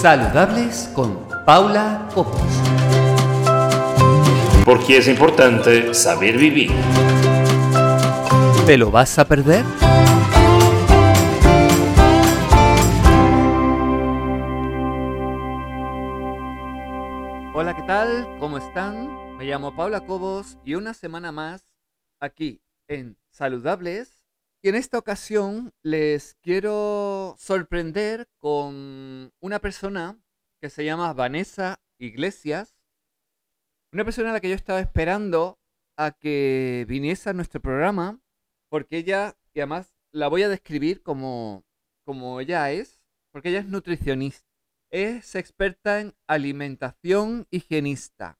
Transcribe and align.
Saludables 0.00 0.90
con 0.94 1.28
Paula 1.44 2.08
Copos. 2.14 2.40
Porque 4.64 4.96
es 4.96 5.06
importante 5.08 5.92
saber 5.92 6.38
vivir. 6.38 6.70
¿Te 8.64 8.78
lo 8.78 8.90
vas 8.90 9.18
a 9.18 9.26
perder? 9.26 9.62
Hola, 17.52 17.76
¿qué 17.76 17.82
tal? 17.82 18.26
¿Cómo 18.38 18.56
están? 18.56 19.36
Me 19.36 19.44
llamo 19.44 19.76
Paula 19.76 20.00
Cobos 20.06 20.56
y 20.64 20.76
una 20.76 20.94
semana 20.94 21.30
más 21.30 21.68
aquí 22.20 22.62
en 22.88 23.18
Saludables. 23.28 24.19
Y 24.62 24.68
en 24.68 24.74
esta 24.74 24.98
ocasión 24.98 25.72
les 25.82 26.34
quiero 26.42 27.34
sorprender 27.38 28.28
con 28.36 29.32
una 29.40 29.58
persona 29.58 30.20
que 30.60 30.68
se 30.68 30.84
llama 30.84 31.14
Vanessa 31.14 31.80
Iglesias. 31.98 32.76
Una 33.90 34.04
persona 34.04 34.30
a 34.30 34.32
la 34.34 34.40
que 34.40 34.50
yo 34.50 34.54
estaba 34.54 34.80
esperando 34.80 35.58
a 35.96 36.12
que 36.12 36.84
viniese 36.88 37.30
a 37.30 37.32
nuestro 37.32 37.60
programa 37.62 38.20
porque 38.68 38.98
ella, 38.98 39.38
y 39.54 39.60
además 39.60 39.94
la 40.12 40.28
voy 40.28 40.42
a 40.42 40.50
describir 40.50 41.02
como, 41.02 41.64
como 42.04 42.38
ella 42.38 42.70
es, 42.70 43.00
porque 43.32 43.48
ella 43.48 43.60
es 43.60 43.66
nutricionista. 43.66 44.46
Es 44.90 45.36
experta 45.36 46.00
en 46.00 46.14
alimentación 46.26 47.46
higienista, 47.50 48.38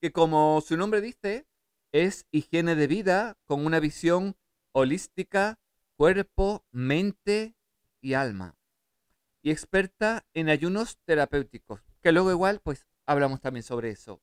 que 0.00 0.12
como 0.12 0.60
su 0.60 0.76
nombre 0.76 1.00
dice, 1.00 1.48
es 1.92 2.26
higiene 2.30 2.76
de 2.76 2.86
vida 2.86 3.36
con 3.44 3.66
una 3.66 3.80
visión 3.80 4.36
holística, 4.74 5.60
cuerpo, 5.96 6.66
mente 6.72 7.54
y 8.00 8.14
alma. 8.14 8.58
Y 9.40 9.50
experta 9.50 10.26
en 10.34 10.48
ayunos 10.48 10.98
terapéuticos, 11.04 11.80
que 12.02 12.12
luego 12.12 12.32
igual 12.32 12.60
pues 12.60 12.86
hablamos 13.06 13.40
también 13.40 13.62
sobre 13.62 13.90
eso. 13.90 14.20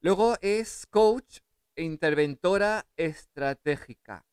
Luego 0.00 0.36
es 0.40 0.86
coach 0.86 1.38
e 1.76 1.84
interventora 1.84 2.86
estratégica. 2.96 4.26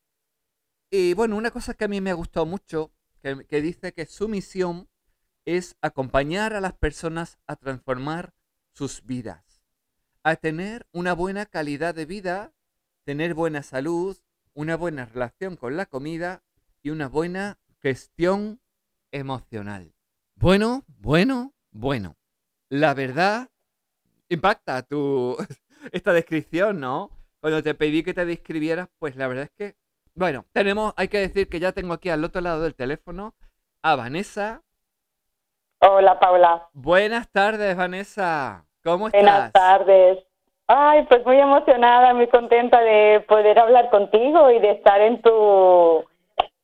Y 0.90 1.14
bueno, 1.14 1.36
una 1.36 1.52
cosa 1.52 1.74
que 1.74 1.84
a 1.84 1.88
mí 1.88 2.00
me 2.00 2.10
ha 2.10 2.14
gustado 2.14 2.46
mucho, 2.46 2.92
que, 3.22 3.46
que 3.46 3.62
dice 3.62 3.92
que 3.92 4.06
su 4.06 4.28
misión 4.28 4.88
es 5.44 5.76
acompañar 5.82 6.52
a 6.52 6.60
las 6.60 6.72
personas 6.72 7.38
a 7.46 7.54
transformar 7.54 8.34
sus 8.72 9.04
vidas, 9.04 9.62
a 10.24 10.34
tener 10.34 10.88
una 10.90 11.12
buena 11.12 11.46
calidad 11.46 11.94
de 11.94 12.06
vida, 12.06 12.52
tener 13.04 13.34
buena 13.34 13.62
salud, 13.62 14.18
una 14.60 14.76
buena 14.76 15.06
relación 15.06 15.56
con 15.56 15.78
la 15.78 15.86
comida 15.86 16.42
y 16.82 16.90
una 16.90 17.08
buena 17.08 17.58
gestión 17.80 18.60
emocional. 19.10 19.94
Bueno, 20.34 20.84
bueno, 20.86 21.54
bueno. 21.70 22.16
La 22.68 22.92
verdad 22.92 23.48
impacta 24.28 24.82
tu 24.82 25.34
esta 25.92 26.12
descripción, 26.12 26.78
¿no? 26.78 27.10
Cuando 27.40 27.62
te 27.62 27.74
pedí 27.74 28.02
que 28.02 28.12
te 28.12 28.26
describieras, 28.26 28.88
pues 28.98 29.16
la 29.16 29.28
verdad 29.28 29.44
es 29.44 29.50
que, 29.50 29.76
bueno, 30.14 30.44
tenemos, 30.52 30.92
hay 30.98 31.08
que 31.08 31.20
decir 31.20 31.48
que 31.48 31.58
ya 31.58 31.72
tengo 31.72 31.94
aquí 31.94 32.10
al 32.10 32.22
otro 32.22 32.42
lado 32.42 32.60
del 32.60 32.74
teléfono 32.74 33.34
a 33.82 33.96
Vanessa. 33.96 34.62
Hola, 35.80 36.20
Paula. 36.20 36.68
Buenas 36.74 37.30
tardes, 37.30 37.74
Vanessa. 37.74 38.66
¿Cómo 38.84 39.06
estás? 39.06 39.22
Buenas 39.22 39.52
tardes. 39.52 40.29
Ay, 40.72 41.04
pues 41.08 41.26
muy 41.26 41.36
emocionada, 41.36 42.14
muy 42.14 42.28
contenta 42.28 42.80
de 42.80 43.24
poder 43.26 43.58
hablar 43.58 43.90
contigo 43.90 44.52
y 44.52 44.60
de 44.60 44.70
estar 44.70 45.00
en 45.00 45.20
tu 45.20 46.04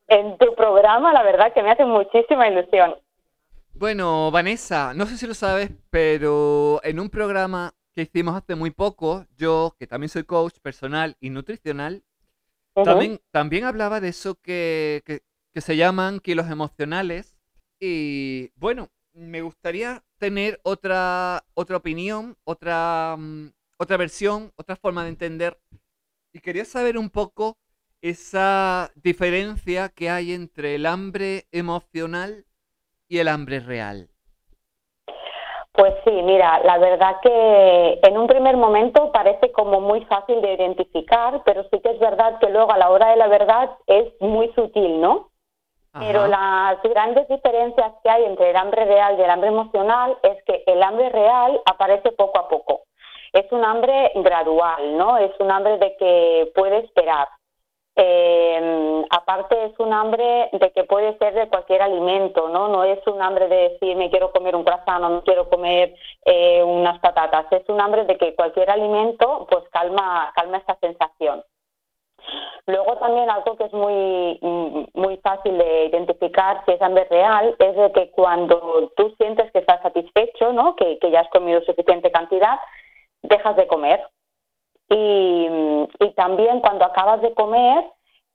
en 0.07 0.39
tu 0.39 0.55
programa, 0.55 1.13
la 1.13 1.25
verdad 1.25 1.53
que 1.53 1.61
me 1.61 1.73
hace 1.73 1.85
muchísima 1.85 2.47
ilusión. 2.47 2.95
Bueno, 3.75 4.31
Vanessa, 4.31 4.95
no 4.95 5.07
sé 5.07 5.19
si 5.19 5.27
lo 5.27 5.35
sabes, 5.35 5.73
pero 5.91 6.81
en 6.85 7.01
un 7.01 7.11
programa 7.11 7.73
que 7.97 8.03
hicimos 8.03 8.37
hace 8.37 8.55
muy 8.55 8.71
poco, 8.71 9.25
yo, 9.37 9.75
que 9.77 9.89
también 9.89 10.09
soy 10.09 10.23
coach 10.23 10.61
personal 10.63 11.17
y 11.19 11.31
nutricional, 11.31 12.05
también, 12.75 13.19
también 13.33 13.65
hablaba 13.65 14.01
de 14.01 14.11
eso 14.11 14.37
que, 14.37 15.03
que, 15.05 15.23
que 15.53 15.61
se 15.61 15.77
llaman 15.77 16.21
kilos 16.21 16.49
emocionales. 16.49 17.37
Y 17.81 18.53
bueno, 18.55 18.89
me 19.15 19.43
gustaría 19.43 20.05
tener 20.19 20.61
otra, 20.63 21.43
otra 21.55 21.79
opinión, 21.79 22.37
otra, 22.45 23.17
mm, 23.19 23.49
otra 23.79 23.97
versión, 23.97 24.53
otra 24.57 24.77
forma 24.77 25.03
de 25.03 25.11
entender. 25.11 25.59
Y 26.33 26.41
quería 26.41 26.65
saber 26.65 26.99
un 26.99 27.11
poco 27.11 27.57
esa 28.03 28.91
diferencia 28.95 29.89
que 29.89 30.11
hay 30.11 30.33
entre 30.33 30.75
el 30.75 30.87
hambre 30.87 31.47
emocional 31.51 32.45
y 33.09 33.19
el 33.19 33.29
hambre 33.29 33.61
real. 33.61 34.09
Pues 35.73 35.93
sí, 36.05 36.11
mira, 36.11 36.61
la 36.61 36.79
verdad 36.79 37.17
que 37.23 38.01
en 38.03 38.17
un 38.17 38.27
primer 38.27 38.57
momento 38.57 39.13
parece 39.13 39.53
como 39.53 39.79
muy 39.81 40.03
fácil 40.07 40.41
de 40.41 40.55
identificar, 40.55 41.43
pero 41.45 41.65
sí 41.65 41.81
que 41.81 41.91
es 41.91 41.99
verdad 41.99 42.39
que 42.41 42.49
luego 42.49 42.73
a 42.73 42.79
la 42.79 42.89
hora 42.89 43.11
de 43.11 43.17
la 43.17 43.29
verdad 43.29 43.71
es 43.87 44.11
muy 44.21 44.51
sutil, 44.55 45.01
¿no? 45.01 45.31
Pero 45.99 46.27
las 46.27 46.83
grandes 46.83 47.27
diferencias 47.27 47.93
que 48.03 48.11
hay 48.11 48.25
entre 48.25 48.51
el 48.51 48.57
hambre 48.57 48.85
real 48.85 49.19
y 49.19 49.23
el 49.23 49.31
hambre 49.31 49.49
emocional 49.49 50.19
es 50.23 50.43
que 50.45 50.63
el 50.67 50.83
hambre 50.83 51.09
real 51.09 51.61
aparece 51.65 52.13
poco 52.13 52.39
a 52.39 52.49
poco. 52.49 52.86
Es 53.37 53.53
un 53.53 53.63
hambre 53.67 54.13
gradual, 54.15 54.97
¿no? 54.97 55.19
Es 55.19 55.31
un 55.39 55.51
hambre 55.51 55.77
de 55.77 55.95
que 55.99 56.51
puede 56.55 56.79
esperar. 56.79 57.29
Eh, 57.95 59.05
aparte 59.11 59.63
es 59.67 59.79
un 59.79 59.93
hambre 59.93 60.49
de 60.53 60.71
que 60.71 60.85
puede 60.85 61.19
ser 61.19 61.35
de 61.35 61.47
cualquier 61.47 61.83
alimento, 61.83 62.49
¿no? 62.49 62.69
No 62.69 62.83
es 62.85 62.99
un 63.07 63.21
hambre 63.21 63.47
de 63.49 63.69
decir 63.69 63.95
me 63.95 64.09
quiero 64.09 64.33
comer 64.33 64.57
un 64.57 64.65
croissant 64.65 65.05
o 65.05 65.09
no 65.11 65.23
quiero 65.23 65.51
comer 65.51 65.95
eh, 66.25 66.63
unas 66.63 66.99
patatas. 67.01 67.45
Es 67.51 67.69
un 67.69 67.79
hambre 67.79 68.07
de 68.07 68.17
que 68.17 68.35
cualquier 68.35 68.71
alimento 68.71 69.47
pues 69.51 69.65
calma, 69.71 70.33
calma 70.35 70.57
esta 70.57 70.79
sensación. 70.81 71.45
Luego 72.67 72.97
también 72.97 73.29
algo 73.29 73.55
que 73.59 73.65
es 73.65 73.73
muy, 73.75 74.39
mm, 74.41 74.85
muy 74.95 75.19
fácil 75.19 75.59
de 75.59 75.85
identificar 75.85 76.63
si 76.65 76.73
es 76.73 76.81
hambre 76.81 77.07
real 77.11 77.55
es 77.59 77.77
de 77.77 77.93
que 77.93 78.11
cuando 78.13 78.91
tú 78.97 79.15
sientes 79.19 79.53
que 79.53 79.59
estás 79.59 79.83
satisfecho, 79.83 80.55
¿no? 80.55 80.75
que 80.75 80.99
ya 81.11 81.21
has 81.21 81.29
comido 81.29 81.61
suficiente 81.61 82.11
cantidad, 82.11 82.59
dejas 83.29 83.57
de 83.57 83.67
comer. 83.67 84.01
Y, 84.89 85.49
y 86.01 86.11
también 86.15 86.61
cuando 86.61 86.85
acabas 86.85 87.21
de 87.21 87.35
comer 87.35 87.85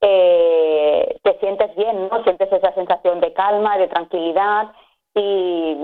eh, 0.01 1.19
te 1.23 1.37
sientes 1.39 1.75
bien, 1.75 2.09
¿no? 2.09 2.23
Sientes 2.23 2.51
esa 2.51 2.73
sensación 2.73 3.21
de 3.21 3.33
calma, 3.33 3.77
de 3.77 3.87
tranquilidad 3.87 4.71
y, 5.13 5.77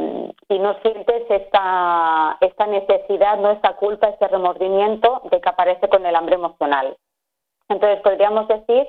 y 0.49 0.59
no 0.59 0.73
sientes 0.81 1.23
esta, 1.29 2.37
esta 2.41 2.65
necesidad, 2.65 3.37
no 3.37 3.51
esta 3.51 3.75
culpa, 3.75 4.07
este 4.07 4.27
remordimiento 4.27 5.21
de 5.31 5.39
que 5.39 5.49
aparece 5.49 5.87
con 5.87 6.05
el 6.05 6.15
hambre 6.15 6.35
emocional. 6.35 6.97
Entonces 7.69 8.01
podríamos 8.01 8.47
decir 8.47 8.87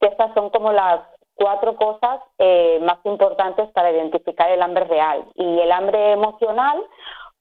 que 0.00 0.08
estas 0.08 0.34
son 0.34 0.50
como 0.50 0.72
las 0.72 1.00
cuatro 1.34 1.76
cosas 1.76 2.20
eh, 2.38 2.80
más 2.82 2.98
importantes 3.04 3.68
para 3.70 3.92
identificar 3.92 4.50
el 4.50 4.62
hambre 4.62 4.84
real. 4.84 5.24
Y 5.34 5.60
el 5.60 5.70
hambre 5.70 6.12
emocional, 6.12 6.82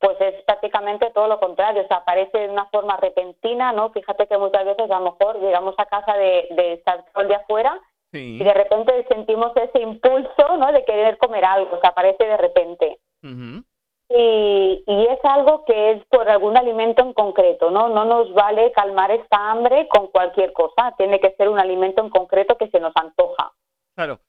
pues 0.03 0.19
es 0.19 0.43
prácticamente 0.43 1.09
todo 1.11 1.27
lo 1.27 1.39
contrario, 1.39 1.83
o 1.83 1.87
sea, 1.87 1.97
aparece 1.97 2.37
de 2.37 2.49
una 2.49 2.65
forma 2.65 2.97
repentina, 2.97 3.71
¿no? 3.71 3.89
Fíjate 3.91 4.27
que 4.27 4.37
muchas 4.37 4.65
veces 4.65 4.91
a 4.91 4.99
lo 4.99 5.11
mejor 5.11 5.39
llegamos 5.39 5.75
a 5.77 5.85
casa 5.85 6.13
de, 6.15 6.47
de 6.51 6.73
estar 6.73 7.05
todo 7.13 7.21
el 7.21 7.29
día 7.29 7.37
afuera 7.37 7.79
Sí. 8.11 8.37
y 8.39 8.43
de 8.43 8.53
repente 8.53 9.05
sentimos 9.07 9.53
ese 9.55 9.81
impulso, 9.81 10.57
¿no? 10.59 10.71
De 10.71 10.85
querer 10.85 11.17
comer 11.17 11.43
algo, 11.45 11.79
que 11.79 11.87
aparece 11.87 12.23
de 12.23 12.37
repente. 12.37 12.99
Y, 13.23 14.83
y 14.85 15.07
es 15.07 15.19
algo 15.23 15.65
que 15.65 15.93
es 15.93 16.05
por 16.09 16.29
algún 16.29 16.55
alimento 16.55 17.01
en 17.01 17.13
concreto, 17.13 17.71
¿no? 17.71 17.89
No 17.89 18.05
nos 18.05 18.31
vale 18.33 18.71
calmar 18.73 19.09
esta 19.09 19.49
hambre 19.49 19.87
con 19.87 20.07
cualquier 20.07 20.53
cosa, 20.53 20.93
tiene 20.95 21.19
que 21.19 21.31
ser 21.31 21.49
un 21.49 21.57
alimento 21.57 22.03
en 22.03 22.09
concreto 22.09 22.55
que 22.55 22.67
se 22.67 22.79
nos 22.79 22.95
antoja. 22.95 23.51
Claro. 23.95 24.19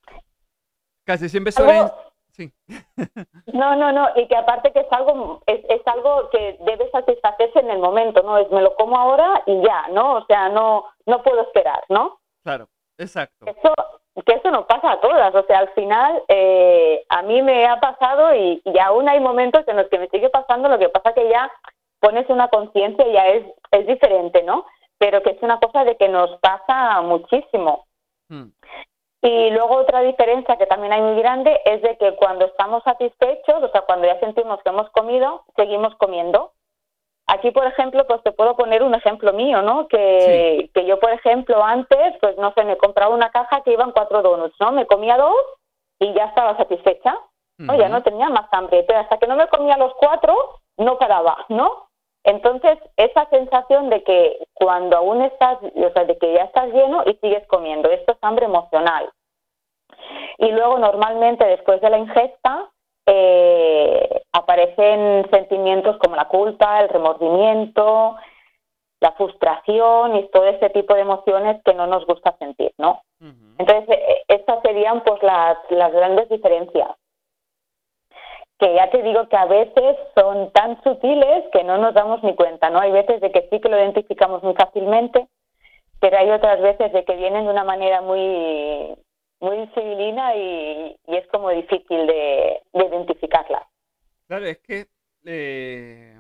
Casi 1.05 1.29
siempre 1.29 1.53
suelen... 1.53 1.91
Sí. 2.35 2.53
No, 3.53 3.77
no, 3.77 3.93
no, 3.93 4.09
y 4.17 4.27
que 4.27 4.37
aparte 4.37 4.73
que 4.73 4.81
es 4.81 4.91
algo, 4.91 5.41
es, 5.47 5.61
es 5.69 5.87
algo 5.87 6.29
que 6.31 6.59
debe 6.61 6.91
satisfacerse 6.91 7.61
en 7.61 7.71
el 7.71 7.79
momento, 7.79 8.23
¿no? 8.25 8.37
Es 8.39 8.51
me 8.51 8.63
lo 8.63 8.75
como 8.75 8.99
ahora 8.99 9.43
y 9.47 9.63
ya, 9.63 9.87
¿no? 9.93 10.15
O 10.15 10.27
sea, 10.27 10.49
no, 10.49 10.87
no 11.07 11.23
puedo 11.23 11.43
esperar, 11.43 11.85
¿no? 11.89 12.19
Claro, 12.43 12.67
exacto. 12.99 13.47
Eso, 13.47 13.73
que 14.27 14.35
eso 14.35 14.51
nos 14.51 14.67
pasa 14.67 14.93
a 14.93 15.01
todas, 15.01 15.33
o 15.33 15.45
sea, 15.45 15.61
al 15.61 15.69
final 15.71 16.25
eh, 16.27 17.05
a 17.09 17.23
mí 17.23 17.43
me 17.43 17.67
ha 17.67 17.79
pasado 17.79 18.35
y, 18.35 18.61
y 18.65 18.79
aún 18.81 19.09
hay 19.09 19.21
momentos 19.21 19.63
en 19.69 19.77
los 19.77 19.89
que 19.89 20.01
me 20.01 20.09
sigue 20.09 20.29
pasando, 20.31 20.69
lo 20.69 20.79
que 20.79 20.89
pasa 20.89 21.15
que 21.15 21.29
ya 21.31 21.49
pones 22.01 22.29
una 22.29 22.49
conciencia 22.49 23.07
y 23.07 23.13
ya 23.13 23.29
es, 23.29 23.47
es 23.71 23.87
diferente, 23.87 24.43
¿no? 24.43 24.67
Pero 24.99 25.23
que 25.23 25.31
es 25.31 25.43
una 25.43 25.61
cosa 25.61 25.85
de 25.85 25.97
que 25.97 26.09
nos 26.09 26.39
pasa 26.41 27.01
muchísimo. 27.03 27.87
Mm. 28.29 28.49
Y 29.25 29.51
luego 29.51 29.77
otra 29.77 30.03
diferencia 30.03 30.57
que 30.59 30.67
también 30.67 30.93
hay 30.93 31.01
muy 31.01 31.17
grande 31.17 31.59
es 31.65 31.81
de 31.81 31.97
que 31.97 32.15
cuando 32.15 32.45
estamos 32.45 32.83
satisfechos, 32.85 33.63
o 33.63 33.69
sea, 33.71 33.81
cuando 33.81 34.07
ya 34.07 34.21
sentimos 34.21 34.63
que 34.63 34.69
hemos 34.69 34.91
comido, 34.91 35.45
seguimos 35.57 35.95
comiendo. 35.95 36.53
Aquí, 37.27 37.51
por 37.51 37.67
ejemplo, 37.67 38.07
pues 38.07 38.23
te 38.23 38.33
puedo 38.33 38.55
poner 38.55 38.83
un 38.83 38.95
ejemplo 38.95 39.33
mío, 39.33 39.63
¿no? 39.63 39.89
Que, 39.89 40.69
que 40.75 40.85
yo, 40.85 41.01
por 41.01 41.11
ejemplo, 41.11 41.65
antes, 41.65 42.15
pues 42.21 42.37
no 42.37 42.53
sé, 42.53 42.65
me 42.65 42.77
compraba 42.77 43.15
una 43.15 43.31
caja 43.31 43.63
que 43.63 43.73
iban 43.73 43.93
cuatro 43.93 44.21
donuts, 44.21 44.57
¿no? 44.61 44.73
Me 44.73 44.85
comía 44.85 45.17
dos 45.17 45.35
y 46.01 46.13
ya 46.13 46.27
estaba 46.27 46.55
satisfecha. 46.59 47.19
¿no? 47.59 47.77
Ya 47.77 47.89
no 47.89 48.03
tenía 48.03 48.29
más 48.29 48.47
hambre, 48.53 48.85
pero 48.87 49.01
hasta 49.01 49.17
que 49.19 49.27
no 49.27 49.37
me 49.37 49.49
comía 49.49 49.77
los 49.77 49.95
cuatro, 49.95 50.61
no 50.77 50.99
paraba, 50.99 51.47
¿no? 51.49 51.84
Entonces, 52.25 52.79
esa 52.97 53.29
sensación 53.29 53.91
de 53.91 54.03
que 54.03 54.39
cuando 54.55 54.97
aún 54.97 55.23
estás, 55.23 55.59
o 55.63 55.91
sea, 55.93 56.05
de 56.05 56.17
que 56.17 56.33
ya 56.33 56.45
estás 56.45 56.73
lleno 56.73 57.03
y 57.05 57.15
sigues 57.17 57.47
comiendo, 57.47 57.91
esto 57.91 58.13
es 58.13 58.19
hambre 58.23 58.47
emocional. 58.47 59.11
Y 60.39 60.51
luego, 60.51 60.79
normalmente, 60.79 61.45
después 61.45 61.81
de 61.83 61.91
la 61.91 61.99
ingesta, 61.99 62.71
eh, 63.07 64.23
aparecen 64.33 65.29
sentimientos 65.31 65.99
como 65.99 66.17
la 66.17 66.27
culpa, 66.29 66.81
el 66.81 66.89
remordimiento, 66.89 68.17
la 69.01 69.13
frustración 69.13 70.17
y 70.17 70.29
todo 70.31 70.47
ese 70.47 70.71
tipo 70.71 70.95
de 70.95 71.03
emociones 71.03 71.61
que 71.63 71.75
no 71.75 71.87
nos 71.87 72.07
gusta 72.07 72.35
sentir, 72.39 72.73
¿no? 72.79 73.03
Entonces, 73.59 73.99
e, 73.99 74.25
estas 74.29 74.63
serían 74.63 75.03
pues 75.05 75.23
las, 75.23 75.59
las 75.69 75.93
grandes 75.93 76.29
diferencias 76.31 76.89
que 78.59 78.75
ya 78.75 78.91
te 78.91 79.03
digo 79.03 79.29
que 79.29 79.37
a 79.37 79.47
veces 79.47 79.97
son 80.15 80.51
tan 80.53 80.81
sutiles 80.83 81.45
que 81.53 81.65
no 81.65 81.79
nos 81.79 81.95
damos 81.95 82.23
ni 82.23 82.35
cuenta, 82.35 82.71
¿no? 82.71 82.81
Hay 82.81 82.93
veces 82.93 83.21
de 83.21 83.33
que 83.33 83.49
sí 83.51 83.61
que 83.61 83.69
lo 83.69 83.79
identificamos 83.79 84.43
muy 84.43 84.55
fácilmente, 84.55 85.27
pero 86.01 86.17
hay 86.19 86.31
otras 86.31 86.61
veces 86.61 86.93
de 86.93 87.05
que 87.05 87.17
vienen 87.17 87.45
de 87.45 87.51
una 87.51 87.65
manera 87.65 88.01
muy 88.01 88.97
muy 89.41 89.67
civilina 89.75 90.35
y, 90.37 90.97
es 91.07 91.27
como 91.29 91.51
difícil 91.51 92.07
de, 92.07 92.63
identificarla. 92.73 93.69
Claro, 94.27 94.47
es 94.47 94.59
que 94.59 94.87
eh, 95.27 96.19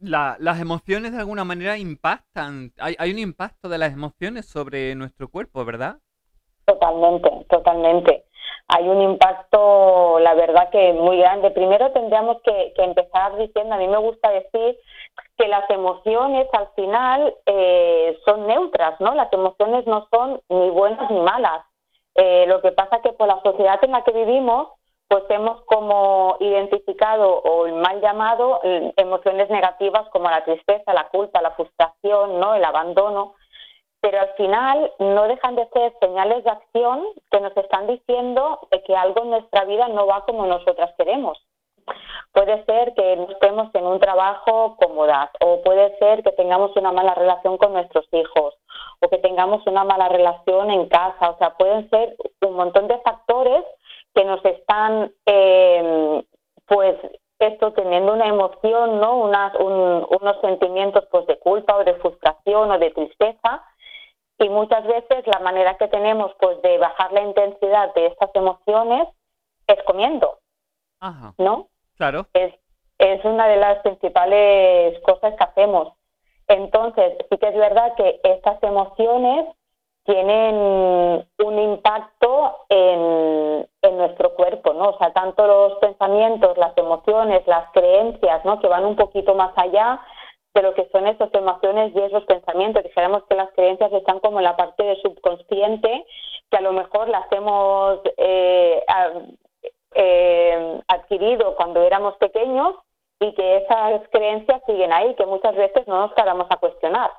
las 0.00 0.60
emociones 0.60 1.12
de 1.12 1.20
alguna 1.20 1.44
manera 1.44 1.78
impactan, 1.78 2.72
hay, 2.78 2.96
hay 2.98 3.12
un 3.12 3.18
impacto 3.18 3.68
de 3.68 3.78
las 3.78 3.92
emociones 3.92 4.46
sobre 4.46 4.94
nuestro 4.94 5.28
cuerpo, 5.28 5.64
¿verdad? 5.64 6.00
Totalmente, 6.66 7.30
totalmente 7.48 8.27
hay 8.68 8.86
un 8.86 9.00
impacto, 9.00 10.18
la 10.20 10.34
verdad 10.34 10.68
que 10.68 10.92
muy 10.92 11.18
grande. 11.18 11.50
Primero 11.50 11.90
tendríamos 11.92 12.42
que, 12.42 12.74
empezar 12.76 13.36
diciendo, 13.36 13.74
a 13.74 13.78
mí 13.78 13.88
me 13.88 13.96
gusta 13.96 14.30
decir 14.30 14.78
que 15.38 15.48
las 15.48 15.68
emociones 15.70 16.46
al 16.52 16.68
final 16.76 17.34
eh, 17.46 18.18
son 18.26 18.46
neutras, 18.46 19.00
¿no? 19.00 19.14
Las 19.14 19.32
emociones 19.32 19.86
no 19.86 20.06
son 20.12 20.42
ni 20.50 20.68
buenas 20.68 21.10
ni 21.10 21.20
malas. 21.20 21.64
Eh, 22.14 22.44
lo 22.46 22.60
que 22.60 22.72
pasa 22.72 23.00
que 23.00 23.12
por 23.12 23.26
la 23.26 23.40
sociedad 23.42 23.82
en 23.82 23.92
la 23.92 24.04
que 24.04 24.12
vivimos, 24.12 24.68
pues 25.08 25.24
hemos 25.30 25.62
como 25.64 26.36
identificado 26.40 27.38
o 27.38 27.66
mal 27.68 28.02
llamado 28.02 28.60
eh, 28.64 28.92
emociones 28.96 29.48
negativas 29.48 30.06
como 30.10 30.28
la 30.28 30.44
tristeza, 30.44 30.92
la 30.92 31.08
culpa, 31.08 31.40
la 31.40 31.52
frustración, 31.52 32.38
¿no? 32.38 32.54
El 32.54 32.64
abandono 32.64 33.32
pero 34.00 34.20
al 34.20 34.32
final 34.34 34.92
no 34.98 35.24
dejan 35.24 35.56
de 35.56 35.68
ser 35.68 35.92
señales 36.00 36.44
de 36.44 36.50
acción 36.50 37.04
que 37.30 37.40
nos 37.40 37.56
están 37.56 37.86
diciendo 37.86 38.60
de 38.70 38.82
que 38.82 38.94
algo 38.94 39.22
en 39.22 39.30
nuestra 39.30 39.64
vida 39.64 39.88
no 39.88 40.06
va 40.06 40.24
como 40.24 40.46
nosotras 40.46 40.92
queremos. 40.96 41.38
Puede 42.32 42.64
ser 42.66 42.94
que 42.94 43.16
no 43.16 43.30
estemos 43.30 43.74
en 43.74 43.86
un 43.86 43.98
trabajo 43.98 44.76
cómodas 44.76 45.30
o 45.40 45.62
puede 45.62 45.96
ser 45.98 46.22
que 46.22 46.32
tengamos 46.32 46.76
una 46.76 46.92
mala 46.92 47.14
relación 47.14 47.56
con 47.56 47.72
nuestros 47.72 48.06
hijos 48.12 48.54
o 49.00 49.08
que 49.08 49.18
tengamos 49.18 49.66
una 49.66 49.84
mala 49.84 50.08
relación 50.08 50.70
en 50.70 50.88
casa. 50.88 51.30
O 51.30 51.38
sea, 51.38 51.54
pueden 51.56 51.88
ser 51.90 52.14
un 52.46 52.54
montón 52.54 52.86
de 52.86 52.98
factores 52.98 53.64
que 54.14 54.24
nos 54.24 54.44
están, 54.44 55.12
eh, 55.26 56.22
pues, 56.66 56.96
esto 57.38 57.72
teniendo 57.72 58.12
una 58.12 58.26
emoción, 58.26 59.00
¿no? 59.00 59.16
Unas, 59.16 59.54
unos 59.54 60.40
sentimientos 60.40 61.06
pues 61.10 61.26
de 61.26 61.38
culpa 61.38 61.76
o 61.76 61.84
de 61.84 61.94
frustración 61.94 62.70
o 62.70 62.78
de 62.78 62.90
tristeza 62.90 63.62
y 64.38 64.48
muchas 64.48 64.86
veces 64.86 65.26
la 65.26 65.40
manera 65.40 65.76
que 65.76 65.88
tenemos 65.88 66.32
pues 66.40 66.60
de 66.62 66.78
bajar 66.78 67.12
la 67.12 67.22
intensidad 67.22 67.92
de 67.94 68.06
estas 68.06 68.30
emociones 68.34 69.08
es 69.66 69.82
comiendo. 69.84 70.38
Ajá. 71.00 71.34
¿No? 71.38 71.68
Claro. 71.96 72.26
Es, 72.32 72.54
es 72.98 73.24
una 73.24 73.48
de 73.48 73.56
las 73.56 73.78
principales 73.82 75.00
cosas 75.00 75.34
que 75.34 75.44
hacemos. 75.44 75.92
Entonces, 76.46 77.14
sí 77.30 77.36
que 77.36 77.48
es 77.48 77.56
verdad 77.56 77.94
que 77.96 78.20
estas 78.24 78.62
emociones 78.62 79.46
tienen 80.04 80.54
un 80.56 81.58
impacto 81.58 82.64
en, 82.70 83.68
en, 83.82 83.98
nuestro 83.98 84.34
cuerpo, 84.34 84.72
¿no? 84.72 84.90
O 84.90 84.98
sea, 84.98 85.12
tanto 85.12 85.46
los 85.46 85.74
pensamientos, 85.80 86.56
las 86.56 86.74
emociones, 86.78 87.46
las 87.46 87.70
creencias, 87.72 88.42
¿no? 88.46 88.58
Que 88.58 88.68
van 88.68 88.86
un 88.86 88.96
poquito 88.96 89.34
más 89.34 89.52
allá, 89.56 90.00
de 90.58 90.62
lo 90.62 90.74
que 90.74 90.88
son 90.90 91.06
esas 91.06 91.32
emociones 91.32 91.92
y 91.94 92.00
esos 92.00 92.24
pensamientos. 92.24 92.82
Dijéramos 92.82 93.22
que 93.28 93.36
las 93.36 93.50
creencias 93.52 93.92
están 93.92 94.18
como 94.18 94.38
en 94.38 94.44
la 94.44 94.56
parte 94.56 94.82
del 94.82 95.00
subconsciente, 95.00 96.04
que 96.50 96.56
a 96.56 96.60
lo 96.60 96.72
mejor 96.72 97.08
las 97.08 97.30
hemos 97.30 98.00
eh, 98.16 98.82
eh, 99.94 100.80
adquirido 100.88 101.54
cuando 101.54 101.82
éramos 101.82 102.16
pequeños 102.16 102.74
y 103.20 103.32
que 103.34 103.58
esas 103.58 104.02
creencias 104.10 104.60
siguen 104.66 104.92
ahí, 104.92 105.14
que 105.14 105.26
muchas 105.26 105.54
veces 105.54 105.86
no 105.86 106.00
nos 106.00 106.14
quedamos 106.14 106.48
a 106.50 106.56
cuestionar. 106.56 107.10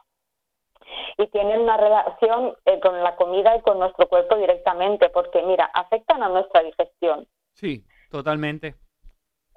Y 1.18 1.28
tienen 1.28 1.62
una 1.62 1.78
relación 1.78 2.56
eh, 2.66 2.80
con 2.82 3.02
la 3.02 3.16
comida 3.16 3.56
y 3.56 3.62
con 3.62 3.80
nuestro 3.80 4.08
cuerpo 4.10 4.36
directamente, 4.36 5.10
porque 5.10 5.42
mira, 5.44 5.66
afectan 5.74 6.24
a 6.24 6.30
nuestra 6.30 6.62
digestión. 6.62 7.26
Sí, 7.54 7.86
totalmente 8.12 8.76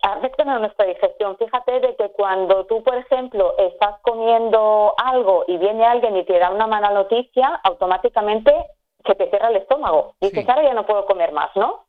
afectan 0.03 0.49
a 0.49 0.59
nuestra 0.59 0.87
digestión. 0.87 1.37
Fíjate 1.39 1.81
de 1.81 1.97
que 1.97 2.11
cuando 2.11 2.67
tú, 2.67 2.83
por 2.83 2.97
ejemplo, 2.97 3.55
estás 3.59 4.01
comiendo 4.03 4.95
algo 4.99 5.45
y 5.47 5.57
viene 5.57 5.85
alguien 5.85 6.17
y 6.17 6.25
te 6.25 6.39
da 6.39 6.51
una 6.51 6.67
mala 6.67 6.91
noticia, 6.91 7.61
automáticamente 7.65 8.53
se 9.07 9.15
te 9.15 9.31
cierra 9.31 9.49
el 9.49 9.57
estómago. 9.57 10.15
Y 10.21 10.27
dices, 10.27 10.49
ahora 10.49 10.65
ya 10.65 10.75
no 10.75 10.87
puedo 10.87 11.07
comer 11.07 11.33
más, 11.33 11.51
¿no? 11.57 11.87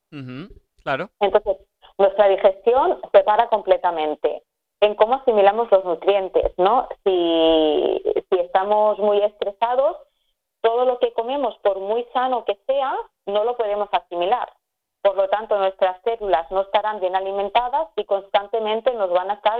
Claro. 0.83 1.10
Entonces, 1.19 1.57
nuestra 1.98 2.27
digestión 2.27 3.00
se 3.12 3.24
para 3.24 3.48
completamente 3.50 4.44
en 4.81 4.95
cómo 4.95 5.16
asimilamos 5.16 5.71
los 5.71 5.86
nutrientes, 5.86 6.54
¿no? 6.57 6.88
Si, 7.04 8.04
si 8.30 8.39
estamos 8.39 9.00
muy 9.00 9.21
estresados, 9.21 9.98
todo 10.62 10.86
lo 10.86 11.00
que 11.00 11.13
comemos, 11.13 11.57
por 11.59 11.80
muy 11.80 12.06
sano 12.13 12.45
que 12.45 12.57
sea, 12.68 12.95
no 13.25 13.44
lo 13.44 13.56
podemos 13.57 13.89
asimilar. 13.92 14.51
Por 15.04 15.18
lo 15.18 15.28
tanto, 15.28 15.58
nuestras 15.58 16.02
células 16.04 16.50
no 16.50 16.62
estarán 16.62 17.02
bien 17.02 17.14
alimentadas 17.14 17.90
y 17.98 18.06
constantemente 18.06 18.94
nos 18.94 19.10
van 19.12 19.32
a 19.32 19.34
estar 19.34 19.60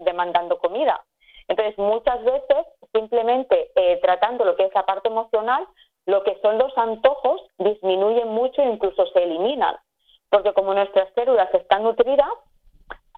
demandando 0.00 0.58
comida. 0.58 1.02
Entonces, 1.48 1.78
muchas 1.78 2.22
veces, 2.22 2.66
simplemente 2.92 3.72
eh, 3.74 3.98
tratando 4.02 4.44
lo 4.44 4.54
que 4.54 4.66
es 4.66 4.74
la 4.74 4.84
parte 4.84 5.08
emocional, 5.08 5.66
lo 6.04 6.22
que 6.24 6.38
son 6.42 6.58
los 6.58 6.76
antojos 6.76 7.40
disminuyen 7.56 8.28
mucho 8.28 8.60
e 8.60 8.66
incluso 8.66 9.06
se 9.06 9.22
eliminan. 9.22 9.76
Porque 10.28 10.52
como 10.52 10.74
nuestras 10.74 11.08
células 11.14 11.52
están 11.54 11.84
nutridas, 11.84 12.28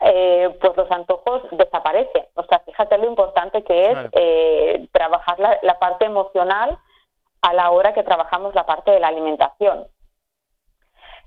eh, 0.00 0.56
pues 0.60 0.76
los 0.76 0.88
antojos 0.92 1.42
desaparecen. 1.50 2.26
O 2.34 2.44
sea, 2.44 2.60
fíjate 2.60 2.98
lo 2.98 3.06
importante 3.06 3.64
que 3.64 3.90
es 3.90 3.98
eh, 4.12 4.88
trabajar 4.92 5.58
la 5.60 5.78
parte 5.80 6.04
emocional 6.04 6.78
a 7.42 7.52
la 7.52 7.72
hora 7.72 7.92
que 7.94 8.04
trabajamos 8.04 8.54
la 8.54 8.64
parte 8.64 8.92
de 8.92 9.00
la 9.00 9.08
alimentación. 9.08 9.88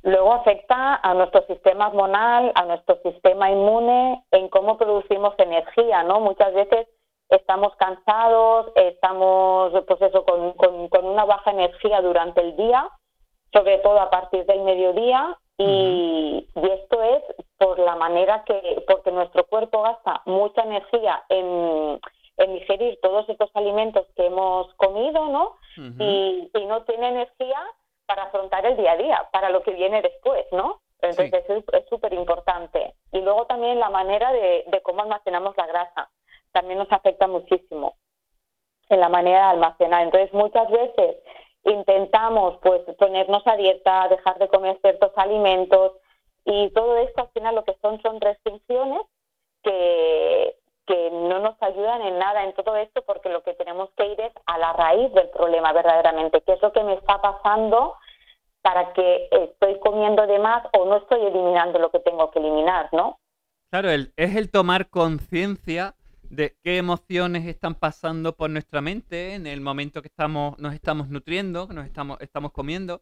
Luego 0.03 0.33
afecta 0.33 0.99
a 1.01 1.13
nuestro 1.13 1.45
sistema 1.47 1.87
hormonal, 1.87 2.51
a 2.55 2.65
nuestro 2.65 2.99
sistema 3.03 3.49
inmune, 3.51 4.23
en 4.31 4.47
cómo 4.49 4.77
producimos 4.77 5.33
energía, 5.37 6.03
¿no? 6.03 6.19
Muchas 6.19 6.53
veces 6.53 6.87
estamos 7.29 7.75
cansados, 7.75 8.71
estamos, 8.75 9.73
pues 9.87 10.01
eso, 10.01 10.23
con, 10.23 10.53
con, 10.53 11.05
una 11.05 11.25
baja 11.25 11.51
energía 11.51 12.01
durante 12.01 12.41
el 12.41 12.55
día, 12.55 12.89
sobre 13.51 13.79
todo 13.79 13.99
a 13.99 14.09
partir 14.09 14.45
del 14.45 14.61
mediodía, 14.61 15.37
y, 15.57 16.47
y, 16.55 16.69
esto 16.69 17.01
es 17.01 17.23
por 17.57 17.79
la 17.79 17.95
manera 17.95 18.43
que, 18.45 18.83
porque 18.87 19.11
nuestro 19.11 19.45
cuerpo 19.45 19.81
gasta 19.81 20.21
mucha 20.25 20.61
energía 20.61 21.23
en, 21.29 21.99
en 22.37 22.53
digerir 22.53 22.99
todos 23.01 23.27
estos 23.27 23.49
alimentos 23.55 24.05
que 24.15 24.27
hemos 24.27 24.71
comido, 24.75 25.25
¿no? 25.29 25.55
y, 25.99 26.49
y 26.53 26.65
no 26.65 26.83
tiene 26.83 27.09
energía 27.09 27.59
para 28.07 28.23
afrontar 28.23 28.65
el 28.65 28.77
día 28.77 28.93
a 28.93 28.97
día, 28.97 29.29
para 29.31 29.49
lo 29.49 29.61
que 29.61 29.71
viene 29.71 30.01
después, 30.01 30.45
¿no? 30.51 30.81
Entonces 30.99 31.45
es 31.47 31.89
súper 31.89 32.13
importante. 32.13 32.95
Y 33.11 33.21
luego 33.21 33.45
también 33.45 33.79
la 33.79 33.89
manera 33.89 34.31
de, 34.31 34.65
cómo 34.81 35.03
almacenamos 35.03 35.55
la 35.55 35.67
grasa 35.67 36.09
también 36.51 36.79
nos 36.79 36.91
afecta 36.91 37.27
muchísimo 37.27 37.97
en 38.89 38.99
la 38.99 39.09
manera 39.09 39.37
de 39.37 39.51
almacenar. 39.51 40.03
Entonces 40.03 40.33
muchas 40.33 40.71
veces 40.71 41.17
intentamos 41.65 42.57
pues 42.63 42.81
ponernos 42.97 43.45
a 43.45 43.57
dieta, 43.57 44.07
dejar 44.07 44.39
de 44.39 44.47
comer 44.47 44.79
ciertos 44.81 45.11
alimentos 45.17 45.93
y 46.45 46.71
todo 46.71 46.97
esto 46.97 47.21
al 47.21 47.29
final 47.29 47.55
lo 47.55 47.63
que 47.65 47.75
son 47.81 48.01
son 48.01 48.21
restricciones 48.21 49.01
que, 49.61 50.55
que 50.87 51.11
no 51.11 51.39
nos 51.39 51.61
ayudan 51.61 52.01
en 52.01 52.17
nada 52.17 52.43
en 52.43 52.53
todo 52.53 52.75
esto 52.77 53.03
porque 53.05 53.29
lo 53.29 53.43
que 53.43 53.53
tenemos 53.53 53.89
que 53.97 54.07
ir 54.07 54.21
es 54.21 54.31
a 54.45 54.57
la 54.57 54.73
raíz 54.73 55.13
del 55.13 55.29
problema 55.29 55.73
verdaderamente, 55.73 56.41
qué 56.41 56.53
es 56.53 56.61
lo 56.61 56.71
que 56.71 56.83
me 56.83 56.93
está 56.93 57.21
pasando 57.21 57.95
para 58.61 58.93
que 58.93 59.29
estoy 59.31 59.79
comiendo 59.79 60.25
de 60.25 60.39
más 60.39 60.65
o 60.73 60.85
no 60.85 60.97
estoy 60.97 61.21
eliminando 61.21 61.77
lo 61.79 61.91
que 61.91 61.99
tengo 61.99 62.31
que 62.31 62.39
eliminar, 62.39 62.89
¿no? 62.91 63.19
Claro, 63.69 63.89
es 63.89 64.35
el 64.35 64.49
tomar 64.49 64.89
conciencia 64.89 65.95
de 66.23 66.55
qué 66.63 66.77
emociones 66.77 67.45
están 67.45 67.75
pasando 67.75 68.33
por 68.35 68.49
nuestra 68.49 68.81
mente 68.81 69.35
en 69.35 69.45
el 69.47 69.61
momento 69.61 70.01
que 70.01 70.07
estamos, 70.07 70.57
nos 70.57 70.73
estamos 70.73 71.09
nutriendo, 71.09 71.67
que 71.67 71.73
nos 71.73 71.85
estamos, 71.85 72.17
estamos 72.21 72.51
comiendo. 72.51 73.01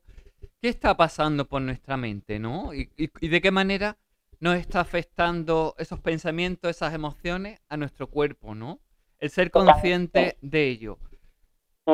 ¿Qué 0.61 0.69
está 0.69 0.97
pasando 0.97 1.45
por 1.45 1.61
nuestra 1.61 1.97
mente, 1.97 2.39
no? 2.39 2.71
Y 2.73 3.27
de 3.27 3.41
qué 3.41 3.51
manera 3.51 3.97
nos 4.45 4.57
está 4.57 4.79
afectando 4.79 5.73
esos 5.79 5.99
pensamientos, 5.99 6.69
esas 6.69 6.93
emociones 6.93 7.59
a 7.67 7.77
nuestro 7.77 8.05
cuerpo, 8.05 8.53
¿no? 8.53 8.77
El 9.19 9.31
ser 9.31 9.49
consciente 9.49 10.37
de 10.39 10.69
ello. 10.69 10.97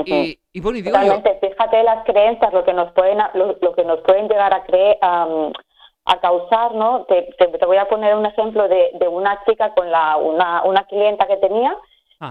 y, 0.03 0.59
bueno, 0.59 0.77
y 0.77 0.81
digo 0.81 0.97
fíjate 0.97 1.83
las 1.83 2.03
creencias, 2.03 2.51
lo 2.51 2.65
que 2.65 2.73
nos 2.73 2.91
pueden, 2.91 3.19
lo, 3.35 3.73
que 3.73 3.85
nos 3.85 4.01
pueden 4.01 4.27
llegar 4.27 4.53
a 4.53 4.63
creer, 4.65 4.97
a 5.01 6.19
causar, 6.21 6.75
¿no? 6.75 7.05
Te, 7.05 7.33
te, 7.37 7.65
voy 7.65 7.77
a 7.77 7.87
poner 7.87 8.15
un 8.15 8.25
ejemplo 8.25 8.67
de, 8.67 8.91
de 8.99 9.07
una 9.07 9.41
chica 9.45 9.73
con 9.73 9.89
la, 9.89 10.17
una, 10.17 10.63
una 10.63 10.83
clienta 10.87 11.27
que 11.27 11.37
tenía 11.37 11.77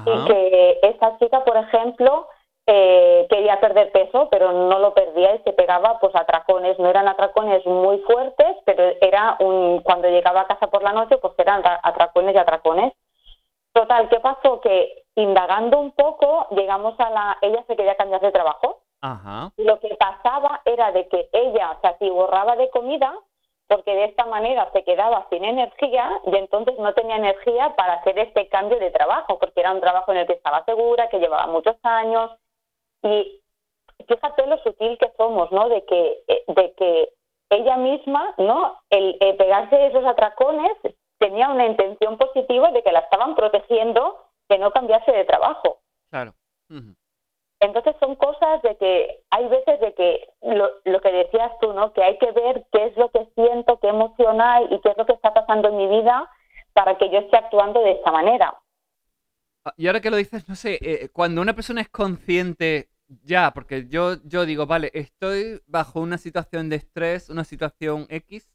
y 0.04 0.24
que 0.26 0.80
esa 0.82 1.16
chica, 1.18 1.42
por 1.44 1.56
ejemplo, 1.56 2.28
eh, 2.66 3.26
quería 3.28 3.58
perder 3.60 3.90
peso, 3.90 4.28
pero 4.30 4.52
no 4.52 4.78
lo 4.78 4.94
perdía 4.94 5.34
y 5.34 5.42
se 5.42 5.52
pegaba 5.52 5.98
pues 5.98 6.14
atracones. 6.14 6.78
No 6.78 6.88
eran 6.88 7.08
atracones 7.08 7.64
muy 7.66 7.98
fuertes, 8.00 8.56
pero 8.64 8.94
era 9.00 9.36
un 9.40 9.80
cuando 9.82 10.08
llegaba 10.08 10.42
a 10.42 10.46
casa 10.46 10.68
por 10.68 10.82
la 10.82 10.92
noche, 10.92 11.18
pues 11.18 11.34
eran 11.38 11.62
atracones 11.82 12.34
y 12.34 12.38
atracones. 12.38 12.92
Total, 13.72 14.08
¿qué 14.08 14.20
pasó? 14.20 14.60
Que 14.60 15.04
indagando 15.14 15.78
un 15.78 15.92
poco, 15.92 16.48
llegamos 16.50 16.98
a 16.98 17.10
la... 17.10 17.38
Ella 17.40 17.64
se 17.66 17.76
quería 17.76 17.96
cambiar 17.96 18.20
de 18.20 18.32
trabajo. 18.32 18.82
Y 19.56 19.64
lo 19.64 19.80
que 19.80 19.96
pasaba 19.96 20.60
era 20.64 20.92
de 20.92 21.08
que 21.08 21.28
ella 21.32 21.78
se 21.80 21.88
atiborraba 21.88 22.56
de 22.56 22.68
comida 22.68 23.14
porque 23.66 23.94
de 23.94 24.06
esta 24.06 24.26
manera 24.26 24.68
se 24.72 24.82
quedaba 24.82 25.26
sin 25.30 25.44
energía 25.44 26.20
y 26.26 26.36
entonces 26.36 26.76
no 26.78 26.92
tenía 26.92 27.16
energía 27.16 27.76
para 27.76 27.94
hacer 27.94 28.18
este 28.18 28.48
cambio 28.48 28.80
de 28.80 28.90
trabajo, 28.90 29.38
porque 29.38 29.60
era 29.60 29.72
un 29.72 29.80
trabajo 29.80 30.10
en 30.10 30.18
el 30.18 30.26
que 30.26 30.32
estaba 30.32 30.64
segura, 30.64 31.08
que 31.08 31.20
llevaba 31.20 31.46
muchos 31.46 31.76
años 31.84 32.32
y 33.02 33.40
fíjate 34.06 34.46
lo 34.46 34.58
sutil 34.58 34.98
que 34.98 35.10
somos, 35.16 35.50
¿no? 35.52 35.68
De 35.68 35.84
que, 35.84 36.22
eh, 36.28 36.44
de 36.48 36.72
que 36.74 37.08
ella 37.50 37.76
misma, 37.76 38.34
¿no? 38.38 38.80
El, 38.90 39.16
pegarse 39.36 39.86
esos 39.86 40.04
atracones 40.04 40.72
tenía 41.18 41.48
una 41.48 41.66
intención 41.66 42.16
positiva 42.16 42.70
de 42.70 42.82
que 42.82 42.92
la 42.92 43.00
estaban 43.00 43.34
protegiendo 43.34 44.18
de 44.48 44.58
no 44.58 44.70
cambiarse 44.70 45.12
de 45.12 45.24
trabajo. 45.24 45.80
Claro. 46.10 46.34
Entonces 47.60 47.94
son 48.00 48.14
cosas 48.16 48.62
de 48.62 48.76
que 48.76 49.20
hay 49.30 49.46
veces 49.48 49.80
de 49.80 49.94
que 49.94 50.28
lo, 50.42 50.70
lo, 50.84 51.00
que 51.00 51.12
decías 51.12 51.52
tú, 51.60 51.72
¿no? 51.72 51.92
Que 51.92 52.02
hay 52.02 52.16
que 52.18 52.30
ver 52.32 52.64
qué 52.72 52.86
es 52.86 52.96
lo 52.96 53.10
que 53.10 53.26
siento, 53.34 53.78
qué 53.80 53.88
emocional 53.88 54.68
y 54.70 54.80
qué 54.80 54.90
es 54.90 54.96
lo 54.96 55.04
que 55.04 55.12
está 55.12 55.34
pasando 55.34 55.68
en 55.68 55.76
mi 55.76 55.86
vida 55.88 56.30
para 56.72 56.96
que 56.96 57.10
yo 57.10 57.18
esté 57.18 57.36
actuando 57.36 57.82
de 57.82 57.92
esta 57.92 58.12
manera. 58.12 58.56
Ah, 59.64 59.74
y 59.76 59.88
ahora 59.88 60.00
que 60.00 60.10
lo 60.10 60.16
dices, 60.16 60.48
no 60.48 60.54
sé, 60.54 60.78
eh, 60.80 61.08
cuando 61.12 61.42
una 61.42 61.52
persona 61.52 61.82
es 61.82 61.88
consciente 61.90 62.88
ya, 63.24 63.52
porque 63.52 63.86
yo, 63.88 64.22
yo 64.24 64.46
digo, 64.46 64.66
vale, 64.66 64.90
estoy 64.94 65.60
bajo 65.66 66.00
una 66.00 66.18
situación 66.18 66.68
de 66.68 66.76
estrés, 66.76 67.30
una 67.30 67.44
situación 67.44 68.06
X, 68.08 68.48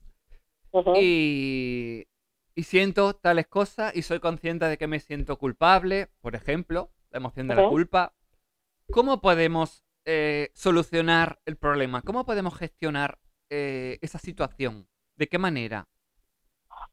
y, 0.97 2.07
y 2.53 2.63
siento 2.63 3.13
tales 3.13 3.47
cosas 3.47 3.95
y 3.95 4.01
soy 4.01 4.19
consciente 4.19 4.65
de 4.65 4.77
que 4.77 4.87
me 4.87 4.99
siento 4.99 5.37
culpable, 5.37 6.09
por 6.21 6.35
ejemplo, 6.35 6.91
la 7.11 7.17
emoción 7.17 7.47
de 7.47 7.55
la 7.55 7.69
culpa, 7.69 8.13
¿Cómo 8.91 9.19
podemos 9.21 9.83
eh, 10.05 10.51
solucionar 10.53 11.39
el 11.45 11.57
problema? 11.57 12.01
¿Cómo 12.01 12.25
podemos 12.25 12.55
gestionar 12.55 13.19
eh, 13.49 13.97
esa 14.01 14.19
situación? 14.19 14.87
¿De 15.15 15.27
qué 15.27 15.37
manera? 15.37 15.87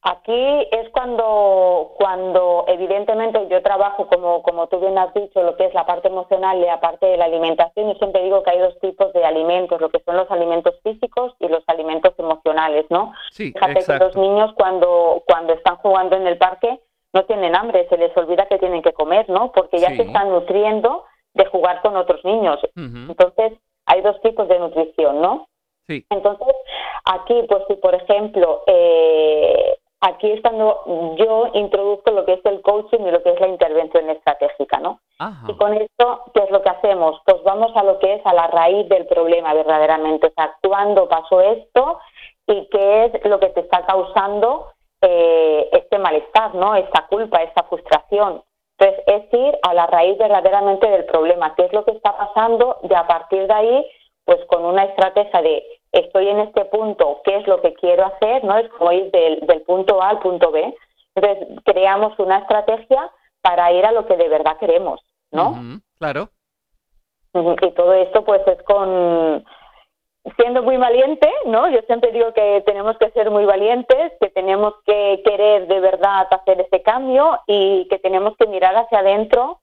Aquí 0.05 0.67
es 0.73 0.89
cuando, 0.91 1.93
cuando 1.97 2.65
evidentemente 2.67 3.47
yo 3.49 3.63
trabajo, 3.63 4.09
como, 4.09 4.43
como 4.43 4.67
tú 4.67 4.81
bien 4.81 4.99
has 4.99 5.15
dicho, 5.15 5.43
lo 5.45 5.57
que 5.57 5.67
es 5.67 5.75
la 5.75 5.87
parte 5.87 6.09
emocional 6.09 6.59
y 6.59 6.67
la 6.67 6.81
parte 6.81 7.07
de 7.07 7.17
la 7.17 7.27
alimentación. 7.27 7.93
Yo 7.93 7.95
siempre 7.99 8.25
digo 8.25 8.43
que 8.43 8.51
hay 8.51 8.59
dos 8.59 8.77
tipos 8.81 9.13
de 9.13 9.25
alimentos, 9.25 9.81
lo 9.81 9.91
que 9.91 10.01
son 10.01 10.17
los 10.17 10.29
alimentos 10.29 10.75
físicos 10.83 11.35
y 11.39 11.47
los 11.47 11.63
alimentos 11.69 12.15
emocionales, 12.19 12.85
¿no? 12.91 13.13
Sí, 13.31 13.53
Fíjate 13.53 13.85
que 13.85 13.97
los 13.99 14.17
niños 14.17 14.53
cuando, 14.55 15.23
cuando 15.25 15.53
están 15.53 15.77
jugando 15.77 16.17
en 16.17 16.27
el 16.27 16.37
parque 16.37 16.81
no 17.13 17.25
tienen 17.27 17.55
hambre, 17.55 17.87
se 17.89 17.97
les 17.97 18.17
olvida 18.17 18.47
que 18.47 18.59
tienen 18.59 18.83
que 18.83 18.93
comer, 18.93 19.29
¿no? 19.29 19.53
Porque 19.53 19.79
ya 19.79 19.95
se 19.95 20.03
están 20.03 20.31
nutriendo 20.31 21.05
de 21.35 21.45
jugar 21.47 21.81
con 21.81 21.97
otros 21.97 22.25
niños. 22.25 22.59
Entonces, 22.75 23.53
hay 23.87 24.01
dos 24.01 24.21
tipos 24.23 24.49
de 24.49 24.59
nutrición, 24.59 25.21
¿no? 25.21 25.47
Sí. 25.87 26.05
Entonces, 26.11 26.55
aquí, 27.05 27.35
pues 27.49 27.63
si 27.69 27.75
por 27.77 27.95
ejemplo, 27.95 28.63
eh, 28.67 29.77
aquí 30.03 30.31
es 30.33 30.43
cuando 30.43 31.15
yo 31.17 31.49
introduzco 31.55 32.11
lo 32.11 32.25
que 32.25 32.35
es 32.35 32.45
el 32.45 32.61
coaching 32.61 33.01
y 33.01 33.11
lo 33.11 33.23
que 33.23 33.31
es 33.31 33.41
la 33.41 33.49
intervención 33.49 34.11
estratégica, 34.11 34.79
¿no? 34.81 35.01
Y 35.47 35.55
con 35.55 35.73
esto, 35.75 36.25
¿qué 36.35 36.43
es 36.43 36.51
lo 36.51 36.63
que 36.63 36.69
hacemos? 36.69 37.21
Pues 37.25 37.43
vamos 37.45 37.71
a 37.77 37.85
lo 37.85 38.01
que 38.01 38.15
es 38.15 38.27
a 38.27 38.35
la 38.35 38.49
raíz 38.49 38.89
del 38.89 39.07
problema 39.07 39.55
verdaderamente, 39.55 40.27
o 40.27 40.33
sea, 40.35 40.57
cuándo 40.61 41.09
pasó 41.09 41.41
esto 41.41 42.01
y 42.49 42.69
qué 42.71 43.05
es 43.05 43.25
lo 43.25 43.39
que 43.39 43.51
te 43.51 43.61
está 43.61 43.87
causando 43.87 44.73
eh, 45.01 45.69
este 45.73 45.99
malestar, 45.99 46.57
¿no? 46.57 46.75
Esta 46.75 47.07
culpa, 47.07 47.43
esta 47.43 47.63
frustración. 47.63 48.43
Entonces, 48.79 49.05
es 49.07 49.33
ir 49.33 49.59
a 49.63 49.75
la 49.75 49.87
raíz 49.87 50.19
verdaderamente 50.19 50.91
del 50.91 51.05
problema, 51.05 51.55
qué 51.55 51.67
es 51.67 51.73
lo 51.73 51.85
que 51.85 51.93
está 51.93 52.17
pasando 52.17 52.79
y 52.83 52.93
a 52.93 53.07
partir 53.07 53.47
de 53.47 53.55
ahí, 53.55 53.87
pues 54.25 54.39
con 54.47 54.65
una 54.65 54.85
estrategia 54.85 55.43
de 55.43 55.63
estoy 55.93 56.29
en 56.29 56.41
este 56.41 56.65
punto, 56.67 57.21
qué 57.25 57.37
es 57.37 57.47
lo 57.47 57.61
que 57.61 57.75
quiero 57.75 58.07
hacer, 58.07 58.45
¿no? 58.45 58.57
Es 58.57 58.69
como 58.71 58.93
ir 58.93 59.11
del, 59.11 59.63
punto 59.67 60.03
A 60.03 60.11
al 60.11 60.19
punto 60.21 60.51
B. 60.51 60.75
Entonces, 61.15 61.49
creamos 61.65 62.19
una 62.19 62.39
estrategia 62.39 63.11
para 63.43 63.73
ir 63.73 63.85
a 63.85 63.93
lo 63.93 64.07
que 64.07 64.17
de 64.17 64.29
verdad 64.29 64.57
queremos, 64.59 65.01
¿no? 65.31 65.81
claro. 65.99 66.31
Y 67.35 67.71
todo 67.73 67.95
esto, 67.95 68.25
pues, 68.25 68.47
es 68.47 68.63
con 68.65 69.45
siendo 70.37 70.63
muy 70.63 70.77
valiente, 70.77 71.29
¿no? 71.47 71.69
Yo 71.69 71.81
siempre 71.87 72.13
digo 72.13 72.33
que 72.33 72.63
tenemos 72.65 72.97
que 72.99 73.11
ser 73.11 73.31
muy 73.31 73.45
valientes, 73.45 74.13
que 74.21 74.31
tenemos 74.31 74.75
que 74.87 75.21
querer 75.25 75.67
de 75.67 75.81
verdad 75.81 76.29
hacer 76.31 76.61
ese 76.61 76.81
cambio 76.83 77.41
y 77.47 77.89
que 77.89 77.99
tenemos 77.99 78.37
que 78.37 78.47
mirar 78.47 78.77
hacia 78.77 79.01
adentro 79.01 79.62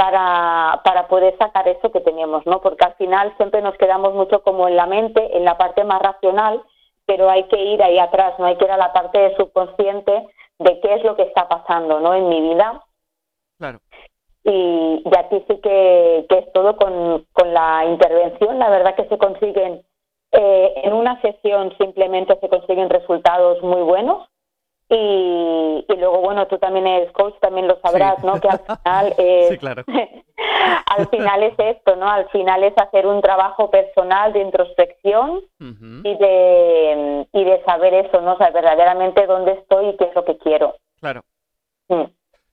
para, 0.00 0.80
para 0.82 1.08
poder 1.08 1.36
sacar 1.36 1.68
eso 1.68 1.92
que 1.92 2.00
tenemos, 2.00 2.46
¿no? 2.46 2.62
Porque 2.62 2.86
al 2.86 2.94
final 2.94 3.34
siempre 3.36 3.60
nos 3.60 3.76
quedamos 3.76 4.14
mucho 4.14 4.42
como 4.42 4.66
en 4.66 4.74
la 4.74 4.86
mente, 4.86 5.36
en 5.36 5.44
la 5.44 5.58
parte 5.58 5.84
más 5.84 6.00
racional, 6.00 6.62
pero 7.04 7.28
hay 7.28 7.44
que 7.48 7.62
ir 7.62 7.82
ahí 7.82 7.98
atrás, 7.98 8.32
no 8.38 8.46
hay 8.46 8.56
que 8.56 8.64
ir 8.64 8.70
a 8.70 8.78
la 8.78 8.94
parte 8.94 9.36
subconsciente 9.36 10.26
de 10.58 10.80
qué 10.80 10.94
es 10.94 11.04
lo 11.04 11.16
que 11.16 11.24
está 11.24 11.46
pasando, 11.48 12.00
¿no? 12.00 12.14
En 12.14 12.30
mi 12.30 12.40
vida. 12.40 12.82
Claro. 13.58 13.78
Y, 14.44 15.02
y 15.04 15.18
aquí 15.18 15.44
sí 15.46 15.60
que, 15.60 16.24
que 16.30 16.38
es 16.38 16.52
todo 16.54 16.76
con, 16.76 17.26
con 17.34 17.52
la 17.52 17.84
intervención, 17.84 18.58
la 18.58 18.70
verdad 18.70 18.94
que 18.94 19.04
se 19.04 19.18
consiguen 19.18 19.82
eh, 20.32 20.72
en 20.76 20.94
una 20.94 21.20
sesión 21.20 21.76
simplemente 21.76 22.38
se 22.40 22.48
consiguen 22.48 22.88
resultados 22.88 23.62
muy 23.62 23.82
buenos 23.82 24.29
y, 24.92 25.84
luego, 25.96 26.18
bueno, 26.20 26.48
tú 26.48 26.58
también 26.58 26.84
eres 26.84 27.12
coach, 27.12 27.34
también 27.40 27.68
lo 27.68 27.80
sabrás, 27.80 28.22
¿no? 28.24 28.40
Que 28.40 28.48
al 28.48 28.58
final 28.58 29.14
es, 29.18 29.60
al 30.86 31.08
final 31.08 31.42
es 31.44 31.54
esto, 31.58 31.94
¿no? 31.94 32.08
Al 32.08 32.28
final 32.30 32.64
es 32.64 32.74
hacer 32.76 33.06
un 33.06 33.22
trabajo 33.22 33.70
personal 33.70 34.32
de 34.32 34.40
introspección 34.40 35.42
y 35.60 36.16
de 36.16 37.26
y 37.32 37.44
de 37.44 37.62
saber 37.64 37.94
eso, 37.94 38.20
¿no? 38.20 38.32
O 38.32 38.36
sea, 38.38 38.50
verdaderamente 38.50 39.26
dónde 39.26 39.52
estoy 39.52 39.90
y 39.90 39.96
qué 39.96 40.04
es 40.04 40.14
lo 40.14 40.24
que 40.24 40.38
quiero. 40.38 40.74
Claro. 40.98 41.22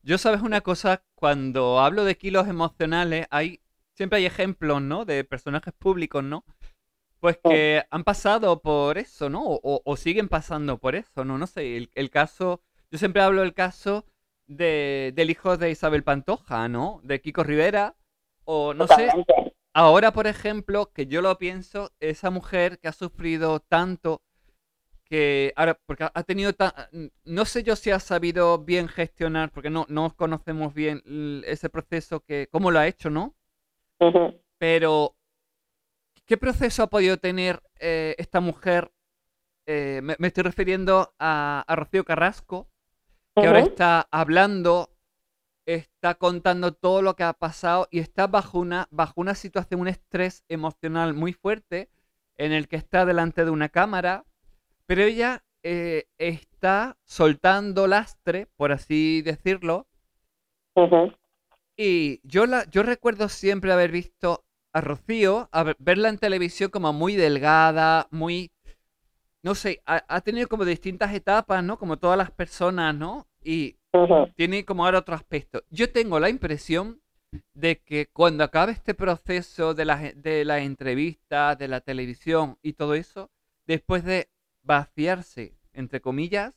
Yo 0.03 0.17
sabes 0.17 0.41
una 0.41 0.62
cosa, 0.62 1.01
cuando 1.15 1.79
hablo 1.79 2.03
de 2.03 2.17
kilos 2.17 2.48
emocionales, 2.48 3.27
hay 3.32 3.62
siempre 3.94 4.20
hay 4.20 4.25
ejemplos, 4.27 4.79
¿no? 4.82 5.06
De 5.06 5.24
personajes 5.24 5.74
públicos, 5.74 6.24
¿no? 6.24 6.44
Pues 7.20 7.40
oh. 7.44 7.50
que 7.50 7.84
han 7.90 8.04
pasado 8.04 8.62
por 8.62 8.98
eso, 8.98 9.30
¿no? 9.30 9.42
O, 9.44 9.98
siguen 9.98 10.30
pasando 10.30 10.78
por 10.78 10.96
eso, 10.96 11.26
¿no? 11.26 11.38
No 11.38 11.48
sé, 11.48 11.90
el, 11.94 12.10
caso, 12.10 12.62
yo 12.92 13.00
siempre 13.00 13.22
hablo 13.22 13.42
del 13.42 13.54
caso 13.54 14.06
de, 14.46 15.14
del 15.16 15.30
hijo 15.30 15.58
de 15.58 15.72
Isabel 15.72 16.04
Pantoja, 16.04 16.68
¿no? 16.70 17.02
De 17.04 17.20
Kiko 17.20 17.44
Rivera, 17.44 17.96
o 18.46 18.74
no 18.74 18.88
sé, 18.88 19.10
ahora 19.74 20.14
por 20.14 20.28
ejemplo, 20.28 20.92
que 20.94 21.08
yo 21.08 21.22
lo 21.22 21.38
pienso, 21.38 21.92
esa 22.00 22.30
mujer 22.30 22.80
que 22.80 22.88
ha 22.88 22.94
sufrido 22.94 23.60
tanto, 23.60 24.22
que 25.04 25.54
ahora, 25.56 25.80
porque 25.86 26.08
ha 26.14 26.24
tenido, 26.24 26.54
no 27.24 27.46
sé 27.46 27.64
yo 27.64 27.76
si 27.76 27.92
ha 27.92 28.00
sabido 28.00 28.60
bien 28.60 28.88
gestionar, 28.88 29.52
porque 29.52 29.70
no, 29.70 29.86
no 29.90 30.16
conocemos 30.16 30.74
bien 30.74 31.02
ese 31.46 31.70
proceso, 31.70 32.20
que 32.20 32.48
cómo 32.52 32.72
lo 32.72 32.80
ha 32.80 32.88
hecho, 32.88 33.10
¿no? 33.10 33.36
Pero 34.60 35.17
¿Qué 36.27 36.36
proceso 36.36 36.84
ha 36.84 36.88
podido 36.88 37.17
tener 37.17 37.63
eh, 37.79 38.13
esta 38.17 38.41
mujer? 38.41 38.91
Eh, 39.65 40.01
me, 40.03 40.27
estoy 40.27 40.43
refiriendo 40.43 41.13
a, 41.19 41.63
Rocío 41.69 42.03
Carrasco, 42.03 42.67
que 43.34 43.48
ahora 43.48 43.62
está 43.62 44.07
hablando, 44.12 44.89
está 45.65 46.15
contando 46.15 46.74
todo 46.74 47.01
lo 47.01 47.15
que 47.15 47.24
ha 47.24 47.31
pasado 47.31 47.88
y 47.91 48.00
está 48.00 48.27
bajo 48.27 48.60
una, 48.60 48.89
bajo 48.91 49.22
una 49.22 49.36
situación, 49.36 49.79
un 49.79 49.88
estrés 49.88 50.43
emocional 50.50 51.13
muy 51.13 51.31
fuerte 51.31 51.89
en 52.36 52.51
el 52.51 52.67
que 52.67 52.75
está 52.75 53.05
delante 53.05 53.46
de 53.46 53.51
una 53.51 53.69
cámara, 53.69 54.25
pero 54.86 55.03
ella 55.03 55.46
eh, 55.63 56.07
está 56.17 56.98
soltando 57.05 57.88
lastre, 57.88 58.48
por 58.57 58.74
así 58.74 59.22
decirlo. 59.22 59.88
Y 61.77 62.19
yo, 62.24 62.46
la, 62.48 62.65
yo 62.69 62.84
recuerdo 62.84 63.29
siempre 63.29 63.72
haber 63.72 63.91
visto 63.91 64.47
a 64.77 64.81
Rocío, 64.81 65.50
a 65.51 65.74
verla 65.79 66.10
en 66.10 66.17
televisión 66.17 66.69
como 66.69 66.93
muy 66.93 67.15
delgada, 67.15 68.07
muy... 68.12 68.51
no 69.41 69.55
sé, 69.55 69.81
ha, 69.86 70.22
tenido 70.22 70.48
como 70.48 70.65
distintas 70.65 71.13
etapas, 71.13 71.63
¿no? 71.63 71.77
Como 71.77 71.98
todas 71.98 72.17
las 72.17 72.31
personas, 72.31 72.93
¿no? 72.96 73.27
Y 73.43 73.77
tiene 74.36 74.65
como 74.65 74.86
ahora 74.86 75.00
otro 75.00 75.15
aspecto. 75.15 75.63
Yo 75.69 75.91
tengo 75.91 76.19
la 76.19 76.29
impresión 76.29 77.01
de 77.53 77.79
que 77.79 78.07
cuando 78.07 78.43
acabe 78.43 78.72
este 78.72 78.93
proceso 78.93 79.74
de 79.74 79.86
las 79.86 80.22
de 80.22 80.46
la 80.46 80.60
entrevistas, 80.60 81.57
de 81.57 81.67
la 81.67 81.81
televisión 81.81 82.57
y 82.62 82.74
todo 82.74 82.93
eso, 82.93 83.31
después 83.65 84.03
de 84.03 84.29
vaciarse, 84.63 85.55
entre 85.74 86.01
comillas, 86.01 86.53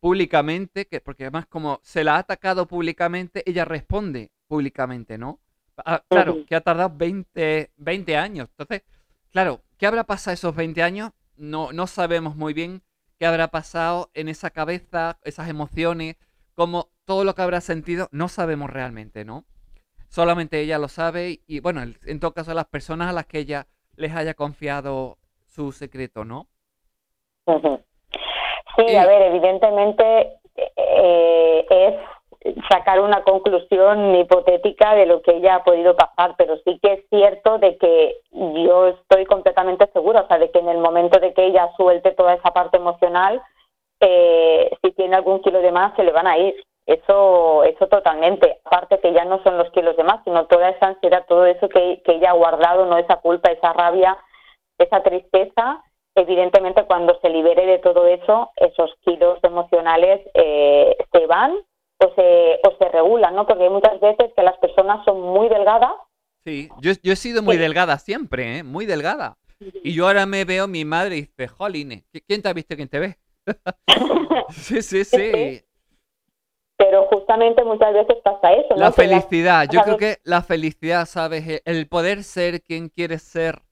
públicamente, 0.00 0.86
que, 0.86 1.00
porque 1.00 1.24
además 1.24 1.46
como 1.46 1.80
se 1.82 2.04
la 2.04 2.16
ha 2.16 2.18
atacado 2.18 2.66
públicamente, 2.66 3.42
ella 3.46 3.64
responde 3.64 4.30
públicamente, 4.46 5.16
¿no? 5.16 5.40
Ah, 5.78 6.02
claro, 6.08 6.44
que 6.46 6.54
ha 6.54 6.60
tardado 6.60 6.92
20, 6.94 7.72
20 7.76 8.16
años. 8.16 8.48
Entonces, 8.50 8.82
claro, 9.30 9.60
¿qué 9.78 9.86
habrá 9.86 10.04
pasado 10.04 10.34
esos 10.34 10.54
20 10.54 10.82
años? 10.82 11.10
No, 11.36 11.72
no 11.72 11.86
sabemos 11.86 12.36
muy 12.36 12.54
bien 12.54 12.82
qué 13.18 13.26
habrá 13.26 13.48
pasado 13.48 14.10
en 14.14 14.28
esa 14.28 14.50
cabeza, 14.50 15.18
esas 15.24 15.48
emociones, 15.48 16.16
como 16.54 16.88
todo 17.04 17.24
lo 17.24 17.34
que 17.34 17.42
habrá 17.42 17.60
sentido, 17.60 18.08
no 18.12 18.28
sabemos 18.28 18.70
realmente, 18.70 19.24
¿no? 19.24 19.44
Solamente 20.08 20.60
ella 20.60 20.78
lo 20.78 20.88
sabe 20.88 21.40
y, 21.46 21.60
bueno, 21.60 21.82
en 21.82 22.20
todo 22.20 22.32
caso 22.32 22.54
las 22.54 22.66
personas 22.66 23.08
a 23.08 23.12
las 23.12 23.26
que 23.26 23.40
ella 23.40 23.66
les 23.96 24.14
haya 24.14 24.34
confiado 24.34 25.18
su 25.46 25.72
secreto, 25.72 26.24
¿no? 26.24 26.48
Sí, 28.76 28.96
a 28.96 29.06
ver, 29.06 29.22
evidentemente 29.22 30.38
eh, 30.76 31.66
es 31.68 31.94
sacar 32.68 33.00
una 33.00 33.22
conclusión 33.22 34.14
hipotética 34.14 34.94
de 34.94 35.06
lo 35.06 35.22
que 35.22 35.36
ella 35.36 35.56
ha 35.56 35.64
podido 35.64 35.96
pasar, 35.96 36.34
pero 36.36 36.56
sí 36.58 36.78
que 36.82 36.92
es 36.94 37.08
cierto 37.08 37.58
de 37.58 37.78
que 37.78 38.16
yo 38.32 38.88
estoy 38.88 39.24
completamente 39.24 39.88
segura, 39.92 40.22
o 40.22 40.28
sea, 40.28 40.38
de 40.38 40.50
que 40.50 40.58
en 40.58 40.68
el 40.68 40.78
momento 40.78 41.18
de 41.20 41.32
que 41.32 41.46
ella 41.46 41.70
suelte 41.76 42.12
toda 42.12 42.34
esa 42.34 42.52
parte 42.52 42.76
emocional, 42.76 43.42
eh, 44.00 44.70
si 44.82 44.92
tiene 44.92 45.16
algún 45.16 45.40
kilo 45.40 45.60
de 45.60 45.72
más, 45.72 45.94
se 45.96 46.02
le 46.02 46.12
van 46.12 46.26
a 46.26 46.36
ir. 46.38 46.54
Eso, 46.86 47.64
eso 47.64 47.88
totalmente. 47.88 48.58
Aparte 48.64 49.00
que 49.00 49.14
ya 49.14 49.24
no 49.24 49.42
son 49.42 49.56
los 49.56 49.70
kilos 49.70 49.96
de 49.96 50.04
más, 50.04 50.22
sino 50.24 50.46
toda 50.46 50.68
esa 50.68 50.88
ansiedad, 50.88 51.24
todo 51.26 51.46
eso 51.46 51.66
que, 51.70 52.02
que 52.04 52.16
ella 52.16 52.30
ha 52.30 52.34
guardado, 52.34 52.84
no 52.84 52.98
esa 52.98 53.16
culpa, 53.16 53.50
esa 53.50 53.72
rabia, 53.72 54.18
esa 54.76 55.02
tristeza, 55.02 55.82
evidentemente 56.14 56.84
cuando 56.84 57.18
se 57.20 57.30
libere 57.30 57.64
de 57.64 57.78
todo 57.78 58.06
eso, 58.06 58.50
esos 58.56 58.94
kilos 59.02 59.38
emocionales 59.42 60.20
eh, 60.34 60.94
se 61.10 61.26
van 61.26 61.56
o 61.98 62.14
se, 62.14 62.60
o 62.66 62.76
se 62.78 62.88
regulan, 62.90 63.34
¿no? 63.34 63.46
Porque 63.46 63.64
hay 63.64 63.70
muchas 63.70 64.00
veces 64.00 64.32
que 64.36 64.42
las 64.42 64.58
personas 64.58 65.04
son 65.04 65.20
muy 65.20 65.48
delgadas. 65.48 65.92
Sí, 66.44 66.68
yo, 66.80 66.92
yo 67.02 67.12
he 67.12 67.16
sido 67.16 67.42
muy 67.42 67.56
delgada 67.56 67.98
siempre, 67.98 68.58
¿eh? 68.58 68.62
Muy 68.62 68.86
delgada. 68.86 69.38
Y 69.82 69.94
yo 69.94 70.06
ahora 70.06 70.26
me 70.26 70.44
veo 70.44 70.68
mi 70.68 70.84
madre 70.84 71.16
y 71.16 71.20
dice, 71.22 71.48
jolines, 71.48 72.04
¿quién 72.26 72.42
te 72.42 72.48
ha 72.48 72.52
visto? 72.52 72.76
¿Quién 72.76 72.88
te 72.88 72.98
ve? 72.98 73.18
sí, 74.50 74.82
sí, 74.82 75.04
sí. 75.04 75.62
Pero 76.76 77.06
justamente 77.06 77.64
muchas 77.64 77.94
veces 77.94 78.16
pasa 78.22 78.52
eso. 78.52 78.70
¿no? 78.70 78.76
La 78.76 78.92
felicidad, 78.92 79.68
yo 79.70 79.82
creo 79.82 79.96
que 79.96 80.18
la 80.24 80.42
felicidad, 80.42 81.06
¿sabes? 81.06 81.62
El 81.64 81.88
poder 81.88 82.24
ser 82.24 82.62
quien 82.62 82.88
quieres 82.88 83.22
ser 83.22 83.62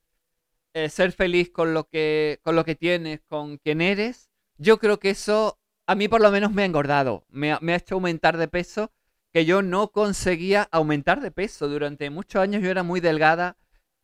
eh, 0.75 0.89
ser 0.89 1.13
feliz 1.13 1.51
con 1.51 1.75
lo 1.75 1.85
que 1.85 2.39
con 2.43 2.57
lo 2.57 2.65
que 2.65 2.75
tienes, 2.75 3.21
con 3.29 3.59
quien 3.59 3.83
eres, 3.83 4.31
yo 4.57 4.79
creo 4.79 4.99
que 4.99 5.11
eso 5.11 5.59
a 5.93 5.95
mí 5.95 6.09
por 6.09 6.21
lo 6.21 6.31
menos 6.31 6.53
me 6.53 6.63
ha 6.63 6.65
engordado, 6.65 7.25
me 7.29 7.53
ha, 7.53 7.77
hecho 7.77 7.97
aumentar 7.97 8.37
de 8.39 8.49
peso, 8.49 8.91
que 9.33 9.45
yo 9.45 9.63
no 9.63 9.89
conseguía 9.89 10.69
aumentar 10.73 11.21
de 11.21 11.31
peso. 11.31 11.69
Durante 11.69 12.11
muchos 12.11 12.43
años 12.43 12.63
yo 12.63 12.71
era 12.71 12.83
muy 12.83 13.01
delgada. 13.01 13.57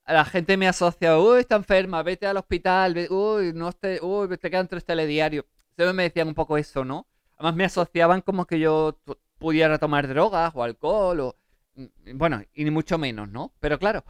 La 0.07 0.25
gente 0.25 0.57
me 0.57 0.69
asocia, 0.69 1.19
uy, 1.19 1.41
está 1.41 1.57
enferma, 1.57 2.03
vete 2.03 2.27
al 2.27 2.39
hospital, 2.39 3.09
uy, 3.11 3.53
no 3.55 3.73
te, 3.73 4.01
uy, 4.03 4.29
te 4.39 4.51
quedan 4.51 4.69
tres 4.69 4.85
telediarios. 4.85 5.45
Siempre 5.77 5.93
me 5.93 6.05
decían 6.05 6.29
un 6.29 6.35
poco 6.35 6.57
eso, 6.57 6.85
¿no? 6.85 7.07
Además 7.37 7.57
me 7.57 7.65
asociaban 7.65 8.21
como 8.23 8.47
que 8.47 8.59
yo 8.59 8.99
pudiera 9.39 9.79
tomar 9.79 10.09
drogas 10.09 10.53
o 10.55 10.63
alcohol 10.63 11.21
o... 11.21 11.37
Mm, 11.75 12.19
bueno, 12.19 12.43
y 12.55 12.65
ni 12.65 12.71
mucho 12.71 12.99
menos, 12.99 13.29
¿no? 13.29 13.53
Pero 13.61 13.79
claro, 13.79 14.05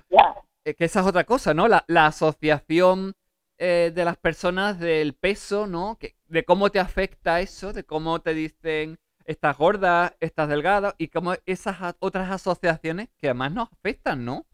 eh, 0.64 0.74
que 0.74 0.84
esa 0.84 1.00
es 1.00 1.06
otra 1.06 1.24
cosa, 1.24 1.54
¿no? 1.54 1.68
La, 1.68 2.06
asociación 2.06 3.14
eh, 3.58 3.92
de 3.94 4.04
las 4.04 4.16
personas 4.16 4.78
del 4.78 5.14
peso, 5.14 5.66
¿no? 5.66 5.96
Que, 5.98 6.14
de 6.26 6.44
cómo 6.44 6.70
te 6.70 6.80
afecta 6.80 7.40
eso, 7.40 7.72
de 7.72 7.84
cómo 7.84 8.20
te 8.20 8.34
dicen 8.34 8.98
estás 9.24 9.58
gorda, 9.58 10.14
estás 10.20 10.48
delgada, 10.48 10.94
y 10.96 11.08
cómo 11.08 11.34
esas 11.44 11.94
otras 12.00 12.30
asociaciones 12.30 13.08
que 13.20 13.26
además 13.26 13.52
nos 13.52 13.68
afectan, 13.72 14.24
¿no? 14.24 14.44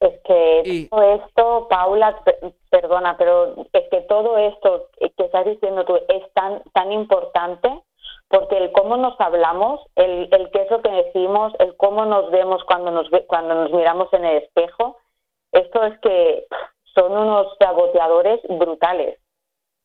Es 0.00 0.20
que 0.24 0.88
todo 0.90 1.14
esto, 1.14 1.68
Paula, 1.68 2.20
perdona, 2.70 3.16
pero 3.16 3.66
es 3.72 3.88
que 3.90 4.00
todo 4.02 4.36
esto 4.38 4.88
que 4.98 5.24
estás 5.24 5.44
diciendo 5.44 5.84
tú 5.84 5.96
es 6.08 6.32
tan, 6.34 6.62
tan 6.72 6.90
importante 6.92 7.68
porque 8.28 8.56
el 8.56 8.72
cómo 8.72 8.96
nos 8.96 9.20
hablamos, 9.20 9.80
el, 9.94 10.28
el 10.32 10.50
qué 10.50 10.62
es 10.62 10.70
lo 10.70 10.80
que 10.80 10.90
decimos, 10.90 11.52
el 11.58 11.76
cómo 11.76 12.06
nos 12.06 12.30
vemos 12.30 12.64
cuando 12.64 12.90
nos, 12.90 13.06
cuando 13.26 13.54
nos 13.54 13.72
miramos 13.72 14.10
en 14.14 14.24
el 14.24 14.38
espejo, 14.38 14.96
esto 15.52 15.84
es 15.84 16.00
que 16.00 16.46
son 16.94 17.12
unos 17.12 17.46
saboteadores 17.58 18.40
brutales. 18.48 19.18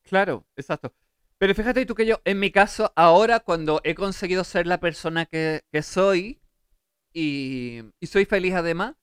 Claro, 0.02 0.44
exacto. 0.56 0.92
Pero 1.38 1.54
fíjate 1.54 1.86
tú 1.86 1.94
que 1.94 2.06
yo, 2.06 2.16
en 2.24 2.40
mi 2.40 2.50
caso, 2.50 2.92
ahora 2.96 3.40
cuando 3.40 3.80
he 3.84 3.94
conseguido 3.94 4.42
ser 4.42 4.66
la 4.66 4.80
persona 4.80 5.26
que, 5.26 5.62
soy 5.82 6.40
y, 7.12 7.82
soy 8.02 8.24
feliz 8.24 8.54
además, 8.54 8.96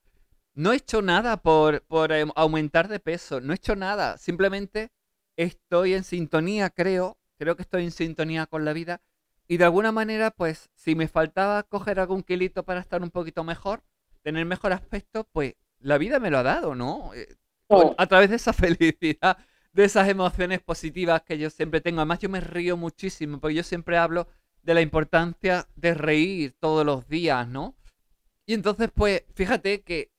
no 0.53 0.73
he 0.73 0.77
hecho 0.77 1.01
nada 1.01 1.37
por, 1.37 1.83
em, 2.11 2.31
aumentar 2.35 2.87
de 2.87 2.99
peso, 2.99 3.39
no 3.39 3.53
he 3.53 3.55
hecho 3.55 3.75
nada, 3.75 4.17
simplemente 4.17 4.91
estoy 5.37 5.93
en 5.93 6.03
sintonía, 6.03 6.69
creo, 6.69 7.17
creo 7.37 7.55
que 7.55 7.61
estoy 7.63 7.83
en 7.83 7.91
sintonía 7.91 8.45
con 8.47 8.65
la 8.65 8.73
vida 8.73 9.01
y 9.47 9.57
de 9.57 9.65
alguna 9.65 9.91
manera, 9.91 10.31
pues, 10.31 10.69
si 10.73 10.95
me 10.95 11.07
faltaba 11.07 11.63
coger 11.63 11.99
algún 11.99 12.23
kilito 12.23 12.63
para 12.63 12.79
estar 12.79 13.01
un 13.01 13.11
poquito 13.11 13.43
mejor, 13.43 13.83
tener 14.23 14.45
mejor 14.45 14.73
aspecto, 14.73 15.25
pues 15.31 15.55
la 15.79 15.97
vida 15.97 16.19
me 16.19 16.31
lo 16.31 16.39
ha 16.39 16.43
dado, 16.43 16.75
¿no? 16.75 17.13
Eh, 17.13 17.27
oh. 17.67 17.95
a 17.97 18.07
través 18.07 18.29
de 18.29 18.35
esa 18.35 18.53
felicidad, 18.53 19.37
de 19.73 19.83
esas 19.83 20.07
emociones 20.07 20.61
positivas 20.61 21.21
que 21.23 21.37
yo 21.37 21.49
siempre 21.49 21.81
tengo. 21.81 21.99
Además, 21.99 22.19
yo 22.19 22.29
me 22.29 22.41
río 22.41 22.77
muchísimo, 22.77 23.39
porque 23.39 23.55
yo 23.55 23.63
siempre 23.63 23.97
hablo 23.97 24.27
de 24.63 24.73
la 24.73 24.81
importancia 24.81 25.67
de 25.75 25.93
reír 25.93 26.55
todos 26.59 26.85
los 26.85 27.07
días, 27.07 27.47
¿no? 27.47 27.75
Y 28.45 28.53
entonces, 28.53 28.89
pues, 28.93 29.23
fíjate 29.33 29.81
que, 29.83 30.11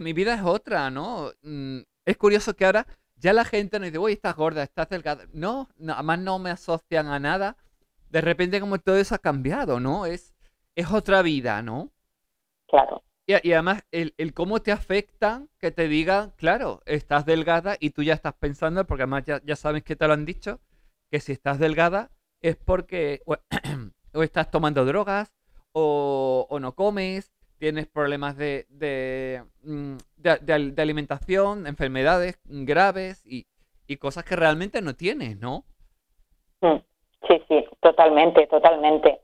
mi 0.00 0.12
vida 0.12 0.34
es 0.34 0.42
otra, 0.42 0.90
¿no? 0.90 1.32
Mm, 1.42 1.80
es 2.04 2.16
curioso 2.16 2.54
que 2.54 2.64
ahora 2.64 2.86
ya 3.16 3.32
la 3.32 3.44
gente 3.44 3.78
nos 3.78 3.86
dice, 3.86 3.98
uy, 3.98 4.12
estás 4.12 4.36
gorda, 4.36 4.62
estás 4.62 4.88
delgada. 4.88 5.26
No, 5.32 5.68
además 5.88 6.18
no 6.20 6.38
me 6.38 6.50
asocian 6.50 7.08
a 7.08 7.18
nada. 7.18 7.56
De 8.10 8.20
repente 8.20 8.60
como 8.60 8.78
todo 8.78 8.96
eso 8.96 9.14
ha 9.14 9.18
cambiado, 9.18 9.80
¿no? 9.80 10.06
Es, 10.06 10.34
es 10.74 10.90
otra 10.90 11.22
vida, 11.22 11.62
¿no? 11.62 11.90
Claro. 12.68 13.02
Y, 13.28 13.52
además, 13.52 13.84
el, 13.90 14.14
cómo 14.34 14.62
te 14.62 14.70
afecta 14.70 15.42
que 15.58 15.72
te 15.72 15.88
digan, 15.88 16.32
claro, 16.36 16.80
estás 16.86 17.26
delgada 17.26 17.76
y 17.80 17.90
tú 17.90 18.04
ya 18.04 18.14
estás 18.14 18.34
pensando, 18.34 18.86
porque 18.86 19.02
además 19.02 19.24
ya, 19.24 19.56
sabes 19.56 19.82
que 19.82 19.96
te 19.96 20.06
lo 20.06 20.12
han 20.12 20.24
dicho, 20.24 20.60
que 21.10 21.18
si 21.18 21.32
estás 21.32 21.58
delgada 21.58 22.10
es 22.40 22.56
porque 22.56 23.22
o, 23.26 23.36
estás 24.22 24.50
tomando 24.52 24.84
drogas 24.84 25.34
o, 25.72 26.46
no 26.60 26.76
comes, 26.76 27.32
tienes 27.58 27.88
problemas 27.88 28.36
de, 28.36 28.66
de, 28.68 29.42
mm, 29.62 29.96
de, 30.18 30.82
alimentación, 30.82 31.66
enfermedades 31.66 32.38
graves 32.44 33.26
y, 33.26 33.46
y, 33.88 33.96
cosas 33.96 34.22
que 34.24 34.36
realmente 34.36 34.82
no 34.82 34.94
tienes, 34.94 35.36
¿no? 35.40 35.64
Mm, 36.60 36.76
sí, 37.26 37.42
sí, 37.48 37.64
totalmente, 37.80 38.46
totalmente. 38.46 39.20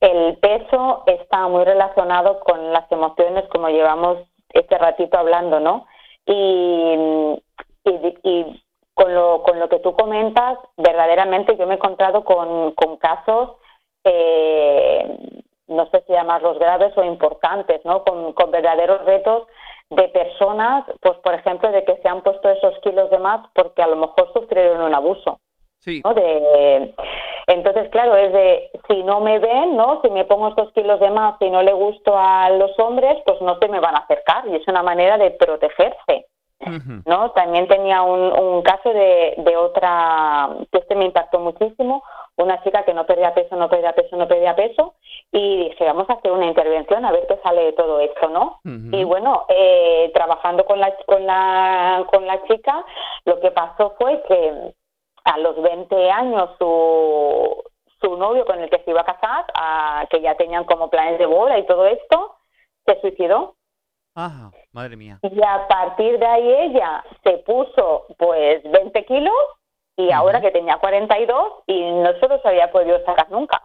El 0.00 0.36
peso 0.38 1.04
está 1.06 1.46
muy 1.48 1.64
relacionado 1.64 2.40
con 2.40 2.72
las 2.72 2.90
emociones, 2.90 3.44
como 3.48 3.68
llevamos 3.68 4.18
este 4.50 4.76
ratito 4.78 5.16
hablando, 5.16 5.60
¿no? 5.60 5.86
Y, 6.26 7.40
y, 7.84 8.62
con, 8.94 9.14
lo, 9.14 9.42
con 9.42 9.58
lo 9.58 9.68
que 9.68 9.78
tú 9.78 9.94
comentas, 9.94 10.58
verdaderamente 10.76 11.56
yo 11.56 11.66
me 11.66 11.74
he 11.74 11.76
encontrado 11.76 12.24
con, 12.24 12.72
con 12.72 12.96
casos, 12.98 13.56
eh, 14.04 15.18
no 15.68 15.88
sé 15.90 16.02
si 16.06 16.12
llamarlos 16.12 16.58
graves 16.58 16.92
o 16.96 17.04
importantes, 17.04 17.84
¿no? 17.84 18.04
Con, 18.04 18.32
con 18.34 18.50
verdaderos 18.50 19.04
retos 19.04 19.46
de 19.90 20.08
personas, 20.08 20.84
pues 21.00 21.16
por 21.18 21.34
ejemplo, 21.34 21.70
de 21.70 21.84
que 21.84 21.96
se 21.96 22.08
han 22.08 22.22
puesto 22.22 22.48
esos 22.50 22.78
kilos 22.80 23.10
de 23.10 23.18
más 23.18 23.46
porque 23.54 23.82
a 23.82 23.86
lo 23.86 23.96
mejor 23.96 24.32
sufrieron 24.32 24.82
un 24.82 24.94
abuso. 24.94 25.38
Sí. 25.82 26.00
De, 26.14 26.94
entonces, 27.48 27.88
claro, 27.90 28.16
es 28.16 28.32
de 28.32 28.70
si 28.88 29.02
no 29.02 29.20
me 29.20 29.40
ven, 29.40 29.76
¿no? 29.76 30.00
Si 30.02 30.10
me 30.10 30.24
pongo 30.24 30.48
estos 30.48 30.72
kilos 30.72 31.00
de 31.00 31.10
más 31.10 31.34
y 31.40 31.50
no 31.50 31.62
le 31.62 31.72
gusto 31.72 32.16
a 32.16 32.50
los 32.50 32.78
hombres, 32.78 33.18
pues 33.26 33.40
no 33.40 33.58
se 33.58 33.68
me 33.68 33.80
van 33.80 33.96
a 33.96 34.00
acercar 34.00 34.46
y 34.46 34.54
es 34.54 34.68
una 34.68 34.82
manera 34.82 35.18
de 35.18 35.32
protegerse. 35.32 36.26
¿no? 37.06 37.32
También 37.32 37.66
tenía 37.66 38.02
un, 38.02 38.20
un 38.20 38.62
caso 38.62 38.90
de, 38.92 39.34
de 39.36 39.56
otra, 39.56 40.48
que 40.70 40.78
este 40.78 40.94
me 40.94 41.06
impactó 41.06 41.40
muchísimo, 41.40 42.04
una 42.36 42.62
chica 42.62 42.84
que 42.84 42.94
no 42.94 43.04
perdía 43.04 43.34
peso, 43.34 43.56
no 43.56 43.68
perdía 43.68 43.92
peso, 43.94 44.16
no 44.16 44.28
perdía 44.28 44.54
peso, 44.54 44.94
y 45.32 45.70
dije, 45.70 45.84
vamos 45.84 46.08
a 46.08 46.12
hacer 46.12 46.30
una 46.30 46.46
intervención 46.46 47.04
a 47.04 47.10
ver 47.10 47.26
qué 47.26 47.36
sale 47.42 47.64
de 47.64 47.72
todo 47.72 47.98
esto, 47.98 48.28
¿no? 48.28 48.60
Y 48.64 49.02
bueno, 49.02 49.44
eh, 49.48 50.12
trabajando 50.14 50.64
con 50.64 50.78
la, 50.78 50.94
con, 51.06 51.26
la, 51.26 52.06
con 52.12 52.26
la 52.26 52.40
chica, 52.44 52.84
lo 53.24 53.40
que 53.40 53.50
pasó 53.50 53.94
fue 53.98 54.22
que 54.28 54.72
a 55.24 55.38
los 55.38 55.60
20 55.60 56.10
años 56.10 56.50
su, 56.58 57.62
su 58.00 58.16
novio 58.16 58.44
con 58.44 58.60
el 58.60 58.68
que 58.68 58.82
se 58.84 58.90
iba 58.90 59.02
a 59.02 59.04
casar, 59.04 59.46
que 60.08 60.20
ya 60.20 60.34
tenían 60.36 60.64
como 60.64 60.90
planes 60.90 61.18
de 61.18 61.26
boda 61.26 61.58
y 61.58 61.66
todo 61.66 61.86
esto, 61.86 62.36
se 62.86 63.00
suicidó. 63.00 63.54
Ajá, 64.14 64.50
madre 64.72 64.96
mía. 64.96 65.18
Y 65.22 65.42
a 65.42 65.66
partir 65.68 66.18
de 66.18 66.26
ahí 66.26 66.52
ella 66.70 67.02
se 67.22 67.38
puso 67.38 68.06
pues 68.18 68.62
20 68.70 69.04
kilos 69.06 69.34
y 69.96 70.10
ahora 70.10 70.40
que 70.40 70.50
tenía 70.50 70.76
42 70.78 71.64
y 71.66 71.90
no 71.92 72.12
se 72.18 72.28
los 72.28 72.44
había 72.44 72.70
podido 72.70 73.02
sacar 73.04 73.30
nunca. 73.30 73.62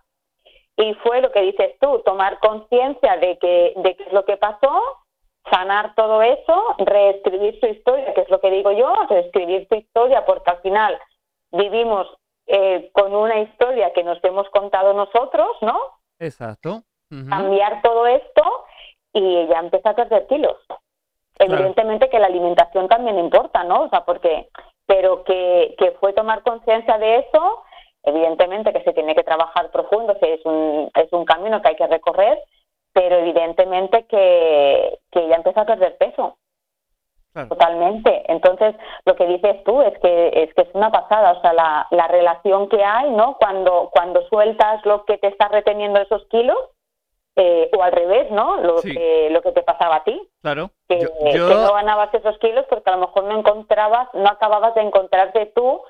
Y 0.77 0.93
fue 0.95 1.21
lo 1.21 1.31
que 1.31 1.41
dices 1.41 1.75
tú, 1.81 2.01
tomar 2.05 2.39
conciencia 2.39 3.17
de 3.17 3.37
que 3.39 3.73
de 3.77 3.95
qué 3.95 4.03
es 4.03 4.13
lo 4.13 4.23
que 4.25 4.37
pasó, 4.37 4.81
sanar 5.51 5.95
todo 5.95 6.21
eso, 6.21 6.75
reescribir 6.77 7.59
su 7.59 7.67
historia, 7.67 8.13
que 8.13 8.21
es 8.21 8.29
lo 8.29 8.39
que 8.39 8.51
digo 8.51 8.71
yo, 8.71 8.93
reescribir 9.09 9.67
tu 9.67 9.75
historia, 9.75 10.25
porque 10.25 10.51
al 10.51 10.61
final 10.61 10.99
vivimos 11.51 12.07
eh, 12.45 12.89
con 12.93 13.13
una 13.13 13.39
historia 13.39 13.91
que 13.93 14.03
nos 14.03 14.23
hemos 14.23 14.49
contado 14.49 14.93
nosotros, 14.93 15.49
¿no? 15.61 15.77
Exacto. 16.19 16.83
Cambiar 17.29 17.81
todo 17.81 18.05
esto 18.05 18.65
y 19.13 19.37
ella 19.37 19.59
empezó 19.59 19.89
a 19.89 19.95
perder 19.95 20.27
kilos. 20.27 20.57
Evidentemente 21.39 22.09
que 22.09 22.19
la 22.19 22.27
alimentación 22.27 22.87
también 22.87 23.19
importa, 23.19 23.63
¿no? 23.63 23.83
O 23.83 23.89
sea, 23.89 24.03
porque, 24.03 24.49
pero 24.85 25.23
que, 25.23 25.75
que 25.77 25.91
fue 25.99 26.13
tomar 26.13 26.41
conciencia 26.41 26.97
de 26.97 27.19
eso, 27.19 27.63
evidentemente 28.03 28.73
que 28.73 28.83
se 28.83 28.93
tiene 28.93 29.13
que 29.15 29.23
trabajar 29.23 29.69
profundo, 29.71 30.17
es 30.19 30.45
un, 30.45 30.89
es 30.95 31.11
un 31.13 31.25
camino 31.25 31.61
que 31.61 31.69
hay 31.69 31.75
que 31.75 31.87
recorrer, 31.87 32.39
pero 32.91 33.17
evidentemente 33.17 34.05
que, 34.05 34.99
que 35.11 35.25
ella 35.25 35.35
empezó 35.35 35.61
a 35.61 35.65
perder 35.65 35.97
peso. 35.97 36.37
Totalmente. 37.45 38.23
Entonces, 38.31 38.75
lo 39.05 39.15
que 39.15 39.27
dices 39.27 39.63
tú 39.63 39.81
es 39.81 39.97
que 39.99 40.31
es 40.33 40.53
que 40.53 40.61
es 40.63 40.69
una 40.73 40.91
pasada, 40.91 41.33
o 41.33 41.41
sea, 41.41 41.53
la, 41.53 41.87
la 41.91 42.07
relación 42.07 42.69
que 42.69 42.83
hay, 42.83 43.11
¿no? 43.11 43.37
Cuando 43.37 43.89
cuando 43.93 44.21
sueltas 44.29 44.85
lo 44.85 45.05
que 45.05 45.17
te 45.17 45.27
está 45.27 45.47
reteniendo 45.49 45.99
esos 45.99 46.25
kilos, 46.29 46.57
eh, 47.39 47.69
o 47.77 47.83
al 47.83 47.91
revés, 47.91 48.31
¿no? 48.31 48.57
Lo, 48.61 48.81
que, 48.81 49.29
lo 49.29 49.43
que 49.43 49.51
te 49.51 49.61
pasaba 49.61 49.97
a 49.97 50.03
ti. 50.03 50.19
Claro. 50.41 50.71
Que, 50.89 51.07
no 51.35 51.73
ganabas 51.73 52.11
esos 52.11 52.35
kilos 52.39 52.65
porque 52.67 52.89
a 52.89 52.95
lo 52.95 53.07
mejor 53.07 53.25
no 53.25 53.37
encontrabas, 53.37 54.09
no 54.15 54.27
acababas 54.27 54.73
de 54.73 54.81
encontrarte 54.81 55.45
tú 55.55 55.81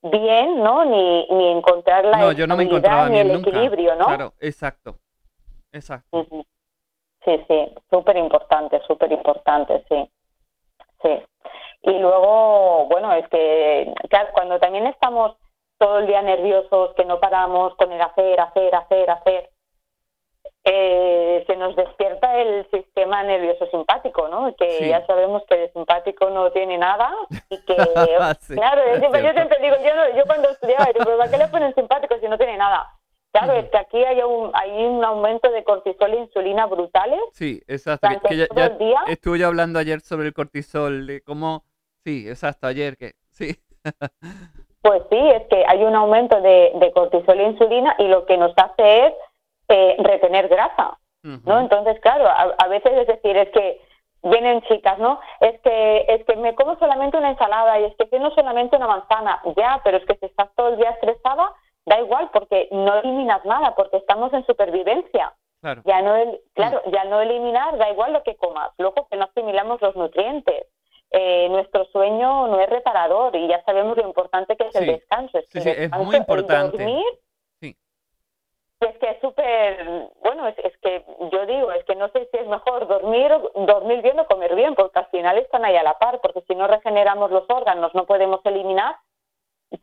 bien, 0.00 0.62
¿no? 0.62 0.86
Ni, 0.86 1.28
ni 1.28 1.48
encontrar 1.50 2.06
la 2.06 2.16
no, 2.16 2.32
yo 2.32 2.46
no 2.46 2.56
me 2.56 2.64
encontraba 2.64 3.10
ni 3.10 3.18
el 3.18 3.32
equilibrio, 3.32 3.96
¿no? 3.96 4.06
Claro, 4.06 4.32
exacto. 4.40 4.96
Exacto. 5.72 6.26
Sí, 7.24 7.44
sí, 7.48 7.74
súper 7.90 8.16
importante, 8.16 8.80
súper 8.86 9.12
importante, 9.12 9.84
sí. 9.90 10.10
Sí. 11.04 11.22
Y 11.82 11.98
luego, 11.98 12.86
bueno, 12.86 13.12
es 13.12 13.28
que 13.28 13.92
claro, 14.08 14.30
cuando 14.32 14.58
también 14.58 14.86
estamos 14.86 15.36
todo 15.78 15.98
el 15.98 16.06
día 16.06 16.22
nerviosos, 16.22 16.94
que 16.94 17.04
no 17.04 17.20
paramos 17.20 17.74
con 17.76 17.92
el 17.92 18.00
hacer, 18.00 18.40
hacer, 18.40 18.74
hacer, 18.74 19.10
hacer, 19.10 19.50
eh, 20.64 21.44
se 21.46 21.56
nos 21.56 21.76
despierta 21.76 22.40
el 22.40 22.66
sistema 22.70 23.22
nervioso 23.22 23.66
simpático, 23.66 24.28
¿no? 24.28 24.54
Que 24.56 24.88
ya 24.88 25.04
sabemos 25.06 25.42
que 25.46 25.64
el 25.64 25.72
simpático 25.74 26.30
no 26.30 26.50
tiene 26.52 26.78
nada 26.78 27.12
y 27.50 27.58
que, 27.64 27.76
claro, 28.54 28.82
yo 28.94 29.32
siempre, 29.32 29.58
digo, 29.60 29.76
yo, 29.84 30.16
yo 30.16 30.24
cuando 30.26 30.48
estudiaba, 30.48 30.86
digo, 30.86 31.18
¿para 31.18 31.30
qué 31.30 31.36
le 31.36 31.48
ponen 31.48 31.74
simpático 31.74 32.16
si 32.18 32.28
no 32.28 32.38
tiene 32.38 32.56
nada? 32.56 32.88
Claro, 33.34 33.54
es 33.54 33.68
que 33.68 33.78
aquí 33.78 34.04
hay 34.04 34.22
un, 34.22 34.52
hay 34.54 34.70
un 34.84 35.04
aumento 35.04 35.50
de 35.50 35.64
cortisol 35.64 36.12
e 36.12 36.20
insulina 36.20 36.66
brutales. 36.66 37.18
Sí, 37.32 37.60
exacto. 37.66 38.08
Que, 38.28 38.36
ya. 38.36 38.46
Estuve 39.08 39.40
yo 39.40 39.48
hablando 39.48 39.80
ayer 39.80 40.00
sobre 40.02 40.28
el 40.28 40.32
cortisol, 40.32 41.08
de 41.08 41.20
cómo... 41.20 41.64
Sí, 42.04 42.28
exacto, 42.28 42.68
ayer 42.68 42.96
que... 42.96 43.14
Sí. 43.30 43.56
pues 44.82 45.02
sí, 45.10 45.18
es 45.18 45.48
que 45.48 45.64
hay 45.66 45.82
un 45.82 45.96
aumento 45.96 46.40
de, 46.40 46.74
de 46.76 46.92
cortisol 46.92 47.40
e 47.40 47.48
insulina 47.48 47.96
y 47.98 48.06
lo 48.06 48.24
que 48.24 48.36
nos 48.36 48.52
hace 48.56 49.06
es 49.06 49.14
eh, 49.66 49.96
retener 49.98 50.46
grasa, 50.46 50.96
¿no? 51.22 51.58
Entonces, 51.58 51.98
claro, 52.02 52.28
a, 52.28 52.68
veces 52.68 52.92
es 52.92 53.06
decir, 53.08 53.36
es 53.36 53.48
que 53.48 53.80
vienen 54.22 54.62
chicas, 54.68 54.98
¿no? 55.00 55.18
Es 55.40 55.60
que 55.62 56.04
es 56.06 56.24
que 56.24 56.36
me 56.36 56.54
como 56.54 56.78
solamente 56.78 57.16
una 57.16 57.30
ensalada 57.30 57.80
y 57.80 57.84
es 57.86 57.96
que 57.96 58.04
tengo 58.04 58.30
solamente 58.30 58.76
una 58.76 58.86
manzana, 58.86 59.42
ya, 59.56 59.80
pero 59.82 59.96
es 59.96 60.04
que 60.04 60.14
si 60.16 60.26
estás 60.26 60.54
todo 60.54 60.68
el 60.68 60.76
día 60.76 60.90
estresada, 60.90 61.52
da 61.86 62.00
igual 62.00 62.30
porque 62.32 62.68
no 62.70 62.98
eliminas 62.98 63.44
nada, 63.44 63.74
porque 63.74 63.98
estamos 63.98 64.32
en 64.32 64.44
supervivencia. 64.46 65.34
Claro. 65.60 65.82
Ya 65.86 66.02
no, 66.02 66.14
claro, 66.52 66.82
ya 66.92 67.04
no 67.04 67.20
eliminar, 67.20 67.78
da 67.78 67.90
igual 67.90 68.12
lo 68.12 68.22
que 68.22 68.36
comas, 68.36 68.70
luego 68.78 69.06
que 69.10 69.16
no 69.16 69.24
asimilamos 69.24 69.80
los 69.80 69.96
nutrientes. 69.96 70.66
Eh, 71.10 71.48
nuestro 71.48 71.84
sueño 71.86 72.48
no 72.48 72.60
es 72.60 72.68
reparador 72.68 73.34
y 73.36 73.46
ya 73.46 73.62
sabemos 73.64 73.96
lo 73.96 74.06
importante 74.06 74.56
que 74.56 74.66
es 74.66 74.74
el 74.74 74.86
descanso. 74.86 75.38
Es, 75.38 75.54
es 75.54 75.90
muy 75.92 76.16
importante 76.16 77.02
es 78.84 78.98
que 78.98 79.10
es 79.10 79.20
súper, 79.20 80.08
bueno, 80.22 80.46
es, 80.48 80.58
es, 80.58 80.76
que 80.78 81.04
yo 81.32 81.46
digo, 81.46 81.72
es 81.72 81.84
que 81.84 81.94
no 81.94 82.08
sé 82.08 82.28
si 82.30 82.38
es 82.38 82.46
mejor 82.46 82.86
dormir, 82.86 83.30
dormir 83.54 84.02
bien 84.02 84.18
o 84.20 84.26
comer 84.26 84.54
bien, 84.54 84.74
porque 84.74 84.98
al 84.98 85.06
final 85.06 85.38
están 85.38 85.64
ahí 85.64 85.76
a 85.76 85.82
la 85.82 85.98
par, 85.98 86.20
porque 86.20 86.42
si 86.46 86.54
no 86.54 86.66
regeneramos 86.66 87.30
los 87.30 87.44
órganos, 87.48 87.94
no 87.94 88.06
podemos 88.06 88.40
eliminar, 88.44 88.96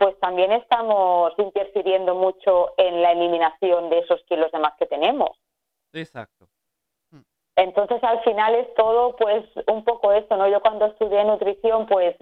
pues 0.01 0.19
también 0.19 0.51
estamos 0.51 1.31
interfiriendo 1.37 2.15
mucho 2.15 2.73
en 2.77 3.03
la 3.03 3.11
eliminación 3.11 3.91
de 3.91 3.99
esos 3.99 4.19
kilos 4.23 4.51
de 4.51 4.57
más 4.57 4.73
que 4.79 4.87
tenemos. 4.87 5.29
Exacto. 5.93 6.47
Entonces 7.55 8.03
al 8.03 8.19
final 8.23 8.55
es 8.55 8.73
todo 8.73 9.15
pues 9.15 9.45
un 9.67 9.83
poco 9.83 10.11
esto, 10.11 10.37
¿no? 10.37 10.47
Yo 10.47 10.59
cuando 10.61 10.87
estudié 10.87 11.23
nutrición 11.23 11.85
pues 11.85 12.15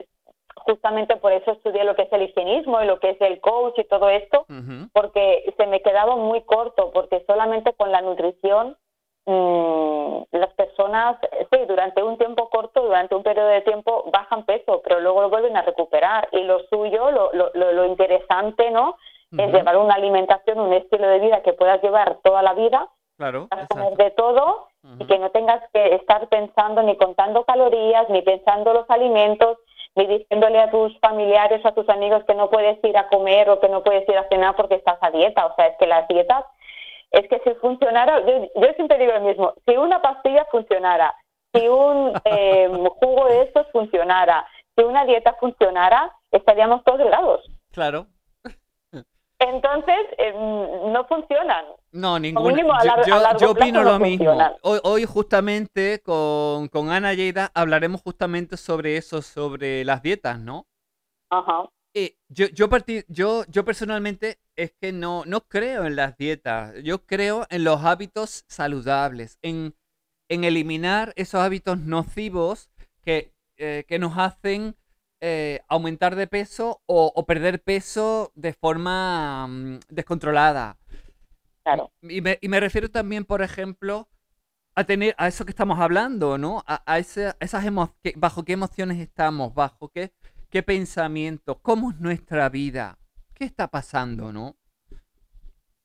justamente 0.56 1.16
por 1.16 1.32
eso 1.32 1.54
estudié 1.54 1.86
lo 1.86 1.96
que 1.96 2.02
es 2.02 2.12
el 2.12 2.24
higienismo 2.24 2.82
y 2.82 2.86
lo 2.86 3.00
que 3.00 3.12
es 3.12 3.22
el 3.22 3.40
coach 3.40 3.80
y 3.80 3.86
todo 3.86 4.10
esto, 4.10 4.46
porque 4.92 5.54
se 5.56 5.66
me 5.66 5.82
quedaba 5.82 6.18
muy 6.18 6.42
corto, 6.42 6.92
porque 6.92 7.24
solamente 7.28 7.72
con 7.76 7.94
la 7.94 8.02
nutrición 8.02 8.76
mmm, 9.30 10.24
las 10.32 10.54
personas, 10.54 11.18
sí, 11.52 11.60
durante 11.68 12.04
un 12.04 12.18
tiempo 12.18 12.50
corto, 12.50 12.82
durante 12.82 13.16
un 13.16 13.24
periodo 13.24 13.48
de 13.48 13.62
tiempo 13.62 14.06
bajan 14.12 14.46
peso, 14.46 14.82
pero 14.84 15.00
luego 15.00 15.22
lo 15.22 15.30
vuelven 15.30 15.56
a 15.58 15.62
recuperar. 15.62 16.28
Y 16.32 16.44
lo 16.44 16.60
suyo, 16.68 17.12
lo, 17.12 17.32
lo, 17.34 17.52
lo 17.54 17.86
interesante, 17.86 18.72
¿no? 18.72 18.96
Es 19.38 19.54
llevar 19.54 19.78
una 19.78 19.94
alimentación, 19.94 20.60
un 20.60 20.74
estilo 20.74 21.08
de 21.08 21.20
vida 21.20 21.44
que 21.44 21.54
puedas 21.54 21.80
llevar 21.84 22.18
toda 22.24 22.42
la 22.42 22.54
vida, 22.56 22.90
claro, 23.16 23.48
comer 23.70 23.96
de 23.96 24.10
todo 24.12 24.70
y 25.00 25.06
que 25.06 25.20
no 25.20 25.30
tengas 25.30 25.62
que 25.72 25.94
estar 25.96 26.28
pensando 26.30 26.82
ni 26.82 26.98
contando 26.98 27.44
calorías, 27.44 28.10
ni 28.10 28.24
pensando 28.24 28.74
los 28.74 28.90
alimentos, 28.90 29.60
ni 29.96 30.08
diciéndole 30.08 30.60
a 30.60 30.72
tus 30.72 30.98
familiares 31.00 31.64
o 31.64 31.68
a 31.68 31.74
tus 31.74 31.88
amigos 31.90 32.24
que 32.24 32.34
no 32.34 32.50
puedes 32.50 32.84
ir 32.84 32.98
a 32.98 33.08
comer 33.08 33.50
o 33.52 33.60
que 33.60 33.70
no 33.70 33.84
puedes 33.84 34.08
ir 34.10 34.18
a 34.18 34.28
cenar 34.30 34.56
porque 34.56 34.76
estás 34.76 34.98
a 35.02 35.12
dieta. 35.12 35.46
O 35.46 35.56
sea, 35.56 35.68
es 35.68 35.78
que 35.78 35.86
las 35.86 36.08
dietas, 36.08 36.44
es 37.12 37.28
que 37.30 37.40
si 37.44 37.54
funcionara, 37.60 38.20
yo, 38.26 38.48
yo 38.56 38.74
siempre 38.76 38.98
digo 38.98 39.14
lo 39.14 39.22
mismo, 39.22 39.54
si 39.66 39.76
una 39.76 40.02
pastilla 40.02 40.46
funcionara, 40.52 41.14
si 41.54 41.68
un 41.68 42.14
eh, 42.26 42.70
jugo 43.00 43.26
de 43.28 43.44
estos 43.44 43.68
funcionara, 43.72 44.46
si 44.76 44.84
una 44.84 45.06
dieta 45.06 45.34
funcionara, 45.40 46.12
estaríamos 46.32 46.84
todos 46.84 47.00
delgados. 47.00 47.46
Claro, 47.72 48.08
entonces, 49.40 49.96
em, 50.18 50.92
no 50.92 51.06
funcionan. 51.08 51.66
No, 51.94 52.20
ninguno. 52.20 52.58
Yo, 53.40 53.52
opino 53.52 53.84
lo 53.84 53.98
mismo. 53.98 54.38
Hoy, 54.64 55.06
justamente 55.06 56.02
con, 56.04 56.68
con, 56.68 56.90
Ana 56.90 57.14
Lleida 57.14 57.50
hablaremos 57.54 58.02
justamente 58.02 58.58
sobre 58.58 58.98
eso, 58.98 59.22
sobre 59.22 59.86
las 59.86 60.02
dietas, 60.02 60.40
¿no? 60.40 60.68
Ajá. 61.30 61.70
Eh, 61.94 62.18
yo, 62.28 62.48
yo, 62.48 62.70
yo, 63.08 63.46
yo 63.48 63.66
personalmente 63.66 64.40
es 64.56 64.74
que 64.80 64.92
no, 64.92 65.24
no 65.26 65.42
creo 65.48 65.86
en 65.86 65.96
las 65.96 66.18
dietas. 66.18 66.76
Yo 66.84 67.06
creo 67.06 67.48
en 67.50 67.64
los 67.64 67.84
hábitos 67.84 68.46
saludables, 68.48 69.40
en, 69.42 69.76
en 70.30 70.44
eliminar 70.44 71.14
esos 71.16 71.42
hábitos 71.42 71.80
nocivos 71.80 72.70
que, 73.02 73.34
eh, 73.58 73.86
que 73.88 74.00
nos 74.00 74.18
hacen 74.18 74.76
eh, 75.22 75.62
aumentar 75.68 76.16
de 76.16 76.28
peso 76.28 76.82
o, 76.86 77.26
perder 77.26 77.62
peso 77.62 78.32
de 78.36 78.54
forma 78.54 79.48
mm, 79.48 79.80
descontrolada. 79.90 80.78
Claro. 81.64 81.92
Y 82.02 82.22
me, 82.22 82.38
y 82.40 82.48
me, 82.48 82.60
refiero 82.60 82.90
también, 82.90 83.26
por 83.26 83.42
ejemplo, 83.42 84.08
a 84.76 84.86
tener 84.86 85.16
a 85.18 85.28
eso 85.28 85.44
que 85.44 85.52
estamos 85.52 85.80
hablando, 85.80 86.38
¿no? 86.38 86.64
A, 86.66 87.00
ese, 87.00 87.34
esas 87.42 87.66
emociones, 87.66 88.14
bajo 88.16 88.46
qué 88.46 88.54
emociones 88.54 88.98
estamos, 89.00 89.54
bajo 89.54 89.90
qué, 89.90 90.14
qué 90.50 90.64
pensamientos, 90.64 91.58
cómo 91.62 91.92
es 91.92 92.00
nuestra 92.00 92.50
vida, 92.50 92.98
qué 93.36 93.46
está 93.46 93.68
pasando, 93.68 94.32
¿no? 94.32 94.56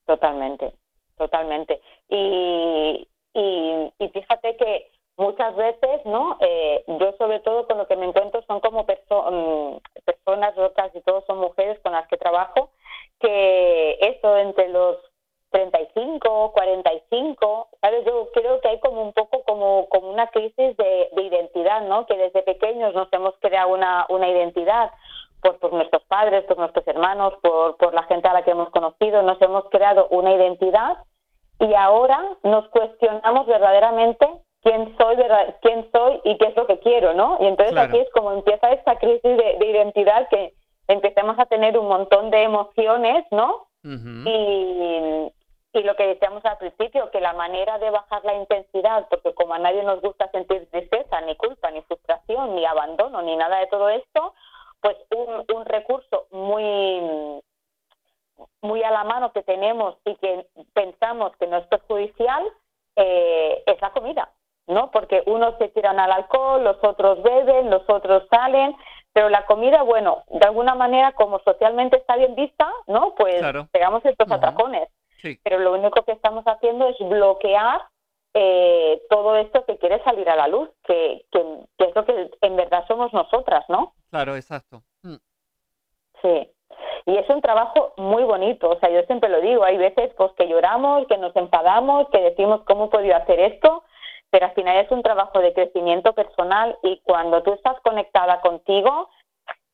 Totalmente, 0.05 0.73
totalmente. 1.17 1.81
Y, 2.09 3.07
y, 3.33 3.93
y 3.99 4.09
fíjate 4.09 4.57
que 4.57 4.91
muchas 5.17 5.55
veces, 5.55 6.05
¿no? 6.05 6.37
Eh, 6.41 6.83
yo 6.87 7.13
sobre 7.17 7.39
todo 7.39 7.67
con 7.67 7.77
lo 7.77 7.87
que 7.87 7.95
me 7.95 8.05
encuentro 8.05 8.43
son 8.47 8.59
como 8.59 8.83
mm, 8.83 9.77
personas, 10.03 10.57
otras 10.57 10.95
y 10.95 11.01
todos 11.01 11.23
son 11.25 11.39
mujeres 11.39 11.79
con 11.81 11.93
las 11.93 12.07
que 12.07 12.17
trabajo, 12.17 12.71
que 13.19 13.97
eso 14.01 14.37
entre 14.37 14.69
los 14.69 14.97
35, 15.55 16.51
45, 16.53 17.67
¿sabes? 17.79 18.05
Yo 18.05 18.27
creo 18.33 18.59
que 18.59 18.67
hay 18.67 18.79
como 18.81 19.01
un 19.01 19.13
poco 19.13 19.41
como, 19.43 19.87
como 19.87 20.09
una 20.09 20.27
crisis 20.27 20.75
de, 20.75 21.09
identidad, 21.15 21.81
¿no? 21.87 22.05
Que 22.05 22.17
desde 22.17 22.43
pequeños 22.43 22.93
nos 22.93 23.07
hemos 23.13 23.35
creado 23.39 23.69
una, 23.73 24.05
una 24.09 24.27
identidad 24.27 24.91
por, 25.41 25.57
por 25.59 25.71
nuestros 25.71 26.03
padres, 26.03 26.43
por 26.43 26.57
nuestros 26.57 26.85
hermanos, 26.87 27.35
por, 27.41 27.77
por 27.77 27.93
la 27.93 28.03
gente 28.03 28.27
a 28.27 28.33
la 28.33 28.43
que 28.43 28.51
hemos 28.51 28.69
conocido, 28.69 29.21
nos 29.21 29.41
hemos 29.41 29.63
creado 29.69 30.07
una 30.09 30.33
identidad 30.33 30.97
y 31.59 31.73
ahora 31.73 32.19
nos 32.43 32.67
cuestionamos 32.67 33.47
verdaderamente 33.47 34.27
quién 34.61 34.93
soy, 34.97 35.15
verdad- 35.15 35.55
quién 35.61 35.89
soy 35.93 36.19
y 36.25 36.37
qué 36.37 36.47
es 36.47 36.55
lo 36.57 36.67
que 36.67 36.79
quiero, 36.79 37.13
¿no? 37.13 37.37
Y 37.39 37.45
entonces 37.47 37.71
Claro. 37.73 37.87
aquí 37.89 37.99
es 37.99 38.11
como 38.11 38.33
empieza 38.33 38.71
esta 38.71 38.97
crisis 38.97 39.21
de, 39.23 39.55
de 39.57 39.65
identidad 39.67 40.27
que 40.27 40.53
empecemos 40.89 41.39
a 41.39 41.45
tener 41.45 41.77
un 41.79 41.87
montón 41.87 42.29
de 42.29 42.43
emociones, 42.43 43.23
¿no? 43.31 43.67
Y, 44.27 45.31
y 45.79 45.83
lo 45.83 45.95
que 45.95 46.07
decíamos 46.07 46.43
al 46.45 46.57
principio, 46.57 47.11
que 47.11 47.19
la 47.19 47.33
manera 47.33 47.77
de 47.79 47.89
bajar 47.89 48.23
la 48.23 48.33
intensidad, 48.35 49.07
porque 49.09 49.33
como 49.33 49.53
a 49.53 49.59
nadie 49.59 49.83
nos 49.83 50.01
gusta 50.01 50.29
sentir 50.31 50.69
tristeza, 50.71 51.21
ni 51.21 51.35
culpa, 51.35 51.69
ni 51.71 51.81
frustración, 51.83 52.55
ni 52.55 52.65
abandono, 52.65 53.21
ni 53.21 53.35
nada 53.35 53.59
de 53.59 53.67
todo 53.67 53.89
esto, 53.89 54.33
pues 54.81 54.95
un, 55.15 55.45
un 55.53 55.65
recurso 55.65 56.27
muy 56.31 57.41
muy 58.61 58.83
a 58.83 58.91
la 58.91 59.03
mano 59.03 59.31
que 59.31 59.43
tenemos 59.43 59.95
y 60.05 60.15
que 60.15 60.45
pensamos 60.73 61.31
que 61.37 61.47
no 61.47 61.57
es 61.57 61.67
perjudicial 61.67 62.43
eh, 62.95 63.63
es 63.65 63.81
la 63.81 63.91
comida, 63.91 64.29
¿no? 64.67 64.91
Porque 64.91 65.23
unos 65.25 65.57
se 65.57 65.69
tiran 65.69 65.99
al 65.99 66.11
alcohol, 66.11 66.63
los 66.63 66.77
otros 66.83 67.21
beben, 67.23 67.69
los 67.69 67.83
otros 67.87 68.23
salen, 68.29 68.75
pero 69.13 69.29
la 69.29 69.45
comida, 69.45 69.83
bueno, 69.83 70.23
de 70.27 70.45
alguna 70.45 70.75
manera 70.75 71.13
como 71.13 71.39
socialmente 71.39 71.97
está 71.97 72.17
bien 72.17 72.35
vista, 72.35 72.69
¿no? 72.87 73.15
Pues 73.15 73.37
Claro. 73.37 73.67
pegamos 73.71 74.03
estos 74.05 74.27
Ujú. 74.27 74.35
atracones, 74.35 74.89
Sí, 75.25 75.39
pero 75.43 75.57
lo 75.57 75.73
único 75.73 76.03
que 76.03 76.11
estamos 76.11 76.45
haciendo 76.45 76.87
es 76.87 76.99
bloquear 76.99 77.81
eh, 78.35 79.01
todo 79.09 79.35
esto 79.37 79.65
que 79.65 79.77
quiere 79.79 80.03
salir 80.03 80.29
a 80.29 80.35
la 80.35 80.47
luz, 80.47 80.69
que, 80.83 81.25
que, 81.31 81.41
que 81.79 81.85
es 81.85 81.95
lo 81.95 82.05
que 82.05 82.29
en 82.41 82.55
verdad 82.55 82.85
somos 82.87 83.11
nosotras, 83.11 83.65
¿no? 83.67 83.93
claro, 84.11 84.35
exacto. 84.35 84.83
Mm, 85.01 85.15
Sí. 86.21 86.51
Y 87.07 87.17
es 87.17 87.29
un 87.29 87.41
trabajo 87.41 87.93
muy 87.97 88.23
bonito, 88.23 88.69
o 88.69 88.79
sea, 88.79 88.89
yo 88.89 89.01
siempre 89.03 89.29
lo 89.29 89.41
digo, 89.41 89.63
hay 89.63 89.77
veces 89.77 90.11
pues 90.15 90.31
que 90.33 90.47
lloramos, 90.47 91.07
que 91.07 91.17
nos 91.17 91.35
enfadamos, 91.35 92.07
que 92.09 92.19
decimos 92.19 92.61
cómo 92.67 92.85
he 92.85 92.89
podido 92.89 93.15
hacer 93.15 93.39
esto, 93.39 93.83
pero 94.29 94.45
al 94.45 94.53
final 94.53 94.77
es 94.77 94.91
un 94.91 95.01
trabajo 95.01 95.39
de 95.39 95.53
crecimiento 95.53 96.13
personal 96.13 96.77
y 96.83 96.99
cuando 97.03 97.41
tú 97.41 97.53
estás 97.53 97.79
conectada 97.81 98.41
contigo, 98.41 99.09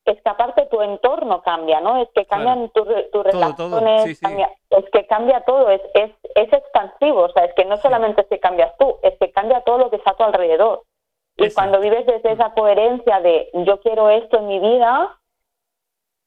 es 0.06 0.22
que 0.22 0.30
aparte 0.30 0.66
tu 0.66 0.82
entorno 0.82 1.42
cambia, 1.44 1.80
¿no? 1.80 2.02
Es 2.02 2.10
que 2.16 2.26
cambian 2.26 2.70
tu 2.72 2.84
re- 2.84 3.04
tus 3.12 3.24
Todo, 3.24 3.56
todo, 3.56 3.80
relaciones, 3.80 4.04
sí, 4.04 4.16
sí. 4.16 4.22
cambia- 4.26 4.52
es 4.72 4.86
que 4.92 5.06
cambia 5.08 5.42
todo, 5.46 5.70
es, 5.70 5.82
es, 5.94 6.12
es 6.36 6.52
expansivo, 6.54 7.22
o 7.24 7.32
sea, 7.32 7.46
es 7.46 7.54
que 7.54 7.66
no 7.66 7.76
Sí. 7.78 7.84
solamente 7.84 8.22
es 8.22 8.28
que 8.28 8.40
cambias 8.40 8.74
tú, 8.80 8.98
es 9.04 9.18
que 9.20 9.32
cambia 9.32 9.62
todo 9.62 9.78
lo 9.78 9.90
que 9.90 9.98
está 9.98 10.12
a 10.12 10.16
tu 10.18 10.24
alrededor. 10.24 10.84
Y 11.38 11.46
Exacto. 11.46 11.56
cuando 11.72 11.80
vives 11.90 12.06
desde 12.06 12.32
esa 12.34 12.52
coherencia 12.54 13.20
de 13.22 13.50
yo 13.66 13.80
quiero 13.82 14.10
esto 14.10 14.40
en 14.40 14.48
mi 14.48 14.60
vida, 14.60 15.18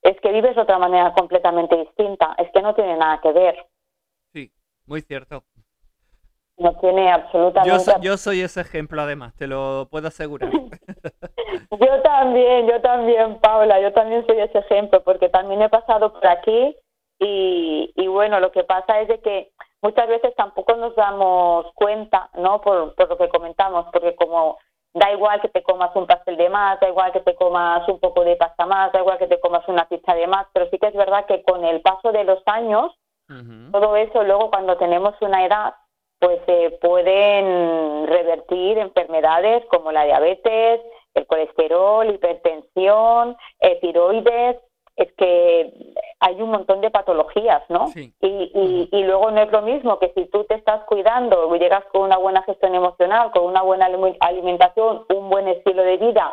es 0.02 0.20
que 0.20 0.32
vives 0.32 0.54
de 0.54 0.62
otra 0.62 0.78
manera 0.78 1.12
completamente 1.12 1.76
distinta. 1.76 2.34
Es 2.38 2.50
que 2.52 2.62
no 2.62 2.74
tiene 2.74 2.96
nada 2.96 3.20
que 3.20 3.32
ver. 3.32 3.66
Sí, 4.32 4.52
muy 4.86 5.00
cierto. 5.02 5.44
No 6.56 6.78
tiene 6.78 7.06
Yo, 7.06 7.10
absolutamente. 7.14 7.78
so- 7.84 8.00
yo 8.00 8.16
soy 8.16 8.40
ese 8.42 8.60
ejemplo, 8.60 9.02
además, 9.02 9.34
te 9.34 9.46
lo 9.48 9.88
puedo 9.90 10.06
asegurar. 10.08 10.50
Yo 11.70 12.02
también, 12.02 12.66
yo 12.66 12.80
también, 12.80 13.38
Paula, 13.40 13.80
yo 13.80 13.92
también 13.92 14.26
soy 14.26 14.40
ese 14.40 14.58
ejemplo, 14.58 15.02
porque 15.02 15.28
también 15.28 15.62
he 15.62 15.68
pasado 15.68 16.12
por 16.12 16.26
aquí 16.26 16.76
y, 17.18 17.92
y 17.94 18.06
bueno, 18.06 18.40
lo 18.40 18.52
que 18.52 18.64
pasa 18.64 19.00
es 19.00 19.08
de 19.08 19.20
que 19.20 19.50
muchas 19.82 20.08
veces 20.08 20.34
tampoco 20.34 20.76
nos 20.76 20.94
damos 20.96 21.66
cuenta, 21.74 22.30
¿no? 22.34 22.60
Por, 22.60 22.94
por 22.94 23.08
lo 23.08 23.18
que 23.18 23.28
comentamos, 23.28 23.86
porque 23.92 24.14
como 24.16 24.58
da 24.94 25.12
igual 25.12 25.40
que 25.40 25.48
te 25.48 25.62
comas 25.62 25.94
un 25.96 26.06
pastel 26.06 26.36
de 26.36 26.48
más, 26.48 26.78
da 26.80 26.88
igual 26.88 27.12
que 27.12 27.20
te 27.20 27.34
comas 27.34 27.86
un 27.88 27.98
poco 27.98 28.24
de 28.24 28.36
pasta 28.36 28.64
más, 28.64 28.92
da 28.92 29.00
igual 29.00 29.18
que 29.18 29.26
te 29.26 29.40
comas 29.40 29.66
una 29.68 29.88
pizza 29.88 30.14
de 30.14 30.26
más, 30.26 30.46
pero 30.52 30.70
sí 30.70 30.78
que 30.78 30.86
es 30.86 30.94
verdad 30.94 31.26
que 31.26 31.42
con 31.42 31.64
el 31.64 31.80
paso 31.82 32.12
de 32.12 32.24
los 32.24 32.40
años 32.46 32.92
todo 33.72 33.96
eso 33.96 34.22
luego 34.22 34.50
cuando 34.50 34.76
tenemos 34.76 35.14
una 35.22 35.46
edad 35.46 35.74
pues 36.18 36.38
se 36.46 36.78
pueden 36.80 38.06
revertir 38.06 38.78
enfermedades 38.78 39.64
como 39.66 39.92
la 39.92 40.04
diabetes, 40.04 40.80
el 41.14 41.26
colesterol, 41.26 42.08
hipertensión, 42.10 43.36
eh, 43.60 43.78
tiroides, 43.80 44.56
es 44.96 45.12
que 45.14 45.72
hay 46.20 46.40
un 46.40 46.50
montón 46.50 46.80
de 46.80 46.90
patologías, 46.90 47.62
¿no? 47.68 47.88
Sí. 47.88 48.12
Y, 48.20 48.28
y, 48.54 48.88
y 48.92 49.02
luego 49.04 49.30
no 49.32 49.40
es 49.42 49.50
lo 49.50 49.62
mismo 49.62 49.98
que 49.98 50.12
si 50.14 50.26
tú 50.26 50.44
te 50.44 50.54
estás 50.54 50.84
cuidando, 50.84 51.52
llegas 51.56 51.84
con 51.86 52.02
una 52.02 52.16
buena 52.16 52.42
gestión 52.42 52.74
emocional, 52.76 53.32
con 53.32 53.44
una 53.44 53.62
buena 53.62 53.86
alime- 53.88 54.16
alimentación, 54.20 55.04
un 55.12 55.30
buen 55.30 55.48
estilo 55.48 55.82
de 55.82 55.96
vida, 55.96 56.32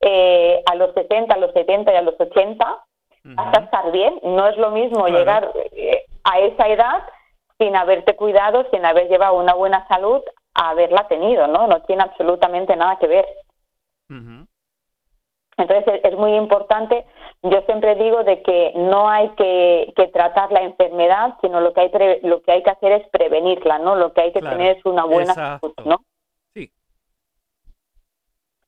eh, 0.00 0.62
a 0.64 0.74
los 0.76 0.94
70, 0.94 1.34
a 1.34 1.38
los 1.38 1.52
70 1.52 1.92
y 1.92 1.96
a 1.96 2.02
los 2.02 2.18
80, 2.18 2.84
hasta 3.36 3.60
estar 3.64 3.92
bien. 3.92 4.18
No 4.22 4.46
es 4.48 4.56
lo 4.56 4.70
mismo 4.70 5.04
Claro. 5.04 5.18
llegar 5.18 5.52
eh, 5.72 6.04
a 6.24 6.38
esa 6.40 6.68
edad 6.68 7.02
sin 7.58 7.76
haberte 7.76 8.16
cuidado, 8.16 8.64
sin 8.70 8.86
haber 8.86 9.08
llevado 9.10 9.34
una 9.36 9.52
buena 9.52 9.86
salud, 9.88 10.22
a 10.54 10.70
haberla 10.70 11.06
tenido, 11.08 11.46
¿no? 11.48 11.66
No 11.66 11.82
tiene 11.82 12.02
absolutamente 12.02 12.74
nada 12.76 12.96
que 12.98 13.06
ver. 13.08 13.26
Entonces 15.60 16.00
es, 16.02 16.16
muy 16.16 16.34
importante, 16.36 17.04
yo 17.42 17.60
siempre 17.62 17.94
digo 17.94 18.24
de 18.24 18.42
que 18.42 18.72
no 18.76 19.08
hay 19.08 19.28
que, 19.30 19.92
que 19.94 20.08
tratar 20.08 20.50
la 20.52 20.62
enfermedad, 20.62 21.34
sino 21.40 21.60
lo 21.60 21.72
que 21.72 21.82
hay 21.82 21.88
pre- 21.90 22.20
lo 22.22 22.40
que 22.42 22.52
hay 22.52 22.62
que 22.62 22.70
hacer 22.70 22.92
es 22.92 23.08
prevenirla, 23.10 23.78
¿no? 23.78 23.94
Lo 23.94 24.12
que 24.12 24.22
hay 24.22 24.32
que 24.32 24.40
Claro, 24.40 24.56
tener 24.56 24.76
es 24.78 24.84
una 24.86 25.04
buena 25.04 25.34
salud, 25.34 25.74
¿no? 25.84 25.98
Sí, 26.54 26.70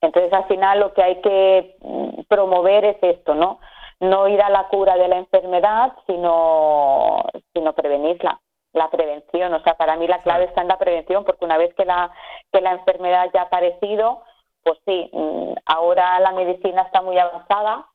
Entonces, 0.03 0.33
al 0.33 0.45
final 0.45 0.81
lo 0.81 0.93
que 0.93 1.03
hay 1.03 1.21
que 1.23 1.77
mm, 1.81 2.23
promover 2.29 2.85
es 2.85 2.97
esto, 3.03 3.35
¿no? 3.35 3.59
No 4.01 4.29
ir 4.29 4.43
a 4.43 4.51
la 4.51 4.69
cura 4.69 4.97
de 4.97 5.09
la 5.09 5.17
enfermedad, 5.17 5.93
sino, 6.07 7.25
sino 7.55 7.73
prevenirla, 7.73 8.41
la 8.73 8.91
prevención. 8.91 9.55
O 9.55 9.63
sea, 9.63 9.75
para 9.75 9.97
mí 9.97 10.07
la 10.09 10.19
clave 10.23 10.45
está 10.45 10.61
en 10.61 10.69
la 10.69 10.79
prevención, 10.79 11.25
porque 11.25 11.45
una 11.45 11.57
vez 11.57 11.73
que 11.75 11.85
la, 11.85 12.11
que 12.53 12.61
la 12.61 12.73
enfermedad 12.73 13.31
ya 13.33 13.43
ha 13.43 13.45
aparecido, 13.45 14.23
pues 14.63 14.79
sí, 14.87 15.11
mm, 15.13 15.55
ahora 15.67 16.21
la 16.21 16.33
medicina 16.33 16.83
está 16.83 17.03
muy 17.03 17.19
avanzada, 17.19 17.87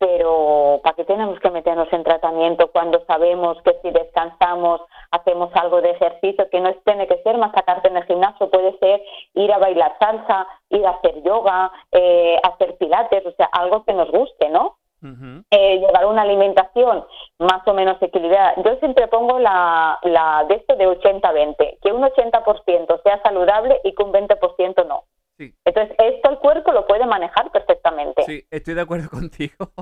pero 0.00 0.80
¿para 0.82 0.96
qué 0.96 1.04
tenemos 1.04 1.38
que 1.40 1.50
meternos 1.50 1.92
en 1.92 2.02
tratamiento 2.02 2.70
cuando 2.72 3.04
sabemos 3.04 3.60
que 3.62 3.76
si 3.82 3.90
descansamos, 3.90 4.80
hacemos 5.10 5.50
algo 5.54 5.82
de 5.82 5.90
ejercicio, 5.90 6.48
que 6.48 6.60
no 6.60 6.72
tiene 6.86 7.06
que 7.06 7.22
ser 7.22 7.36
más 7.36 7.52
sacarte 7.52 7.88
en 7.88 7.98
el 7.98 8.04
gimnasio, 8.04 8.48
puede 8.48 8.78
ser 8.78 9.02
ir 9.34 9.52
a 9.52 9.58
bailar 9.58 9.94
salsa, 9.98 10.46
ir 10.70 10.86
a 10.86 10.92
hacer 10.92 11.22
yoga, 11.22 11.70
eh, 11.92 12.40
hacer 12.42 12.78
pilates, 12.78 13.26
o 13.26 13.32
sea, 13.32 13.50
algo 13.52 13.84
que 13.84 13.92
nos 13.92 14.10
guste, 14.10 14.48
¿no? 14.48 14.78
Ujú. 15.02 15.44
Eh, 15.50 15.78
llevar 15.78 16.06
una 16.06 16.22
alimentación 16.22 17.04
más 17.38 17.66
o 17.66 17.74
menos 17.74 18.00
equilibrada. 18.00 18.54
Yo 18.64 18.76
siempre 18.76 19.06
pongo 19.08 19.38
la, 19.38 19.98
la 20.02 20.44
de 20.48 20.56
esto 20.56 20.76
de 20.76 20.88
80-20, 20.88 21.78
que 21.82 21.92
un 21.92 22.02
80% 22.02 23.02
sea 23.02 23.20
saludable 23.22 23.80
y 23.84 23.94
que 23.94 24.02
un 24.02 24.12
20% 24.12 24.86
no. 24.86 25.04
Sí, 25.40 25.54
Entonces, 25.64 25.96
esto 25.98 26.28
el 26.28 26.38
cuerpo 26.38 26.70
lo 26.70 26.86
puede 26.86 27.06
manejar 27.06 27.50
perfectamente. 27.50 28.24
sí, 28.24 28.44
estoy 28.50 28.74
de 28.74 28.82
acuerdo 28.82 29.08
contigo. 29.10 29.72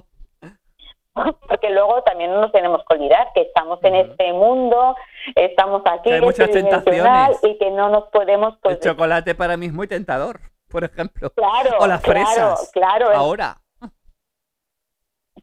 porque 1.48 1.70
luego 1.70 2.00
también 2.04 2.30
no 2.30 2.42
nos 2.42 2.52
tenemos 2.52 2.80
que 2.88 2.94
olvidar 2.94 3.26
que 3.34 3.40
estamos 3.40 3.82
en 3.82 3.96
este 3.96 4.32
mundo, 4.32 4.94
estamos 5.34 5.82
aquí, 5.84 6.12
hay 6.12 6.20
muchas 6.20 6.48
tentaciones. 6.52 7.40
y 7.42 7.58
que 7.58 7.72
no 7.72 7.88
nos 7.88 8.04
podemos... 8.10 8.56
Pues, 8.62 8.76
El 8.76 8.82
chocolate 8.82 9.34
para 9.34 9.56
mí 9.56 9.66
es 9.66 9.72
muy 9.72 9.88
tentador, 9.88 10.38
por 10.70 10.84
ejemplo. 10.84 11.30
claro, 11.30 11.70
O 11.80 11.88
las 11.88 12.02
claro, 12.02 12.20
fresas. 12.24 12.70
claro, 12.72 13.10
Ahora. 13.10 13.56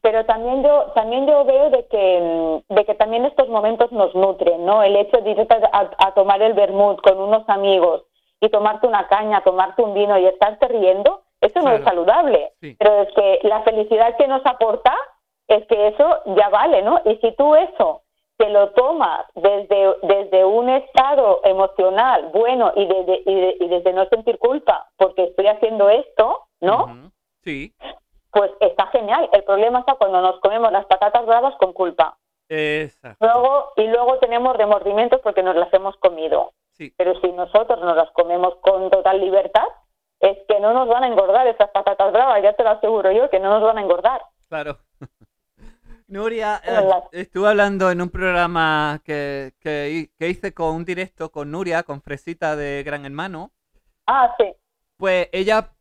pero 0.01 0.23
también 0.25 0.63
yo 0.63 0.93
también 0.95 1.27
yo 1.27 1.43
veo 1.43 1.71
de 1.71 1.87
que 1.87 2.63
de 2.73 2.85
que 2.85 2.95
también 2.95 3.25
estos 3.25 3.49
momentos 3.49 3.91
nos 3.91 4.15
nutren 4.15 4.63
no 4.65 4.81
el 4.81 4.95
hecho 4.95 5.17
de 5.17 5.31
ir 5.31 5.47
a, 5.73 5.89
a 5.97 6.13
tomar 6.13 6.41
el 6.41 6.53
vermut 6.53 7.01
con 7.01 7.19
unos 7.19 7.43
amigos 7.49 8.05
y 8.45 8.49
tomarte 8.49 8.87
una 8.87 9.07
caña 9.07 9.41
tomarte 9.41 9.81
un 9.81 9.93
vino 9.93 10.17
y 10.17 10.25
estarte 10.25 10.67
riendo 10.67 11.21
eso 11.41 11.59
no 11.61 11.71
es 11.71 11.83
saludable 11.83 12.53
Sí. 12.61 12.75
pero 12.79 13.01
es 13.01 13.13
que 13.13 13.39
la 13.43 13.61
felicidad 13.63 14.15
que 14.17 14.27
nos 14.27 14.45
aporta 14.45 14.93
es 15.47 15.65
que 15.67 15.87
eso 15.89 16.21
ya 16.37 16.49
vale 16.49 16.81
no 16.81 17.01
y 17.05 17.15
si 17.17 17.31
tú 17.33 17.55
eso 17.55 18.01
te 18.37 18.49
lo 18.49 18.71
tomas 18.71 19.25
desde 19.35 19.95
desde 20.03 20.43
un 20.43 20.69
estado 20.69 21.39
emocional 21.43 22.29
bueno 22.33 22.71
y 22.75 22.85
desde 22.85 23.21
y, 23.25 23.35
de- 23.35 23.57
y 23.61 23.67
desde 23.69 23.93
no 23.93 24.05
sentir 24.05 24.37
culpa 24.39 24.89
porque 24.97 25.23
estoy 25.25 25.47
haciendo 25.47 25.89
esto 25.89 26.41
no. 26.61 27.11
Sí, 27.43 27.71
pues 28.31 28.51
está 28.59 28.87
genial. 28.87 29.29
El 29.33 29.43
problema 29.43 29.79
está 29.79 29.95
cuando 29.95 30.19
nos 30.19 30.39
comemos 30.39 30.71
las 30.71 30.85
patatas 30.87 31.25
bravas 31.27 31.55
con 31.57 31.73
culpa. 31.73 32.17
exacto. 32.49 33.23
Luego, 33.23 33.71
y 33.77 33.83
luego 33.87 34.17
tenemos 34.19 34.55
remordimientos 34.57 35.21
porque 35.21 35.43
nos 35.43 35.55
las 35.55 35.71
hemos 35.73 35.95
comido. 35.97 36.51
Sí, 36.77 36.93
Pero 36.97 37.19
si 37.21 37.31
nosotros 37.31 37.79
nos 37.79 37.95
las 37.95 38.11
comemos 38.11 38.55
con 38.61 38.89
total 38.89 39.19
libertad, 39.21 39.63
es 40.19 40.37
que 40.47 40.59
no 40.59 40.73
nos 40.73 40.87
van 40.87 41.03
a 41.03 41.07
engordar 41.07 41.47
esas 41.47 41.69
patatas 41.71 42.11
bravas, 42.11 42.41
ya 42.43 42.53
te 42.53 42.63
lo 42.63 42.71
aseguro 42.71 43.11
yo, 43.11 43.29
que 43.29 43.39
no 43.39 43.49
nos 43.49 43.63
van 43.63 43.77
a 43.77 43.81
engordar. 43.81 44.21
claro. 44.49 44.77
Nuria, 46.07 46.61
eh, 46.63 46.89
estuve 47.13 47.47
hablando 47.49 47.89
en 47.89 47.99
un 47.99 48.09
programa 48.09 49.01
que, 49.03 49.53
que 49.59 50.11
que 50.19 50.29
hice 50.29 50.53
con 50.53 50.75
un 50.75 50.85
directo 50.85 51.31
con 51.31 51.49
Nuria, 51.49 51.81
con 51.83 52.01
Fresita 52.01 52.55
de 52.55 52.83
Gran 52.83 53.05
Hermano. 53.05 53.51
Ah, 54.05 54.35
sí. 54.39 54.53
Pues 54.97 55.29
ella 55.31 55.71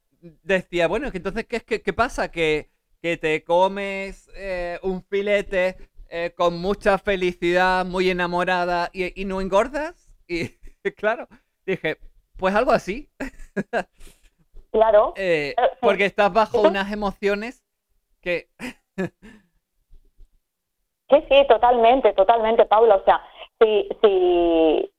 decía, 0.43 0.89
bueno, 0.89 1.11
que 1.11 1.19
entonces, 1.19 1.45
¿qué, 1.47 1.61
que- 1.61 1.83
qué 1.83 1.93
pasa? 1.93 2.31
Que, 2.31 2.71
que 3.03 3.19
te 3.19 3.45
comes 3.45 4.31
eh, 4.35 4.79
un 4.83 5.03
filete 5.05 5.77
eh, 6.09 6.33
con 6.35 6.59
mucha 6.59 6.97
felicidad, 6.99 7.85
muy 7.85 8.09
enamorada 8.11 8.89
y, 8.95 9.21
y 9.21 9.27
no 9.27 9.41
engordas. 9.43 10.11
Y 10.27 10.57
claro, 10.97 11.29
dije, 11.67 11.99
pues 12.37 12.55
algo 12.55 12.73
así. 12.73 13.11
Claro. 14.73 15.13
Eh, 15.17 15.55
Eh, 15.57 15.71
porque 15.81 16.05
estás 16.05 16.33
bajo 16.33 16.61
unas 16.63 16.91
emociones 16.93 17.63
que... 18.21 18.49
Sí, 21.11 21.25
sí, 21.29 21.47
totalmente, 21.49 22.13
totalmente, 22.15 22.65
Paula. 22.65 22.97
O 22.97 23.05
sea, 23.05 23.23
si, 23.61 23.89
si... 24.03 24.91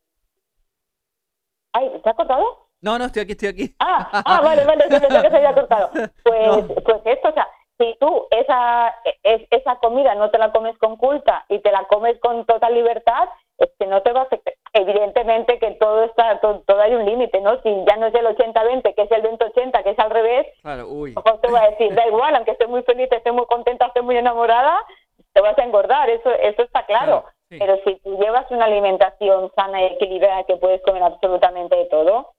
Ay, 1.73 1.91
¿se 2.01 2.09
ha 2.09 2.13
cortado? 2.13 2.69
No, 2.79 2.97
no, 2.97 3.05
estoy 3.05 3.23
aquí, 3.23 3.31
estoy 3.33 3.49
aquí. 3.49 3.75
Ah, 3.79 4.09
ah, 4.25 4.39
vale, 4.41 4.63
vale, 4.63 4.83
sí, 4.83 4.89
pensé 4.91 5.07
que 5.21 5.29
se 5.29 5.35
había 5.35 5.53
cortado. 5.55 5.89
Pues, 6.23 6.47
No. 6.47 6.67
pues 6.75 7.01
esto, 7.05 7.29
o 7.29 7.33
sea, 7.33 7.47
si 7.77 7.97
tú 7.99 8.27
esa, 8.31 8.95
es- 9.23 9.47
esa 9.49 9.75
comida 9.79 10.15
no 10.15 10.29
te 10.31 10.37
la 10.37 10.51
comes 10.53 10.77
con 10.77 10.95
culpa 10.95 11.43
y 11.49 11.59
te 11.59 11.71
la 11.71 11.83
comes 11.87 12.17
con 12.21 12.45
total 12.45 12.75
libertad, 12.75 13.27
es 13.57 13.69
que 13.77 13.87
no 13.87 14.01
te 14.03 14.13
va 14.13 14.21
a 14.21 14.23
afectar. 14.23 14.53
Evidentemente 14.77 15.57
que 15.57 15.71
todo 15.71 16.03
está, 16.03 16.41
todo, 16.41 16.59
todo 16.67 16.81
hay 16.81 16.93
un 16.93 17.05
límite, 17.05 17.39
¿no? 17.39 17.61
Si 17.61 17.69
ya 17.87 17.95
no 17.95 18.07
es 18.07 18.13
el 18.13 18.25
80-20, 18.25 18.93
que 18.93 19.03
es 19.03 19.11
el 19.11 19.23
20-80, 19.23 19.83
que 19.83 19.91
es 19.91 19.99
al 19.99 20.09
revés, 20.09 20.47
Claro, 20.61 20.89
uy. 20.89 21.13
mejor 21.15 21.39
te 21.39 21.49
va 21.49 21.61
a 21.61 21.69
decir, 21.69 21.95
da 21.95 22.05
igual, 22.05 22.35
aunque 22.35 22.51
esté 22.51 22.67
muy 22.67 22.83
feliz, 22.83 23.09
esté 23.09 23.31
muy 23.31 23.45
contenta, 23.45 23.85
esté 23.85 24.01
muy 24.01 24.17
enamorada, 24.17 24.77
te 25.31 25.39
vas 25.39 25.57
a 25.57 25.63
engordar, 25.63 26.09
eso, 26.09 26.29
eso 26.29 26.63
está 26.63 26.85
claro. 26.85 27.21
Claro, 27.21 27.29
sí. 27.49 27.57
Pero 27.57 27.77
si 27.85 27.95
tú 28.01 28.19
llevas 28.19 28.51
una 28.51 28.65
alimentación 28.65 29.49
sana 29.55 29.81
y 29.81 29.85
equilibrada 29.85 30.43
que 30.43 30.57
puedes 30.57 30.81
comer 30.83 31.03
absolutamente 31.03 31.73
de 31.77 31.85
todo, 31.85 32.33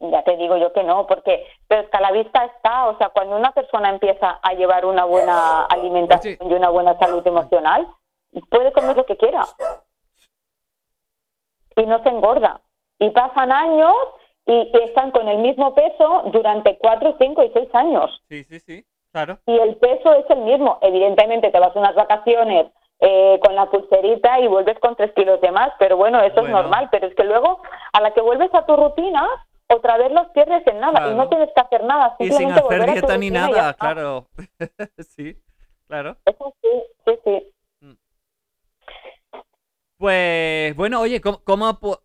ya 0.00 0.22
te 0.24 0.36
digo 0.36 0.58
yo 0.58 0.74
que 0.74 0.84
no, 0.84 1.06
porque 1.06 1.46
pero 1.68 1.80
es 1.82 1.88
que 1.88 1.96
a 1.96 2.02
la 2.02 2.12
vista 2.12 2.44
está, 2.44 2.86
o 2.88 2.98
sea, 2.98 3.08
cuando 3.08 3.34
una 3.34 3.52
persona 3.52 3.88
empieza 3.88 4.38
a 4.42 4.52
llevar 4.52 4.84
una 4.84 5.06
buena 5.06 5.64
alimentación 5.64 6.36
y 6.38 6.52
una 6.52 6.68
buena 6.68 6.98
salud 6.98 7.26
emocional, 7.26 7.88
puede 8.50 8.72
comer 8.72 8.94
lo 8.94 9.06
que 9.06 9.16
quiera 9.16 9.40
y 11.80 11.86
no 11.86 12.02
se 12.02 12.08
engorda. 12.08 12.60
Y 12.98 13.10
pasan 13.10 13.52
años 13.52 13.94
y, 14.46 14.52
y 14.74 14.82
están 14.84 15.10
con 15.10 15.28
el 15.28 15.38
mismo 15.38 15.74
peso 15.74 16.22
durante 16.32 16.78
cuatro, 16.78 17.14
cinco 17.20 17.42
y 17.44 17.50
seis 17.52 17.68
años 17.74 18.22
Sí, 18.28 18.44
sí, 18.44 18.58
sí, 18.60 18.84
claro. 19.12 19.38
y 19.46 19.56
el 19.58 19.76
peso 19.76 20.14
es 20.14 20.24
el 20.30 20.38
mismo. 20.40 20.78
Evidentemente 20.82 21.50
te 21.50 21.58
vas 21.60 21.74
a 21.76 21.78
unas 21.78 21.94
vacaciones 21.94 22.66
eh, 23.00 23.38
con 23.44 23.54
la 23.54 23.66
pulserita 23.66 24.40
y 24.40 24.48
vuelves 24.48 24.78
con 24.80 24.96
tres 24.96 25.12
kilos 25.14 25.40
de 25.40 25.52
más, 25.52 25.70
pero 25.78 25.96
bueno, 25.96 26.20
eso 26.20 26.40
Bueno. 26.40 26.46
es 26.58 26.62
normal, 26.64 26.88
pero 26.90 27.06
es 27.06 27.14
que 27.14 27.24
luego 27.24 27.60
a 27.92 28.00
la 28.00 28.10
que 28.12 28.20
vuelves 28.20 28.52
a 28.54 28.66
tu 28.66 28.74
rutina, 28.74 29.28
otra 29.68 29.98
vez 29.98 30.10
los 30.10 30.26
pierdes 30.30 30.66
en 30.66 30.80
nada 30.80 30.92
Claro. 30.98 31.12
y 31.12 31.14
no 31.14 31.28
tienes 31.28 31.50
que 31.54 31.60
hacer 31.60 31.84
nada, 31.84 32.16
Y 32.18 32.30
sin 32.32 32.50
hacer 32.50 32.90
dieta 32.90 33.16
ni 33.18 33.30
nada, 33.30 33.74
claro. 33.74 34.24
sí, 34.98 35.36
claro. 35.86 36.16
Eso 36.24 36.54
sí, 36.62 36.68
sí, 37.06 37.12
sí. 37.24 37.52
Pues 39.98 40.76
bueno, 40.76 41.00
oye, 41.00 41.20
¿cómo, 41.20 41.42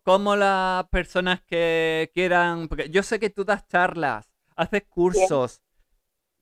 cómo, 0.02 0.34
las 0.34 0.88
personas 0.88 1.42
que 1.42 2.10
quieran, 2.12 2.66
porque 2.66 2.88
yo 2.90 3.04
sé 3.04 3.20
que 3.20 3.30
tú 3.30 3.44
das 3.44 3.68
charlas, 3.68 4.28
haces 4.56 4.82
cursos, 4.88 5.62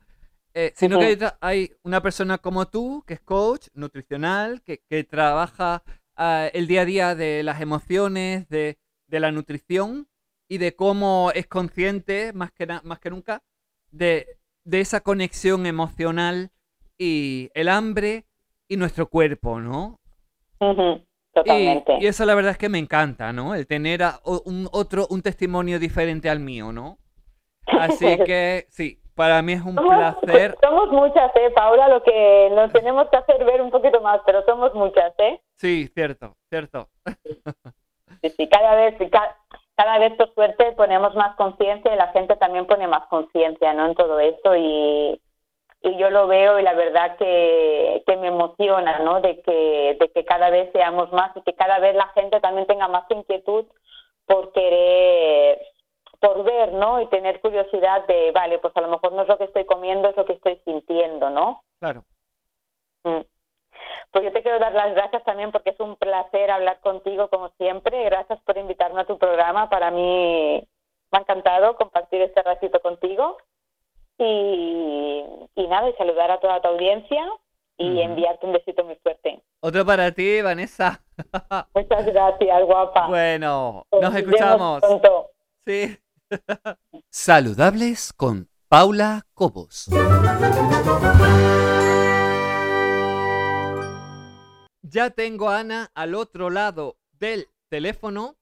Eh, 0.54 0.72
sino 0.74 0.98
que 0.98 1.18
hay, 1.40 1.72
una 1.82 2.02
persona 2.02 2.38
como 2.38 2.66
tú, 2.66 3.04
que 3.06 3.14
es 3.14 3.20
coach 3.20 3.68
nutricional, 3.74 4.62
que, 4.62 4.82
que 4.88 5.04
trabaja 5.04 5.82
ah, 6.16 6.48
el 6.52 6.66
día 6.66 6.82
a 6.82 6.84
día 6.84 7.14
de 7.14 7.42
las 7.42 7.60
emociones, 7.60 8.48
de, 8.48 8.78
de 9.06 9.20
la 9.20 9.30
nutrición 9.30 10.08
y 10.48 10.58
de 10.58 10.74
cómo 10.74 11.30
es 11.34 11.46
consciente, 11.46 12.32
más 12.32 12.50
que, 12.50 12.66
más 12.82 12.98
que 12.98 13.10
nunca, 13.10 13.42
de, 13.90 14.26
de 14.64 14.80
esa 14.80 15.00
conexión 15.00 15.66
emocional 15.66 16.50
y 16.96 17.50
el 17.54 17.68
hambre 17.68 18.26
y 18.66 18.76
nuestro 18.76 19.08
cuerpo, 19.08 19.60
¿no? 19.60 20.00
Totalmente. 21.42 21.98
y 22.00 22.06
eso 22.06 22.24
la 22.24 22.34
verdad 22.34 22.52
es 22.52 22.58
que 22.58 22.68
me 22.68 22.78
encanta, 22.78 23.32
¿no? 23.32 23.54
El 23.54 23.66
tener 23.66 24.02
a- 24.02 24.20
un 24.44 24.68
otro, 24.72 25.06
un 25.10 25.22
testimonio 25.22 25.78
diferente 25.78 26.28
al 26.30 26.40
mío, 26.40 26.72
¿no? 26.72 26.98
Así 27.66 28.06
que 28.24 28.66
sí, 28.70 28.98
para 29.14 29.42
mí 29.42 29.52
es 29.54 29.62
un 29.62 29.74
Somos, 29.74 30.16
placer. 30.20 30.56
somos 30.62 30.88
muchas, 30.90 31.30
¿eh, 31.36 31.50
Paula? 31.54 31.88
Lo 31.88 32.02
que 32.02 32.50
nos 32.54 32.72
tenemos 32.72 33.08
que 33.10 33.16
hacer 33.16 33.44
ver 33.44 33.60
un 33.60 33.70
poquito 33.70 34.00
más, 34.00 34.20
pero 34.24 34.44
somos 34.44 34.72
muchas, 34.74 35.12
¿eh? 35.18 35.40
Sí, 35.56 35.88
cierto, 35.94 36.36
cierto. 36.50 36.88
Sí, 38.22 38.30
sí, 38.36 38.48
cada 38.48 38.74
vez, 38.74 38.96
ca- 39.12 39.36
cada 39.76 39.98
vez 39.98 40.12
por 40.14 40.34
suerte 40.34 40.72
ponemos 40.72 41.14
más 41.14 41.36
conciencia 41.36 41.94
y 41.94 41.96
la 41.96 42.08
gente 42.08 42.34
también 42.36 42.66
pone 42.66 42.88
más 42.88 43.06
conciencia, 43.08 43.72
¿no? 43.74 43.86
En 43.86 43.94
todo 43.94 44.18
esto 44.18 44.56
y, 44.56 45.20
y 45.80 45.96
yo 45.96 46.10
lo 46.10 46.26
veo 46.26 46.58
y 46.58 46.62
la 46.62 46.74
verdad 46.74 47.16
que, 47.16 48.02
que 48.06 48.16
me 48.16 48.28
emociona, 48.28 48.98
¿no? 48.98 49.20
De 49.20 49.40
que, 49.42 49.96
de 49.98 50.10
que 50.10 50.24
cada 50.24 50.50
vez 50.50 50.70
seamos 50.72 51.12
más 51.12 51.36
y 51.36 51.42
que 51.42 51.54
cada 51.54 51.78
vez 51.78 51.94
la 51.94 52.08
gente 52.08 52.40
también 52.40 52.66
tenga 52.66 52.88
más 52.88 53.04
inquietud 53.10 53.66
por 54.26 54.52
querer, 54.52 55.60
por 56.20 56.42
ver, 56.44 56.72
¿no? 56.72 57.00
Y 57.00 57.06
tener 57.06 57.40
curiosidad 57.40 58.06
de, 58.06 58.32
vale, 58.32 58.58
pues 58.58 58.76
a 58.76 58.80
lo 58.80 58.88
mejor 58.88 59.12
no 59.12 59.22
es 59.22 59.28
lo 59.28 59.38
que 59.38 59.44
estoy 59.44 59.64
comiendo, 59.64 60.08
es 60.08 60.16
lo 60.16 60.24
que 60.24 60.34
estoy 60.34 60.60
sintiendo, 60.64 61.30
¿no? 61.30 61.62
Claro. 61.78 62.04
Mm. 63.04 63.20
Pues 64.10 64.24
yo 64.24 64.32
te 64.32 64.42
quiero 64.42 64.58
dar 64.58 64.72
las 64.72 64.94
gracias 64.94 65.22
también 65.24 65.52
porque 65.52 65.70
es 65.70 65.80
un 65.80 65.96
placer 65.96 66.50
hablar 66.50 66.80
contigo 66.80 67.28
como 67.28 67.50
siempre. 67.50 68.04
Gracias 68.04 68.40
por 68.42 68.58
invitarme 68.58 69.02
a 69.02 69.06
tu 69.06 69.18
programa. 69.18 69.70
Para 69.70 69.90
mí 69.90 70.62
me 71.10 71.18
ha 71.18 71.20
encantado 71.20 71.76
compartir 71.76 72.22
este 72.22 72.42
ratito 72.42 72.80
contigo. 72.80 73.36
Y, 74.18 75.24
y 75.54 75.66
nada, 75.68 75.88
y 75.88 75.92
saludar 75.94 76.30
a 76.30 76.40
toda 76.40 76.60
tu 76.60 76.68
audiencia 76.68 77.24
y 77.76 78.00
enviarte 78.00 78.44
un 78.44 78.52
besito 78.52 78.84
muy 78.84 78.96
fuerte. 78.96 79.40
Otro 79.60 79.86
para 79.86 80.10
ti, 80.10 80.42
Vanessa. 80.42 81.00
Muchas 81.74 82.06
gracias, 82.06 82.64
guapa. 82.64 83.06
bueno, 83.08 83.86
Nos 83.92 84.14
escuchamos. 84.16 84.80
pronto. 84.80 85.30
Sí. 85.64 85.96
Saludables 87.10 88.12
con 88.12 88.48
Paula 88.68 89.22
Cobos. 89.34 89.88
Ya 94.82 95.10
tengo 95.10 95.48
a 95.50 95.60
Ana 95.60 95.90
al 95.94 96.14
otro 96.14 96.50
lado 96.50 96.96
del 97.12 97.48
teléfono 97.68 98.36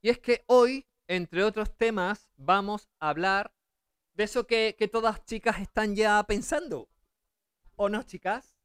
y 0.00 0.10
es 0.10 0.18
que 0.18 0.44
hoy, 0.46 0.86
entre 1.08 1.44
otros 1.44 1.76
temas, 1.76 2.28
vamos 2.36 2.88
a 3.00 3.08
hablar 3.10 3.52
de 4.14 4.24
eso 4.24 4.46
que, 4.46 4.76
que 4.78 4.88
todas 4.88 5.24
chicas 5.24 5.60
están 5.60 5.94
ya 5.94 6.22
pensando. 6.24 6.88
¿O 7.76 7.88
no, 7.88 8.02
chicas? 8.02 8.56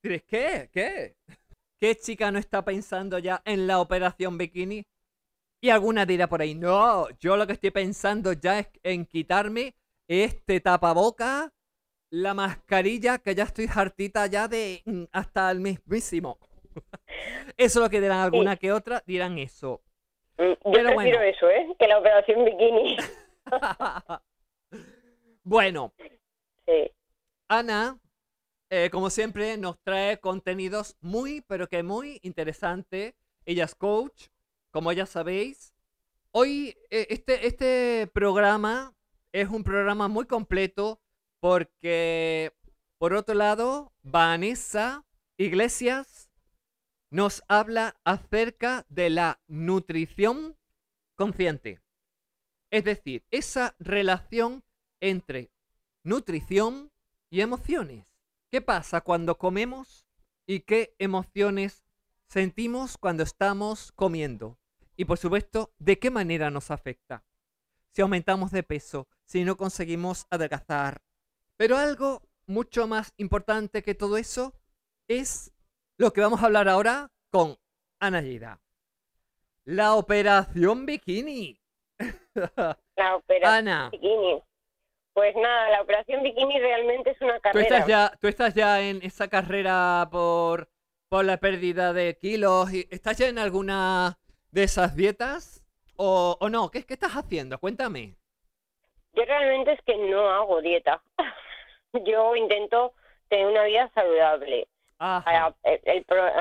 ¿Crees 0.00 0.24
qué? 0.24 0.70
¿Qué? 0.72 1.16
¿Qué 1.78 1.96
chica 1.96 2.30
no 2.30 2.38
está 2.38 2.64
pensando 2.64 3.18
ya 3.18 3.42
en 3.44 3.66
la 3.66 3.80
operación 3.80 4.38
bikini? 4.38 4.86
Y 5.60 5.70
alguna 5.70 6.04
dirá 6.04 6.28
por 6.28 6.42
ahí, 6.42 6.54
no, 6.54 7.08
yo 7.20 7.36
lo 7.36 7.46
que 7.46 7.54
estoy 7.54 7.70
pensando 7.70 8.32
ya 8.34 8.58
es 8.58 8.68
en 8.82 9.06
quitarme 9.06 9.74
este 10.08 10.60
tapaboca, 10.60 11.52
la 12.10 12.34
mascarilla, 12.34 13.18
que 13.18 13.34
ya 13.34 13.44
estoy 13.44 13.66
hartita 13.74 14.26
ya 14.26 14.46
de 14.46 14.82
mm, 14.84 15.04
hasta 15.12 15.50
el 15.50 15.60
mismísimo. 15.60 16.38
eso 17.56 17.78
es 17.78 17.82
lo 17.82 17.88
que 17.88 18.00
dirán 18.00 18.20
alguna 18.20 18.56
que 18.56 18.72
otra, 18.72 19.02
dirán 19.06 19.38
eso. 19.38 19.80
Mm, 20.36 20.42
yo 20.42 20.72
Pero 20.72 20.94
prefiero 20.94 21.22
eso, 21.22 21.48
¿eh? 21.48 21.74
Que 21.78 21.88
la 21.88 21.98
operación 21.98 22.44
bikini. 22.44 22.96
bueno. 25.44 25.94
Sí. 26.66 26.90
Ana, 27.48 28.00
eh, 28.70 28.90
como 28.90 29.10
siempre, 29.10 29.56
nos 29.56 29.78
trae 29.82 30.18
contenidos 30.18 30.96
muy, 31.00 31.42
pero 31.42 31.68
que 31.68 31.82
muy 31.82 32.18
interesantes. 32.22 33.14
Ella 33.44 33.64
es 33.64 33.74
coach, 33.74 34.28
como 34.70 34.90
ya 34.92 35.06
sabéis. 35.06 35.74
Hoy 36.32 36.76
eh, 36.90 37.06
este, 37.10 37.46
este 37.46 38.10
programa 38.12 38.94
es 39.32 39.48
un 39.48 39.62
programa 39.62 40.08
muy 40.08 40.26
completo 40.26 41.00
porque, 41.40 42.52
por 42.98 43.12
otro 43.12 43.34
lado, 43.34 43.92
Vanessa 44.02 45.04
Iglesias 45.36 46.30
nos 47.10 47.44
habla 47.46 47.96
acerca 48.04 48.86
de 48.88 49.10
la 49.10 49.40
nutrición 49.46 50.56
consciente. 51.14 51.80
Es 52.72 52.82
decir, 52.82 53.24
esa 53.30 53.76
relación 53.78 54.64
entre 55.04 55.50
nutrición 56.02 56.90
y 57.28 57.42
emociones. 57.42 58.06
¿Qué 58.50 58.62
pasa 58.62 59.02
cuando 59.02 59.36
comemos 59.36 60.06
y 60.46 60.60
qué 60.60 60.94
emociones 60.98 61.84
sentimos 62.26 62.96
cuando 62.96 63.22
estamos 63.22 63.92
comiendo? 63.92 64.58
Y 64.96 65.04
por 65.04 65.18
supuesto, 65.18 65.74
¿de 65.78 65.98
qué 65.98 66.10
manera 66.10 66.50
nos 66.50 66.70
afecta? 66.70 67.22
Si 67.90 68.00
aumentamos 68.00 68.50
de 68.50 68.62
peso, 68.62 69.06
si 69.26 69.44
no 69.44 69.58
conseguimos 69.58 70.26
adelgazar. 70.30 71.02
Pero 71.58 71.76
algo 71.76 72.22
mucho 72.46 72.86
más 72.86 73.12
importante 73.18 73.82
que 73.82 73.94
todo 73.94 74.16
eso 74.16 74.54
es 75.06 75.52
lo 75.98 76.14
que 76.14 76.22
vamos 76.22 76.42
a 76.42 76.46
hablar 76.46 76.68
ahora 76.68 77.12
con 77.30 77.58
Ana 78.00 78.22
Yida. 78.22 78.62
La 79.64 79.96
operación 79.96 80.86
bikini. 80.86 81.60
La 82.96 83.16
operación 83.16 83.90
bikini. 83.90 84.42
Pues 85.14 85.34
nada, 85.36 85.70
la 85.70 85.80
operación 85.80 86.22
bikini 86.22 86.58
realmente 86.58 87.10
es 87.10 87.20
una 87.20 87.38
carrera. 87.40 87.68
¿Tú 87.68 87.74
estás 87.74 87.86
ya, 87.86 88.12
tú 88.20 88.28
estás 88.28 88.54
ya 88.54 88.80
en 88.82 89.00
esa 89.02 89.28
carrera 89.28 90.08
por, 90.10 90.68
por 91.08 91.24
la 91.24 91.38
pérdida 91.38 91.92
de 91.92 92.18
kilos? 92.18 92.68
¿Estás 92.90 93.18
ya 93.18 93.28
en 93.28 93.38
alguna 93.38 94.18
de 94.50 94.64
esas 94.64 94.96
dietas? 94.96 95.64
¿O, 95.96 96.36
o 96.40 96.48
no? 96.48 96.70
¿Qué, 96.70 96.84
¿Qué 96.84 96.94
estás 96.94 97.12
haciendo? 97.12 97.58
Cuéntame. 97.58 98.16
Yo 99.12 99.24
realmente 99.24 99.72
es 99.72 99.80
que 99.86 99.96
no 99.96 100.28
hago 100.28 100.60
dieta. 100.60 101.00
Yo 102.04 102.34
intento 102.34 102.92
tener 103.28 103.46
una 103.46 103.64
vida 103.64 103.90
saludable. 103.94 104.66
Ajá. 104.98 105.54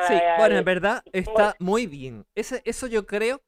sí, 0.07 0.19
bueno, 0.37 0.57
en 0.57 0.65
verdad 0.65 1.03
está 1.11 1.55
muy 1.59 1.85
bien. 1.85 2.25
Ese, 2.35 2.61
eso 2.65 2.87
yo 2.87 3.05
creo, 3.05 3.41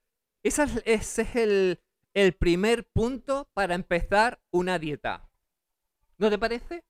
ese 0.43 0.63
es 0.86 1.36
el, 1.36 1.80
el 2.16 2.34
primer 2.34 2.86
punto 2.86 3.47
para 3.53 3.76
empezar 3.76 4.39
una 4.51 4.80
dieta. 4.80 5.22
¿No 6.18 6.30
te 6.30 6.39
parece? 6.39 6.82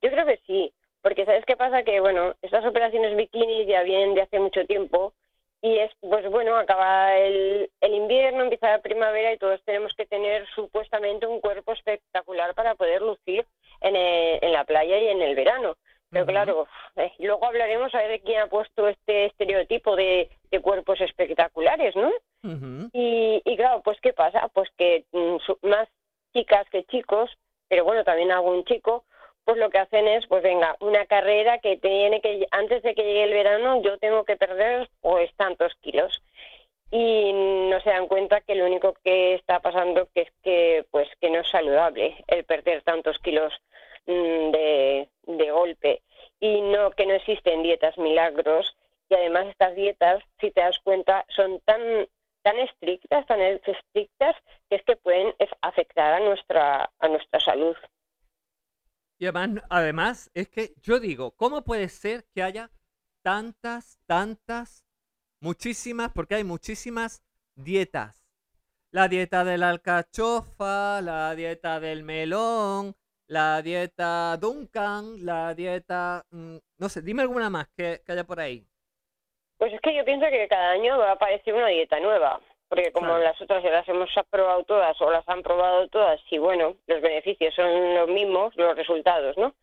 Yo 0.00 0.10
creo 0.10 0.24
que 0.24 0.40
sí, 0.46 0.72
porque 1.02 1.24
¿sabes 1.24 1.44
qué 1.44 1.56
pasa? 1.56 1.82
Que, 1.82 1.98
bueno, 1.98 2.34
estas 2.40 2.64
operaciones 2.64 3.16
bikini 3.16 3.66
ya 3.66 3.82
vienen 3.82 4.14
de 4.14 4.22
hace 4.22 4.38
mucho 4.38 4.64
tiempo 4.64 5.12
y 5.60 5.76
es, 5.78 5.90
pues 6.00 6.30
bueno, 6.30 6.56
acaba 6.56 7.16
el, 7.18 7.68
el 7.80 7.94
invierno, 7.94 8.44
empieza 8.44 8.70
la 8.70 8.80
primavera 8.80 9.32
y 9.32 9.38
todos 9.38 9.60
tenemos 9.64 9.92
que 9.94 10.06
tener 10.06 10.46
supuestamente 10.54 11.26
un 11.26 11.40
cuerpo 11.40 11.72
espectacular 11.72 12.54
para 12.54 12.76
poder 12.76 13.02
lucir 13.02 13.44
en, 13.80 13.96
en 13.96 14.52
la 14.52 14.62
playa 14.62 15.00
y 15.00 15.08
en 15.08 15.20
el 15.20 15.34
verano. 15.34 15.76
Pero 16.10 16.24
claro, 16.24 16.68
eh, 16.96 17.12
luego 17.18 17.44
hablaremos 17.44 17.94
a 17.94 17.98
ver 17.98 18.10
de 18.12 18.20
quién 18.20 18.40
ha 18.40 18.46
puesto 18.46 18.88
este 18.88 19.26
estereotipo 19.26 19.94
de, 19.94 20.30
de 20.50 20.60
cuerpos 20.60 21.00
espectaculares, 21.02 21.94
¿no? 21.96 22.10
Y, 22.92 23.42
y, 23.44 23.56
claro, 23.56 23.82
pues 23.82 24.00
¿qué 24.00 24.12
pasa? 24.12 24.48
Pues 24.54 24.68
que 24.76 25.04
mm, 25.12 25.36
más 25.66 25.88
chicas 26.32 26.68
que 26.70 26.84
chicos, 26.84 27.30
pero 27.68 27.84
bueno, 27.84 28.04
también 28.04 28.30
algún 28.30 28.64
chico, 28.64 29.04
pues 29.44 29.56
lo 29.58 29.70
que 29.70 29.78
hacen 29.78 30.06
es, 30.06 30.26
pues 30.26 30.42
venga, 30.42 30.76
una 30.80 31.06
carrera 31.06 31.58
que 31.58 31.76
tiene 31.76 32.20
que, 32.20 32.46
antes 32.50 32.82
de 32.82 32.94
que 32.94 33.02
llegue 33.02 33.24
el 33.24 33.32
verano, 33.32 33.82
yo 33.82 33.98
tengo 33.98 34.24
que 34.24 34.36
perder 34.36 34.88
pues 35.00 35.30
tantos 35.36 35.74
kilos. 35.80 36.22
Y 36.90 37.32
no 37.32 37.80
se 37.80 37.90
dan 37.90 38.08
cuenta 38.08 38.40
que 38.40 38.54
lo 38.54 38.64
único 38.64 38.94
que 39.04 39.34
está 39.34 39.60
pasando 39.60 40.08
que 40.14 40.22
es 40.22 40.32
que, 40.42 40.86
pues, 40.90 41.08
que 41.20 41.28
no 41.28 41.40
es 41.40 41.48
saludable 41.48 42.16
el 42.28 42.44
perder 42.44 42.82
tantos 42.82 43.18
kilos 43.18 43.52
mm, 44.06 44.50
de, 44.50 45.08
de 45.26 45.50
golpe. 45.50 46.02
Y 46.40 46.62
no, 46.62 46.90
que 46.92 47.04
no 47.04 47.14
existen 47.14 47.62
dietas 47.62 47.98
milagros 47.98 48.74
y 49.10 49.14
además 49.14 49.46
estas 49.46 49.74
dietas, 49.74 50.22
si 50.40 50.50
te 50.50 50.60
das 50.60 50.78
cuenta, 50.80 51.24
son 51.28 51.60
tan 51.60 52.06
tan 52.48 52.58
estrictas, 52.60 53.26
tan 53.26 53.40
estrictas, 53.40 54.34
que 54.70 54.76
es 54.76 54.82
que 54.86 54.96
pueden 54.96 55.34
afectar 55.60 56.14
a 56.14 56.20
nuestra, 56.20 56.90
a 56.98 57.08
nuestra 57.08 57.40
salud. 57.40 57.76
Y 59.18 59.26
además, 59.26 59.64
además, 59.68 60.30
es 60.32 60.48
que 60.48 60.72
yo 60.80 60.98
digo, 60.98 61.32
¿cómo 61.32 61.62
puede 61.62 61.90
ser 61.90 62.24
que 62.34 62.42
haya 62.42 62.70
tantas, 63.22 63.98
tantas, 64.06 64.86
muchísimas, 65.40 66.10
porque 66.12 66.36
hay 66.36 66.44
muchísimas 66.44 67.22
dietas? 67.54 68.24
La 68.92 69.08
dieta 69.08 69.44
de 69.44 69.58
la 69.58 69.68
alcachofa, 69.68 71.02
la 71.02 71.34
dieta 71.34 71.80
del 71.80 72.02
melón, 72.02 72.96
la 73.26 73.60
dieta 73.60 74.38
Duncan, 74.38 75.22
la 75.26 75.54
dieta... 75.54 76.24
Mm, 76.30 76.56
no 76.78 76.88
sé, 76.88 77.02
dime 77.02 77.20
alguna 77.20 77.50
más 77.50 77.68
que 77.76 78.02
haya 78.06 78.24
por 78.24 78.40
ahí. 78.40 78.66
Pues 79.58 79.72
es 79.72 79.80
que 79.80 79.94
yo 79.94 80.04
pienso 80.04 80.26
que 80.30 80.48
cada 80.48 80.70
año 80.70 80.98
va 80.98 81.10
a 81.10 81.12
aparecer 81.12 81.52
una 81.52 81.66
dieta 81.66 81.98
nueva, 82.00 82.40
porque 82.68 82.92
como 82.92 83.18
las 83.18 83.40
otras 83.40 83.62
ya 83.62 83.70
las 83.70 83.88
hemos 83.88 84.08
probado 84.30 84.62
todas 84.64 85.00
o 85.00 85.10
las 85.10 85.28
han 85.28 85.42
probado 85.42 85.88
todas, 85.88 86.20
y 86.30 86.38
bueno, 86.38 86.76
los 86.86 87.00
beneficios 87.00 87.54
son 87.54 87.94
los 87.94 88.08
mismos, 88.08 88.54
los 88.56 88.76
resultados, 88.76 89.36
¿no? 89.36 89.54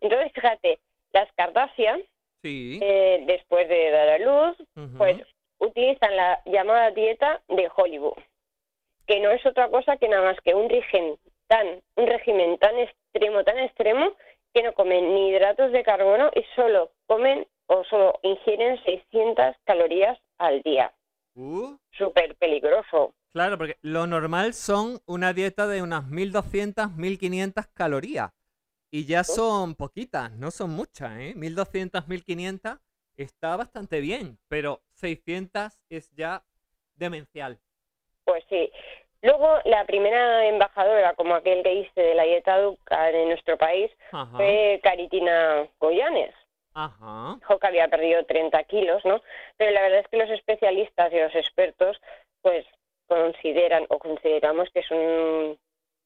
Entonces, 0.00 0.32
fíjate, 0.32 0.78
las 1.12 1.30
Kardashian, 1.34 2.02
eh, 2.42 3.24
después 3.26 3.68
de 3.68 3.90
dar 3.90 4.08
a 4.08 4.18
luz, 4.18 4.56
pues 4.96 5.18
utilizan 5.58 6.16
la 6.16 6.40
llamada 6.46 6.90
dieta 6.90 7.40
de 7.48 7.70
Hollywood, 7.74 8.18
que 9.06 9.20
no 9.20 9.30
es 9.30 9.44
otra 9.44 9.68
cosa 9.68 9.96
que 9.98 10.08
nada 10.08 10.22
más 10.24 10.40
que 10.40 10.54
un 10.54 10.68
régimen 10.68 11.16
tan, 11.46 11.82
un 11.96 12.06
régimen 12.06 12.58
tan 12.58 12.78
extremo, 12.78 13.44
tan 13.44 13.58
extremo, 13.58 14.12
que 14.54 14.62
no 14.62 14.72
comen 14.72 15.14
ni 15.14 15.28
hidratos 15.28 15.72
de 15.72 15.82
carbono 15.82 16.30
y 16.34 16.42
solo 16.56 16.90
comen 17.06 17.46
o 17.72 17.84
solo 17.84 18.18
ingieren 18.22 18.82
600 18.84 19.56
calorías 19.64 20.18
al 20.38 20.62
día. 20.62 20.92
Uh. 21.34 21.76
Súper 21.92 22.36
peligroso. 22.36 23.14
Claro, 23.32 23.56
porque 23.56 23.78
lo 23.80 24.06
normal 24.06 24.52
son 24.52 24.98
una 25.06 25.32
dieta 25.32 25.66
de 25.66 25.80
unas 25.80 26.06
1200, 26.06 26.92
1500 26.92 27.66
calorías. 27.68 28.30
Y 28.90 29.06
ya 29.06 29.24
son 29.24 29.74
poquitas, 29.74 30.30
no 30.32 30.50
son 30.50 30.70
muchas, 30.70 31.18
¿eh? 31.18 31.32
1200, 31.34 32.06
1500 32.08 32.78
está 33.16 33.56
bastante 33.56 34.00
bien, 34.00 34.36
pero 34.48 34.82
600 34.92 35.72
es 35.88 36.10
ya 36.14 36.42
demencial. 36.96 37.58
Pues 38.24 38.44
sí. 38.50 38.70
Luego, 39.22 39.48
la 39.64 39.86
primera 39.86 40.46
embajadora, 40.46 41.14
como 41.14 41.34
aquel 41.34 41.62
que 41.62 41.72
hice 41.72 42.00
de 42.02 42.14
la 42.14 42.24
dieta 42.24 42.60
Duca 42.60 43.08
en 43.10 43.28
nuestro 43.28 43.56
país, 43.56 43.90
fue 44.36 44.78
Caritina 44.82 45.66
Goyanes. 45.78 46.34
Ajá. 46.74 47.36
Dijo 47.38 47.58
que 47.58 47.66
había 47.66 47.88
perdido 47.88 48.24
30 48.24 48.62
kilos, 48.64 49.04
¿no? 49.04 49.20
Pero 49.56 49.70
la 49.72 49.82
verdad 49.82 50.00
es 50.00 50.08
que 50.08 50.16
los 50.16 50.30
especialistas 50.30 51.12
y 51.12 51.18
los 51.18 51.34
expertos, 51.34 52.00
pues, 52.40 52.66
consideran 53.06 53.84
o 53.88 53.98
consideramos 53.98 54.70
que 54.70 54.80
es 54.80 54.90
un, 54.90 55.58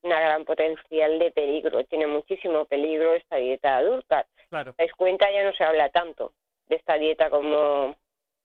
una 0.02 0.20
gran 0.20 0.44
potencial 0.44 1.18
de 1.18 1.30
peligro. 1.30 1.84
Tiene 1.84 2.06
muchísimo 2.06 2.64
peligro 2.64 3.14
esta 3.14 3.36
dieta 3.36 3.76
adulta. 3.76 4.26
Claro. 4.48 4.74
¿Dais 4.76 4.92
cuenta? 4.92 5.30
Ya 5.30 5.44
no 5.44 5.52
se 5.52 5.64
habla 5.64 5.88
tanto 5.90 6.32
de 6.68 6.76
esta 6.76 6.94
dieta 6.94 7.30
como, 7.30 7.94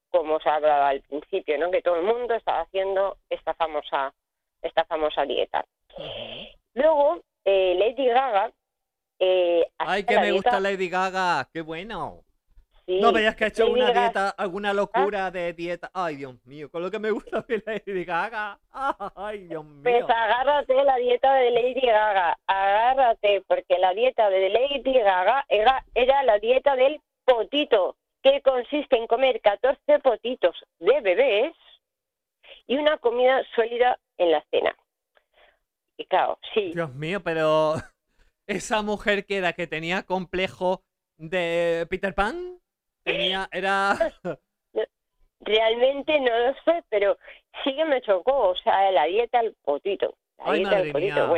como 0.10 0.40
se 0.40 0.50
hablaba 0.50 0.90
al 0.90 1.02
principio, 1.02 1.58
¿no? 1.58 1.72
Que 1.72 1.82
todo 1.82 1.96
el 1.96 2.04
mundo 2.04 2.36
estaba 2.36 2.62
haciendo 2.62 3.18
esta 3.30 3.54
famosa, 3.54 4.14
esta 4.62 4.86
famosa 4.86 5.26
dieta. 5.26 5.66
Luego, 6.74 7.22
eh, 7.46 7.76
Lady 7.78 8.08
Gaga 8.08 8.52
eh, 9.24 9.68
Ay, 9.78 10.04
que 10.04 10.20
me 10.20 10.32
gusta 10.32 10.60
Lady 10.60 10.90
Gaga, 10.90 11.48
qué 11.54 11.62
bueno. 11.62 12.24
no 12.88 13.12
veas 13.14 13.36
que 13.36 13.44
ha 13.44 13.48
hecho 13.50 13.70
una 13.70 13.92
dieta, 13.92 14.30
alguna 14.30 14.74
locura 14.74 15.30
de 15.30 15.54
dieta. 15.54 15.92
Ay, 15.94 16.16
Dios 16.16 16.44
mío, 16.46 16.72
con 16.72 16.82
lo 16.82 16.90
que 16.90 16.98
me 16.98 17.12
gusta 17.12 17.46
de 17.48 17.62
Lady 17.64 18.04
Gaga. 18.04 18.58
Ay, 19.16 19.48
Dios 19.48 19.64
mío. 19.64 19.84
Pues 19.84 20.04
agárrate 20.10 20.74
la 20.84 20.96
dieta 20.96 21.36
de 21.36 21.52
Lady 21.52 21.82
Gaga, 21.82 22.36
agárrate, 22.48 23.44
porque 23.48 23.78
la 23.78 23.94
dieta 23.94 24.28
de 24.32 24.50
Lady 24.50 25.00
Gaga 25.00 25.46
era, 25.50 25.86
era 25.94 26.24
la 26.24 26.40
dieta 26.40 26.76
del 26.76 27.00
potito, 27.24 27.98
que 28.24 28.42
consiste 28.42 28.98
en 28.98 29.06
comer 29.06 29.40
14 29.40 30.00
potitos 30.00 30.56
de 30.80 31.00
bebés 31.02 31.54
y 32.66 32.76
una 32.76 32.98
comida 32.98 33.44
sólida 33.56 34.00
en 34.18 34.32
la 34.32 34.44
cena. 34.50 34.76
Y 35.96 36.06
claro, 36.06 36.40
sí, 36.56 36.72
Dios 36.74 36.92
mío, 36.96 37.22
pero 37.24 37.76
esa 38.48 38.82
mujer 38.82 39.26
que 39.26 39.38
era 39.38 39.54
que 39.54 39.68
tenía 39.68 40.04
complejo 40.04 40.84
de 41.18 41.86
Peter 41.90 42.14
Pan, 42.14 42.60
tenía, 43.04 43.48
era, 43.52 43.98
realmente 45.42 46.20
no 46.20 46.38
lo 46.38 46.54
sé, 46.66 46.84
pero 46.90 47.18
sí 47.64 47.76
que 47.76 47.86
me 47.86 48.02
chocó, 48.02 48.50
o 48.50 48.56
sea, 48.56 48.92
la 48.92 49.06
dieta 49.06 49.40
al 49.40 49.56
potito, 49.64 50.16
la 50.38 50.52
Ay, 50.52 50.60
dieta 50.60 50.78
al 50.78 50.92
potito. 50.92 51.36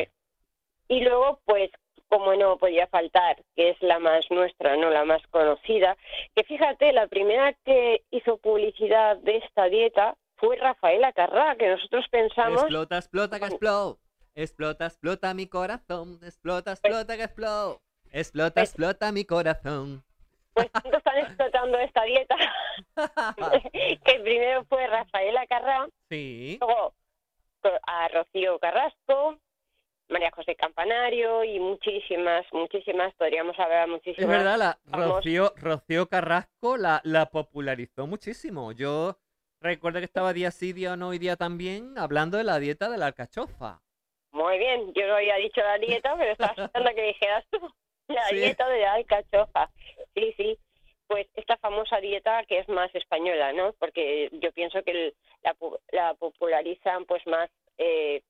Y 0.90 1.02
luego, 1.02 1.40
pues, 1.46 1.72
como 2.10 2.36
no 2.36 2.58
podía 2.58 2.86
faltar, 2.88 3.42
que 3.56 3.70
es 3.70 3.82
la 3.82 4.00
más 4.00 4.30
nuestra, 4.30 4.78
no 4.78 4.90
la 4.90 5.06
más 5.06 5.26
conocida, 5.28 5.98
que 6.36 6.44
fíjate, 6.44 6.94
la 6.94 7.08
primera 7.08 7.54
que 7.66 8.04
hizo 8.12 8.38
publicidad 8.38 9.18
de 9.18 9.38
esta 9.38 9.66
dieta 9.66 10.16
fue 10.36 10.58
Rafaela 10.58 11.12
Carrá, 11.14 11.56
que 11.56 11.70
nosotros 11.70 12.06
pensamos, 12.12 12.62
explota, 12.62 12.98
explota, 12.98 13.40
que 13.40 13.46
explota, 13.46 14.00
explota, 14.36 14.86
explota 14.88 15.34
mi 15.34 15.48
corazón, 15.48 16.20
explota, 16.24 16.72
explota, 16.72 17.16
que 17.18 17.24
explota, 17.24 17.80
explota, 18.12 18.54
Pues- 18.56 18.70
explota 18.70 19.12
mi 19.12 19.26
corazón. 19.26 20.04
pues 20.54 20.70
¿cuánto 20.72 20.98
están 20.98 21.18
explotando 21.18 21.78
esta 21.80 22.04
dieta? 22.04 22.36
que 24.06 24.20
primero 24.22 24.64
fue 24.66 24.86
Rafaela 24.88 25.46
Carrá, 25.48 25.88
Sí, 26.10 26.58
luego 26.60 26.94
a 27.88 28.08
Rocío 28.10 28.60
Carrasco, 28.60 29.40
María 30.10 30.32
José 30.32 30.56
Campanario 30.56 31.44
y 31.44 31.60
muchísimas, 31.60 32.46
muchísimas, 32.52 33.14
podríamos 33.16 33.58
hablar 33.58 33.84
es 33.86 33.90
muchísimas. 33.90 34.30
verdad, 34.30 34.58
la. 34.58 34.80
Rocío, 34.86 35.54
Rocío 35.56 36.08
Carrasco 36.10 36.78
la, 36.78 37.00
la 37.04 37.28
popularizó 37.28 38.06
muchísimo. 38.06 38.74
Yo 38.74 39.18
recuerdo 39.62 40.00
que 40.00 40.06
estaba 40.06 40.34
día 40.34 40.52
sí, 40.52 40.74
día 40.74 40.98
no 40.98 41.14
y 41.14 41.20
día 41.20 41.36
también 41.38 41.98
hablando 41.98 42.38
de 42.38 42.44
la 42.44 42.60
dieta 42.60 42.90
de 42.90 42.98
la 42.98 43.08
alcachofa. 43.08 43.82
Muy 44.54 44.60
bien, 44.60 44.94
yo 44.94 45.08
no 45.08 45.16
había 45.16 45.36
dicho 45.38 45.62
la 45.62 45.80
dieta, 45.80 46.16
pero 46.16 46.32
estaba 46.32 46.54
esperando 46.70 46.94
que 46.96 47.02
dijeras 47.08 47.44
tú. 47.50 47.74
La 48.08 48.28
Sí. 48.28 48.36
dieta 48.36 48.70
de 48.70 48.82
la 48.82 48.94
alcachofa. 48.94 49.72
Sí, 50.14 50.32
sí. 50.38 50.60
Pues 51.08 51.26
esta 51.34 51.58
famosa 51.58 52.00
dieta 52.00 52.44
que 52.46 52.60
es 52.60 52.70
más 52.70 52.94
española, 52.94 53.52
¿no? 53.54 53.74
Porque 53.80 54.30
yo 54.34 54.52
pienso 54.52 54.84
que 54.84 54.92
el- 54.92 55.16
la, 55.42 55.56
la 55.92 56.14
popularizan 56.14 57.06
pues 57.06 57.26
más 57.26 57.50
eh, 57.80 58.22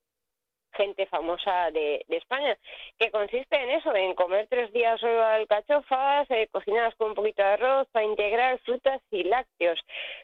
gente 0.73 1.05
famosa 1.07 1.71
de, 1.71 2.05
de 2.07 2.17
España, 2.17 2.57
que 2.97 3.11
consiste 3.11 3.55
en 3.55 3.69
eso, 3.71 3.95
en 3.95 4.13
comer 4.15 4.47
tres 4.49 4.71
días 4.73 4.99
solo 4.99 5.23
alcachofas, 5.23 6.29
eh, 6.31 6.47
cocinadas 6.51 6.95
con 6.95 7.09
un 7.09 7.15
poquito 7.15 7.41
de 7.41 7.49
arroz, 7.49 7.87
para 7.91 8.05
integrar 8.05 8.59
frutas 8.59 9.01
y 9.11 9.23
lácteos. 9.23 9.79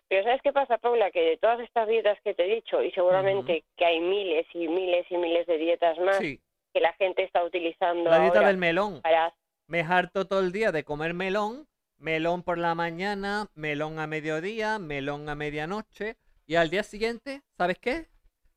Pero 0.08 0.24
¿sabes 0.24 0.42
qué 0.42 0.52
pasa, 0.52 0.78
Paula? 0.78 1.12
Que 1.12 1.22
de 1.22 1.38
todas 1.38 1.60
estas 1.60 1.88
dietas 1.88 2.18
que 2.24 2.34
te 2.34 2.46
he 2.46 2.56
dicho, 2.56 2.82
y 2.84 2.92
seguramente 2.92 3.64
que 3.78 3.86
hay 3.86 4.00
miles 4.00 4.46
y 4.54 4.68
miles 4.68 5.06
y 5.10 5.18
miles 5.18 5.46
de 5.48 5.58
dietas 5.58 5.98
más 6.00 6.18
Sí, 6.18 6.40
que 6.74 6.80
la 6.82 6.94
gente 6.94 7.24
está 7.24 7.44
utilizando 7.44 8.10
la 8.10 8.20
dieta 8.20 8.38
ahora 8.40 8.48
del 8.50 8.58
melón. 8.58 9.02
para... 9.02 9.34
Me 9.68 9.82
harto 9.82 10.26
todo 10.26 10.40
el 10.40 10.52
día 10.52 10.72
de 10.72 10.84
comer 10.84 11.14
melón, 11.14 11.68
melón 11.98 12.44
por 12.44 12.58
la 12.58 12.74
mañana, 12.76 13.48
melón 13.56 14.00
a 14.00 14.08
mediodía, 14.08 14.80
melón 14.80 15.30
a 15.30 15.36
medianoche 15.36 16.16
y 16.48 16.56
al 16.56 16.70
día 16.72 16.82
siguiente, 16.82 17.42
¿sabes 17.58 17.78
qué? 17.78 18.08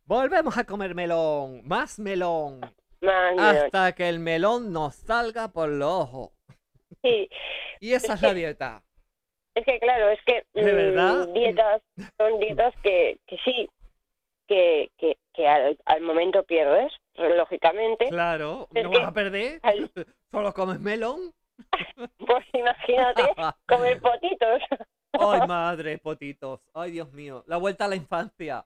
Volvemos 0.04 0.56
a 0.58 0.64
comer 0.64 0.94
melón, 0.94 1.62
más 1.64 1.98
melón, 1.98 2.60
hasta 3.38 3.92
que 3.94 4.08
el 4.08 4.18
melón 4.18 4.72
nos 4.72 4.96
salga 4.96 5.48
por 5.48 5.68
los 5.68 5.90
ojos. 5.92 6.30
Sí, 7.02 7.28
Y 7.80 7.94
esa 7.94 8.14
es 8.14 8.22
la 8.22 8.34
dieta. 8.34 8.82
es 9.54 9.64
que 9.64 9.78
claro, 9.80 10.08
es 10.10 10.20
que 10.24 10.44
¿De 10.54 10.62
mm, 10.72 10.76
verdad? 10.76 11.28
dietas 11.28 11.82
son 12.18 12.38
dietas 12.38 12.74
que, 12.82 13.18
que 13.26 13.36
sí, 13.44 13.68
que, 14.46 14.90
que, 14.98 15.16
que 15.34 15.48
al, 15.48 15.78
al 15.86 16.00
momento 16.02 16.42
pierdes, 16.44 16.92
lógicamente. 17.14 18.08
Claro, 18.08 18.68
no 18.72 18.90
vas 18.90 19.08
a 19.08 19.12
perder. 19.12 19.60
al- 19.62 19.90
Solo 20.30 20.52
comes 20.54 20.80
melón. 20.80 21.32
Pues 22.26 22.44
imagínate 22.54 23.22
comer 23.68 24.00
potitos. 24.00 24.62
Ay, 25.18 25.40
madre, 25.48 25.98
potitos. 25.98 26.60
Ay, 26.74 26.92
Dios 26.92 27.12
mío. 27.12 27.44
La 27.46 27.56
vuelta 27.56 27.84
a 27.84 27.88
la 27.88 27.96
infancia. 27.96 28.64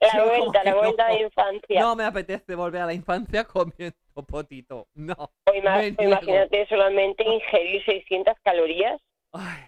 La 0.00 0.08
Yo 0.16 0.26
vuelta, 0.26 0.64
la 0.64 0.74
vuelta 0.74 1.08
no. 1.08 1.14
de 1.14 1.20
infancia. 1.22 1.80
No 1.80 1.96
me 1.96 2.04
apetece 2.04 2.54
volver 2.54 2.82
a 2.82 2.86
la 2.86 2.94
infancia 2.94 3.44
comiendo 3.44 3.96
potito. 4.26 4.88
No. 4.94 5.14
o 5.18 5.54
imagínate 5.54 6.66
solamente 6.68 7.24
ingerir 7.24 7.84
600 7.84 8.34
calorías 8.42 9.00
Ay, 9.32 9.64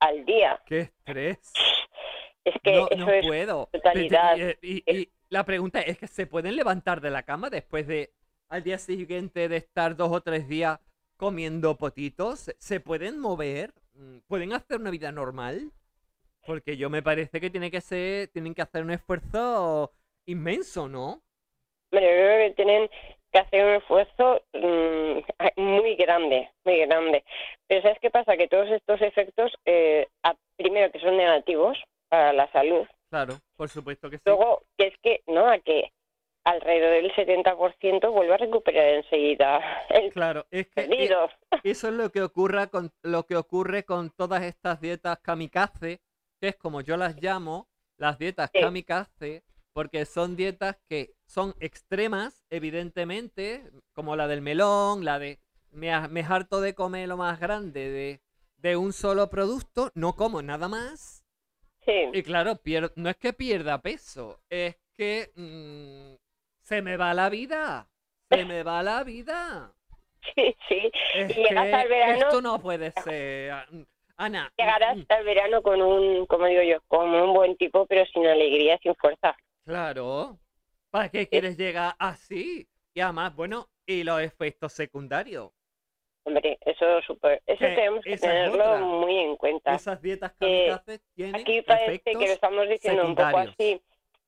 al 0.00 0.24
día. 0.24 0.60
qué 0.66 0.80
estrés. 0.80 1.52
Es 2.44 2.54
que 2.62 2.72
no, 2.76 2.88
eso 2.90 3.04
no 3.06 3.12
es 3.12 3.26
puedo. 3.26 3.68
brutalidad. 3.72 4.36
Y, 4.62 4.82
y- 4.86 4.96
y 5.00 5.12
la 5.28 5.44
pregunta 5.44 5.80
es 5.80 5.98
que 5.98 6.06
se 6.06 6.26
pueden 6.26 6.56
levantar 6.56 7.00
de 7.00 7.10
la 7.10 7.22
cama 7.22 7.50
después 7.50 7.86
de 7.86 8.12
al 8.48 8.62
día 8.62 8.78
siguiente 8.78 9.48
de 9.48 9.56
estar 9.58 9.96
dos 9.96 10.10
o 10.10 10.20
tres 10.22 10.48
días 10.48 10.78
comiendo 11.18 11.76
potitos. 11.76 12.40
¿Se- 12.40 12.56
¿Se 12.58 12.80
pueden 12.80 13.18
mover? 13.18 13.74
Mm, 13.98 14.18
¿Pueden 14.28 14.52
hacer 14.52 14.80
una 14.80 14.90
vida 14.90 15.10
normal? 15.12 15.72
Porque 16.46 16.76
yo 16.76 16.88
me 16.88 17.02
parece 17.02 17.40
que 17.40 17.50
tiene 17.50 17.70
que 17.70 17.80
ser, 17.80 18.28
tienen 18.28 18.54
que 18.54 18.62
hacer 18.62 18.82
un 18.82 18.92
esfuerzo 18.92 19.92
inmenso, 20.26 20.88
¿no? 20.88 21.22
Bueno, 21.90 22.06
yo 22.06 22.12
creo 22.12 22.48
que 22.48 22.54
tienen 22.54 22.90
que 23.32 23.38
hacer 23.38 23.64
un 23.64 23.74
esfuerzo 23.74 24.42
mm, 24.54 25.60
muy 25.60 25.96
grande, 25.96 26.50
muy 26.64 26.78
grande. 26.86 27.24
Pero 27.66 27.82
¿sabes 27.82 27.98
qué 28.00 28.10
pasa? 28.10 28.36
Que 28.36 28.48
todos 28.48 28.68
estos 28.70 29.00
efectos, 29.02 29.52
eh, 29.66 30.06
a- 30.22 30.36
primero 30.56 30.90
que 30.92 31.00
son 31.00 31.16
negativos 31.16 31.76
para 32.08 32.32
la 32.32 32.50
salud, 32.52 32.86
Claro, 33.10 33.34
por 33.56 33.68
supuesto 33.68 34.08
que 34.10 34.16
sí. 34.18 34.22
luego 34.26 34.62
que 34.76 34.88
es 34.88 34.94
que, 35.02 35.22
¿no? 35.26 35.48
A 35.50 35.58
que 35.58 35.90
alrededor 36.50 36.90
del 37.02 37.12
70% 37.14 38.10
vuelve 38.12 38.34
a 38.34 38.38
recuperar 38.38 38.86
enseguida 38.88 39.60
el 39.90 40.12
Claro, 40.12 40.46
es 40.50 40.66
que 40.68 40.82
eh, 40.82 40.88
perdido. 40.88 41.28
Eso 41.64 41.88
es 41.88 41.94
lo 41.94 42.10
que 42.10 42.22
ocurra 42.22 42.68
con 42.68 42.90
lo 43.02 43.24
que 43.26 43.36
ocurre 43.36 43.84
con 43.84 44.10
todas 44.10 44.42
estas 44.42 44.80
dietas 44.80 45.18
kamikaze, 45.20 46.00
que 46.40 46.48
es 46.48 46.56
como 46.56 46.80
yo 46.80 46.96
las 46.96 47.20
llamo, 47.20 47.68
las 47.98 48.18
dietas 48.18 48.50
Sí. 48.52 48.60
kamikaze, 48.60 49.42
porque 49.72 50.04
son 50.06 50.36
dietas 50.36 50.76
que 50.88 51.10
son 51.26 51.54
extremas, 51.60 52.44
evidentemente, 52.50 53.64
como 53.92 54.16
la 54.16 54.26
del 54.28 54.40
melón, 54.40 55.04
la 55.04 55.18
de 55.18 55.38
me, 55.70 55.92
ha- 55.92 56.08
me 56.08 56.22
harto 56.22 56.60
de 56.60 56.74
comer 56.74 57.08
lo 57.08 57.16
más 57.16 57.38
grande 57.38 57.90
de, 57.90 58.20
de 58.56 58.76
un 58.76 58.92
solo 58.92 59.28
producto, 59.28 59.90
no 59.94 60.14
como 60.14 60.40
nada 60.42 60.68
más. 60.68 61.24
Sí, 61.84 61.92
Y 62.12 62.22
claro, 62.22 62.56
pier- 62.56 62.92
no 62.96 63.08
es 63.10 63.16
que 63.16 63.32
pierda 63.32 63.80
peso, 63.82 64.40
es 64.50 64.76
que 64.94 65.30
mm, 65.36 66.14
se 66.68 66.82
me 66.82 66.98
va 66.98 67.14
la 67.14 67.30
vida, 67.30 67.88
se 68.30 68.44
me 68.44 68.62
va 68.62 68.82
la 68.82 69.02
vida. 69.02 69.72
sí, 70.34 70.54
sí. 70.68 70.90
Es 71.14 71.30
Y 71.30 71.42
llegas 71.44 71.64
que 71.66 71.74
al 71.74 71.88
verano- 71.88 72.18
esto 72.18 72.42
no 72.42 72.60
puede 72.60 72.90
ser. 72.92 73.54
Ana, 74.18 74.52
Llegarás 74.58 74.96
mm, 74.98 75.02
al 75.08 75.24
verano 75.24 75.62
con 75.62 75.80
un, 75.80 76.26
como 76.26 76.44
digo 76.46 76.60
yo, 76.62 76.78
como 76.88 77.24
un 77.24 77.32
buen 77.32 77.56
tipo, 77.56 77.86
pero 77.86 78.04
sin 78.06 78.26
alegría, 78.26 78.76
sin 78.82 78.94
fuerza. 78.96 79.34
claro. 79.64 80.38
¿Para 80.90 81.08
qué 81.10 81.26
quieres 81.28 81.56
llegar 81.58 81.94
así? 81.98 82.66
Y 82.94 83.00
además, 83.00 83.34
bueno, 83.36 83.68
y 83.86 84.02
los 84.04 84.20
efectos 84.22 84.72
secundarios. 84.72 85.50
Hombre, 86.24 86.58
eso 86.62 87.00
super, 87.02 87.42
eso 87.46 87.58
Que 87.60 87.74
tenemos 87.74 88.02
que 88.04 88.16
tenerlo 88.16 88.64
otra. 88.64 88.80
muy 88.80 89.16
en 89.18 89.36
cuenta. 89.36 89.74
Esas 89.74 90.00
dietas 90.02 90.32
Eh, 90.40 90.66
kamikazes 90.68 91.00
tienen 91.14 91.36
Aquí 91.36 91.60
parece 91.62 92.00
que 92.00 92.12
lo 92.14 92.20
estamos 92.22 92.68
diciendo 92.68 93.06
un 93.06 93.14
poco 93.14 93.36
así 93.38 93.80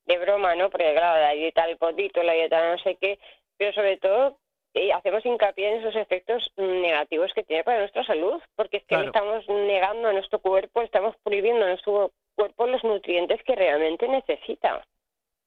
de 0.07 0.19
broma, 0.19 0.55
¿no? 0.57 0.71
Porque 0.71 0.93
claro, 0.95 1.21
la 1.21 1.33
dieta 1.33 1.67
del 1.67 1.77
potito, 1.79 2.23
la 2.23 2.33
dieta 2.33 2.71
no 2.73 2.79
sé 2.83 2.97
qué, 3.01 3.19
pero 3.57 3.73
sobre 3.73 3.97
todo 3.99 4.39
eh, 4.75 4.93
hacemos 4.93 5.25
hincapié 5.27 5.69
en 5.73 5.81
esos 5.81 5.97
efectos 5.97 6.53
negativos 6.57 7.33
que 7.35 7.43
tiene 7.45 7.65
para 7.65 7.81
nuestra 7.81 8.05
salud, 8.05 8.41
porque 8.57 8.79
es 8.79 8.83
que 8.85 8.95
Claro. 8.95 9.07
estamos 9.07 9.49
negando 9.49 10.09
a 10.09 10.13
nuestro 10.13 10.39
cuerpo, 10.41 10.83
estamos 10.83 11.17
prohibiendo 11.23 11.65
a 11.65 11.69
nuestro 11.71 12.13
cuerpo 12.37 12.67
los 12.67 12.83
nutrientes 12.85 13.43
que 13.45 13.55
realmente 13.57 14.07
necesita. 14.09 14.85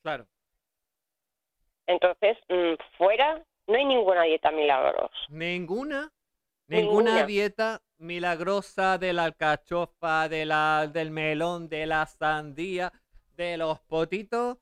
Claro. 0.04 0.26
Entonces, 1.88 2.38
mm, 2.50 2.74
fuera 2.98 3.44
no 3.68 3.76
hay 3.76 3.86
ninguna 3.86 4.24
dieta 4.24 4.52
milagros. 4.52 5.12
Ninguna, 5.30 6.12
ninguna 6.68 7.12
Ninguna. 7.12 7.26
dieta 7.26 7.82
milagrosa 7.98 8.98
de 8.98 9.14
la 9.14 9.26
alcachofa, 9.26 10.28
de 10.30 10.46
la, 10.46 10.88
del 10.92 11.12
melón, 11.12 11.70
de 11.70 11.86
la 11.86 12.06
sandía, 12.06 12.92
de 13.36 13.58
los 13.58 13.80
potitos. 13.82 14.58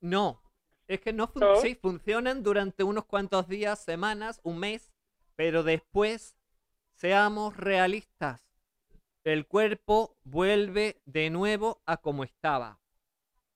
No, 0.00 0.42
es 0.86 1.00
que 1.00 1.12
no, 1.12 1.26
fun- 1.28 1.40
¿No? 1.40 1.56
sí, 1.56 1.74
funcionan 1.74 2.42
durante 2.42 2.84
unos 2.84 3.06
cuantos 3.06 3.48
días, 3.48 3.82
semanas, 3.82 4.40
un 4.44 4.58
mes, 4.58 4.92
pero 5.34 5.62
después, 5.62 6.36
seamos 6.94 7.56
realistas, 7.56 8.46
el 9.24 9.46
cuerpo 9.46 10.14
vuelve 10.22 11.00
de 11.04 11.30
nuevo 11.30 11.80
a 11.86 11.96
como 11.96 12.22
estaba. 12.24 12.78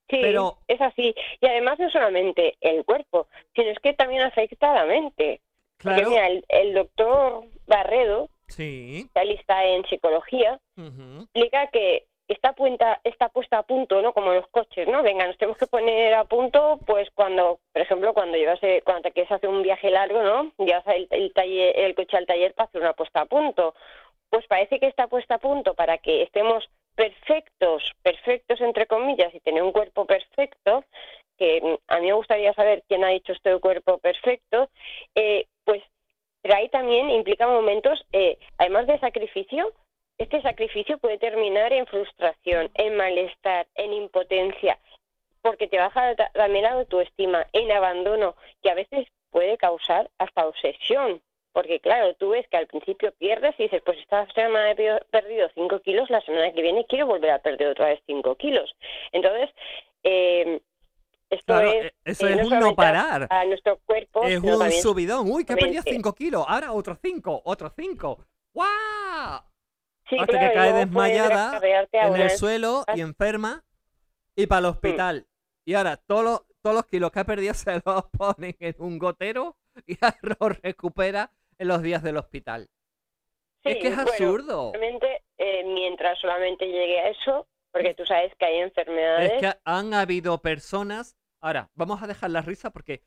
Sí, 0.09 0.19
Pero- 0.21 0.59
es 0.67 0.81
así. 0.81 1.15
Y 1.41 1.47
además 1.47 1.79
no 1.79 1.89
solamente 1.91 2.57
el 2.61 2.85
cuerpo, 2.85 3.29
sino 3.55 3.71
es 3.71 3.79
que 3.79 3.93
también 3.93 4.23
afecta 4.23 4.73
a 4.73 4.75
la 4.75 4.87
mente. 4.87 5.41
Porque 5.81 5.95
Claro. 6.03 6.11
mira, 6.11 6.27
el, 6.27 6.45
el 6.49 6.75
doctor 6.75 7.45
Barredo, 7.67 8.29
Sí. 8.49 9.03
especialista 9.07 9.65
en 9.65 9.85
psicología, 9.87 10.61
explica 10.77 11.69
que 11.69 12.09
está, 12.31 12.53
puesta, 12.53 13.01
está 13.05 13.29
puesta 13.29 13.59
a 13.59 13.63
punto, 13.63 14.01
¿no? 14.01 14.13
Como 14.13 14.33
los 14.33 14.47
coches, 14.49 14.87
¿no? 14.89 15.03
Venga, 15.03 15.27
nos 15.27 15.37
tenemos 15.37 15.59
que 15.59 15.67
poner 15.67 16.15
a 16.15 16.25
punto, 16.25 16.79
pues 16.87 17.11
cuando, 17.11 17.59
por 17.73 17.83
ejemplo, 17.83 18.15
cuando 18.15 18.37
llevas, 18.37 18.63
eh, 18.63 18.83
cuando 18.85 19.03
te 19.03 19.13
quieres 19.13 19.33
hacer 19.33 19.51
un 19.51 19.63
viaje 19.63 19.91
largo, 19.91 20.23
¿no? 20.23 20.53
Llevas 20.59 20.87
el, 20.87 21.09
el, 21.11 21.33
taller, 21.33 21.79
el 21.79 21.95
coche 21.95 22.17
al 22.17 22.27
taller 22.27 22.55
para 22.55 22.69
hacer 22.69 22.81
una 22.81 22.93
puesta 22.93 23.23
a 23.23 23.27
punto. 23.27 23.75
Pues 24.31 24.47
parece 24.47 24.79
que 24.79 24.87
está 24.87 25.09
puesta 25.09 25.37
a 25.37 25.39
punto 25.39 25.75
para 25.75 25.99
que 25.99 26.23
estemos 26.23 26.69
perfectos, 26.95 27.93
perfectos 28.03 28.61
entre 28.61 28.87
comillas, 28.87 29.35
y 29.35 29.41
tener 29.41 29.63
un 29.63 29.73
cuerpo 29.73 30.07
perfecto, 30.07 30.85
que 31.37 31.79
a 31.89 31.99
mí 31.99 32.07
me 32.07 32.13
gustaría 32.13 32.53
saber 32.55 32.85
quién 32.87 33.03
ha 33.05 33.09
dicho 33.09 33.33
esto 33.33 33.51
de 33.51 33.59
cuerpo 33.59 33.99
perfecto, 33.99 34.69
eh, 35.15 35.47
pues 35.65 35.83
pero 36.43 36.55
ahí 36.57 36.69
también 36.71 37.11
implica 37.11 37.47
momentos, 37.47 38.03
eh, 38.13 38.39
además 38.57 38.87
de 38.87 38.99
sacrificio, 38.99 39.73
este 40.23 40.43
sacrificio 40.43 40.99
puede 40.99 41.19
terminar 41.19 41.73
en 41.73 41.87
frustración, 41.87 42.71
en 42.75 42.97
malestar, 42.97 43.67
en 43.75 43.93
impotencia, 43.93 44.79
porque 45.43 45.67
te 45.67 45.79
baja 45.79 46.15
también 46.35 46.65
la 46.65 46.73
autoestima, 46.73 47.47
en 47.53 47.73
abandono, 47.73 48.37
que 48.63 48.71
a 48.71 48.75
veces 48.75 49.07
puede 49.31 49.57
causar 49.57 50.11
hasta 50.19 50.47
obsesión. 50.47 51.23
Porque 51.53 51.81
claro, 51.81 52.15
tú 52.15 52.31
ves 52.31 52.47
que 52.49 52.59
al 52.59 52.69
principio 52.69 53.13
pierdes 53.19 53.55
y 53.59 53.65
dices, 53.65 53.83
pues 53.85 53.99
esta 53.99 54.25
semana 54.35 54.71
he 54.71 55.01
perdido 55.11 55.49
5 55.55 55.81
kilos, 55.81 56.09
la 56.09 56.21
semana 56.21 56.53
que 56.53 56.63
viene 56.63 56.87
quiero 56.89 57.07
volver 57.07 57.31
a 57.31 57.41
perder 57.41 57.69
otra 57.69 57.87
vez 57.87 58.01
5 58.07 58.37
kilos. 58.37 58.73
Entonces, 59.11 59.51
eh, 60.05 60.61
esto 61.29 61.61
es, 61.61 61.87
e, 61.87 61.93
eso 62.05 62.29
eh, 62.29 62.33
es 62.35 62.49
no 62.49 62.55
un 62.57 62.61
no 62.61 62.75
parar. 62.77 63.27
A, 63.31 63.45
nuestro 63.47 63.79
cuerpo, 63.85 64.23
Es 64.25 64.39
un 64.39 64.59
también- 64.59 64.81
subidón. 64.83 65.29
Uy, 65.31 65.45
que 65.45 65.55
he 65.55 65.57
perdido 65.57 65.83
mente. 65.83 65.93
5 65.93 66.13
kilos. 66.15 66.45
Ahora 66.47 66.73
otros 66.73 66.99
5, 67.03 67.43
otros 67.45 67.73
5. 67.77 68.19
¡Guau! 68.55 69.41
Sí, 70.11 70.17
Hasta 70.19 70.33
claro, 70.33 70.49
que 70.49 70.55
cae 70.55 70.73
desmayada 70.73 71.61
en 71.93 72.17
el 72.17 72.31
suelo 72.31 72.85
y 72.95 73.01
enferma 73.01 73.65
y 74.37 74.47
para 74.47 74.59
el 74.61 74.65
Mm. 74.67 74.71
hospital. 74.71 75.27
Y 75.65 75.75
ahora 75.75 75.97
todos 75.97 76.25
los, 76.25 76.43
todos 76.63 76.75
los 76.77 76.87
kilos 76.87 77.11
que 77.13 77.21
ha 77.21 77.25
perdido 77.25 77.55
se 77.55 77.81
los 77.87 78.05
ponen 78.11 78.57
en 78.59 78.75
un 78.79 78.99
gotero 78.99 79.57
y 79.87 79.97
los 80.41 80.61
recupera 80.63 81.31
en 81.59 81.69
los 81.69 81.81
días 81.83 82.03
del 82.03 82.17
hospital. 82.17 82.69
es 83.63 83.77
que 83.77 83.89
es 83.89 83.95
bueno, 83.95 84.11
absurdo. 84.11 84.73
Realmente, 84.73 85.23
eh, 85.39 85.65
mientras 85.65 86.19
solamente 86.19 86.67
llegue 86.67 86.99
a 87.01 87.09
eso, 87.11 87.47
porque 87.71 87.95
tú 87.95 88.05
sabes 88.05 88.33
que 88.37 88.47
hay 88.47 88.57
enfermedades. 88.61 89.33
Es 89.33 89.41
que 89.41 89.59
han 89.65 89.95
habido 89.95 90.39
personas. 90.43 91.17
Ahora, 91.41 91.71
vamos 91.75 92.03
a 92.03 92.07
dejar 92.07 92.31
la 92.31 92.43
risa 92.43 92.71
porque 92.71 93.03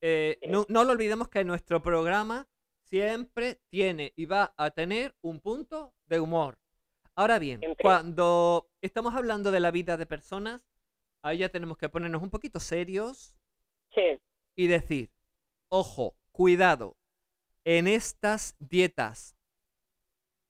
eh, 0.00 0.38
no, 0.48 0.64
no 0.68 0.84
lo 0.84 0.92
olvidemos 0.92 1.28
que 1.28 1.44
nuestro 1.44 1.80
programa 1.82 2.48
siempre 2.90 3.60
tiene 3.70 4.12
y 4.16 4.26
va 4.26 4.52
a 4.56 4.70
tener 4.70 5.14
un 5.22 5.40
punto 5.40 5.94
de 6.06 6.20
humor. 6.20 6.58
Ahora 7.14 7.38
bien, 7.38 7.60
Siempre. 7.60 7.82
cuando 7.82 8.70
estamos 8.80 9.14
hablando 9.14 9.50
de 9.50 9.60
la 9.60 9.70
vida 9.70 9.96
de 9.96 10.06
personas, 10.06 10.60
ahí 11.22 11.38
ya 11.38 11.48
tenemos 11.48 11.78
que 11.78 11.88
ponernos 11.88 12.22
un 12.22 12.30
poquito 12.30 12.60
serios 12.60 13.34
Sí, 13.94 14.20
y 14.56 14.66
decir, 14.68 15.10
ojo, 15.68 16.16
cuidado, 16.32 16.96
en 17.64 17.88
estas 17.88 18.56
dietas 18.58 19.36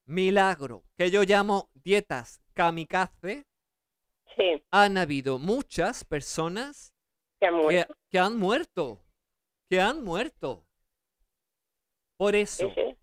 milagro, 0.07 0.85
que 0.97 1.11
yo 1.11 1.23
llamo 1.23 1.71
dietas 1.75 2.41
kamikaze, 2.55 3.47
sí, 4.37 4.63
han 4.71 4.99
habido 4.99 5.39
muchas 5.39 6.05
personas 6.05 6.95
que 7.41 7.47
han 7.47 7.55
que, 7.55 7.63
muerto. 7.63 7.95
que 8.11 8.19
han 8.19 8.39
muerto, 8.39 9.05
que 9.69 9.81
han 9.81 10.05
muerto. 10.05 10.67
Por 12.21 12.37
eso, 12.37 12.71
sí. 12.75 12.95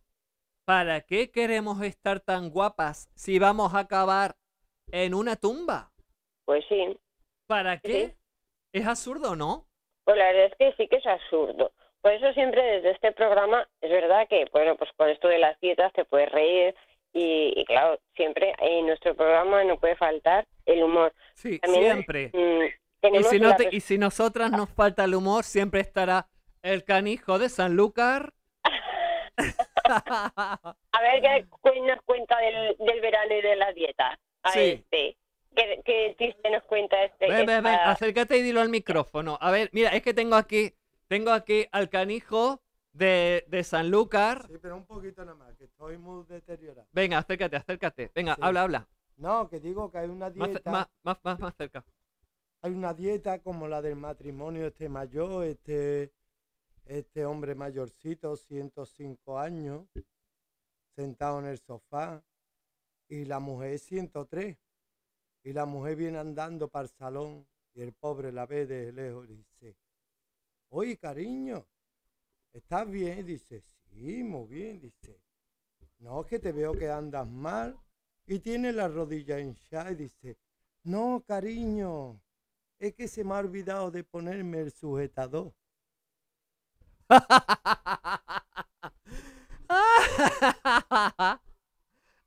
¿para 0.64 1.02
qué 1.02 1.32
queremos 1.32 1.82
estar 1.82 2.20
tan 2.20 2.52
guapas 2.52 3.10
si 3.16 3.40
vamos 3.40 3.74
a 3.74 3.80
acabar 3.80 4.36
en 4.92 5.16
una 5.16 5.36
tumba? 5.36 5.92
Pues 6.46 6.64
sí. 6.70 6.96
¿Para 7.48 7.80
qué? 7.80 8.10
Sí. 8.10 8.14
¿Es 8.74 8.86
absurdo 8.86 9.36
no? 9.36 9.66
Pues 10.04 10.18
la 10.18 10.26
verdad 10.26 10.46
es 10.46 10.56
que 10.60 10.74
sí 10.78 10.88
que 10.88 10.98
es 10.98 11.06
absurdo. 11.08 11.72
Por 12.02 12.12
eso 12.12 12.32
siempre 12.34 12.62
desde 12.62 12.92
este 12.92 13.12
programa 13.12 13.68
es 13.82 13.90
verdad 13.90 14.28
que, 14.30 14.46
bueno, 14.52 14.78
pues 14.78 14.92
con 14.96 15.10
esto 15.10 15.28
de 15.28 15.40
las 15.40 15.60
dietas 15.62 15.92
te 15.94 16.06
puedes 16.06 16.32
reír 16.32 16.76
y, 17.12 17.54
y 17.56 17.66
claro, 17.66 18.00
siempre 18.16 18.54
en 18.60 18.86
nuestro 18.86 19.16
programa 19.16 19.64
no 19.64 19.80
puede 19.80 19.96
faltar 19.96 20.46
el 20.68 20.84
humor. 20.84 21.12
Sí, 21.34 21.58
También, 21.58 21.84
siempre. 22.06 22.30
mm, 22.34 23.16
Y 23.18 23.24
si, 23.24 23.40
no 23.40 23.56
te- 23.56 23.70
y 23.72 23.80
si 23.80 23.98
nosotras 23.98 24.52
nos 24.52 24.70
falta 24.70 25.06
el 25.06 25.16
humor, 25.16 25.44
siempre 25.44 25.82
estará 25.82 26.30
el 26.62 26.84
canijo 26.84 27.40
de 27.40 27.50
Sanlúcar. 27.50 28.34
A 29.86 31.02
ver 31.02 31.22
qué 31.22 31.82
nos 31.82 32.02
cuenta 32.06 32.38
del, 32.40 32.76
del 32.78 33.02
verano 33.02 33.34
y 33.36 33.42
de 33.42 33.56
la 33.56 33.72
dieta. 33.74 34.20
A 34.44 34.52
Sí. 34.52 34.60
este. 34.60 35.18
¿Qué, 35.56 35.82
qué 35.86 36.16
chiste 36.20 36.50
nos 36.52 36.64
cuenta 36.64 37.04
este? 37.04 37.28
Ven, 37.28 37.46
ven, 37.48 37.64
ven, 37.64 37.74
acércate 37.84 38.38
y 38.38 38.42
dilo 38.44 38.62
al 38.62 38.70
micrófono. 38.70 39.38
A 39.42 39.50
ver, 39.52 39.70
mira, 39.74 39.90
es 39.90 40.04
que 40.04 40.14
tengo 40.14 40.36
aquí, 40.36 40.74
tengo 41.08 41.32
aquí 41.32 41.66
al 41.72 41.90
canijo 41.90 42.62
de, 42.92 43.44
de 43.48 43.64
Sanlúcar. 43.64 44.46
Sí, 44.48 44.58
pero 44.62 44.76
un 44.76 44.86
poquito 44.86 45.26
nada 45.26 45.36
más, 45.36 45.56
que 45.56 45.64
estoy 45.66 45.98
muy 45.98 46.26
deteriorado. 46.28 46.88
Venga, 46.92 47.18
acércate, 47.18 47.56
acércate. 47.56 48.12
Venga, 48.14 48.36
Sí. 48.36 48.42
habla, 48.44 48.62
habla. 48.64 48.88
No, 49.16 49.50
que 49.50 49.60
digo 49.60 49.90
que 49.92 49.98
hay 49.98 50.10
una 50.10 50.30
dieta, 50.30 50.70
más, 50.70 50.88
más, 51.02 51.18
más, 51.24 51.40
más 51.40 51.56
cerca. 51.56 51.84
hay 52.62 52.72
una 52.74 52.94
dieta 52.94 53.40
como 53.40 53.68
la 53.68 53.82
del 53.82 53.96
matrimonio 53.96 54.68
este 54.68 54.90
mayor, 54.90 55.44
este, 55.46 56.12
este 56.88 57.26
hombre 57.26 57.56
mayorcito, 57.56 58.36
105 58.36 59.40
años, 59.40 59.88
sentado 60.96 61.40
en 61.40 61.46
el 61.46 61.60
sofá, 61.60 62.24
y 63.08 63.26
la 63.26 63.40
mujer 63.40 63.80
103, 63.80 64.58
y 65.44 65.54
la 65.54 65.66
mujer 65.66 65.96
viene 65.96 66.18
andando 66.18 66.68
para 66.68 66.84
el 66.84 66.90
salón, 66.90 67.48
y 67.74 67.82
el 67.82 67.94
pobre 67.94 68.32
la 68.32 68.46
ve 68.46 68.66
de 68.66 68.92
lejos 68.92 69.30
y 69.30 69.36
dice, 69.36 69.78
oye 70.70 70.98
cariño, 70.98 71.66
¿estás 72.52 72.90
bien? 72.90 73.20
Y 73.20 73.24
dice, 73.24 73.62
sí, 73.62 74.24
muy 74.24 74.48
bien, 74.48 74.80
dice, 74.80 75.22
no, 76.00 76.26
que 76.26 76.40
te 76.40 76.52
veo 76.52 76.74
que 76.74 76.90
andas 76.90 77.28
mal, 77.28 77.78
y 78.26 78.40
tiene 78.40 78.74
la 78.74 78.88
rodilla 78.88 79.40
hinchada 79.40 79.92
y 79.92 79.96
dice, 79.96 80.38
no, 80.84 81.24
cariño, 81.26 82.22
es 82.80 82.94
que 82.94 83.08
se 83.08 83.24
me 83.24 83.34
ha 83.34 83.40
olvidado 83.40 83.92
de 83.92 84.04
ponerme 84.04 84.60
el 84.60 84.72
sujetador. 84.72 85.54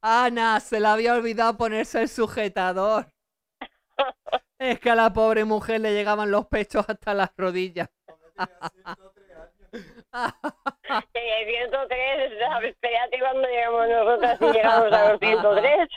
Ana, 0.02 0.60
se 0.60 0.80
le 0.80 0.86
había 0.86 1.14
olvidado 1.14 1.56
ponerse 1.56 2.02
el 2.02 2.08
sujetador. 2.08 3.06
Es 4.58 4.80
que 4.80 4.90
a 4.90 4.94
la 4.94 5.12
pobre 5.12 5.44
mujer 5.44 5.80
le 5.80 5.92
llegaban 5.92 6.30
los 6.30 6.46
pechos 6.46 6.84
hasta 6.88 7.14
las 7.14 7.30
rodillas. 7.36 7.88
Eh, 11.14 11.46
103, 11.46 12.32
¿sabes? 12.40 12.70
espérate 12.70 13.20
cuando 13.20 13.46
llegamos 13.46 13.88
nosotras 13.88 14.40
y 14.40 14.52
llegamos 14.52 14.92
a 14.92 15.12
los 15.12 15.20
103. 15.20 15.88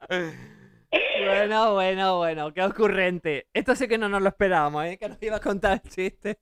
Bueno, 0.90 1.74
bueno, 1.74 2.18
bueno, 2.18 2.52
qué 2.52 2.62
ocurrente. 2.62 3.46
Esto 3.52 3.74
sí 3.74 3.86
que 3.86 3.98
no 3.98 4.08
nos 4.08 4.22
lo 4.22 4.28
esperábamos, 4.28 4.84
¿eh? 4.86 4.98
Que 4.98 5.08
nos 5.08 5.22
iba 5.22 5.36
a 5.36 5.40
contar 5.40 5.80
el 5.84 5.90
chiste. 5.90 6.38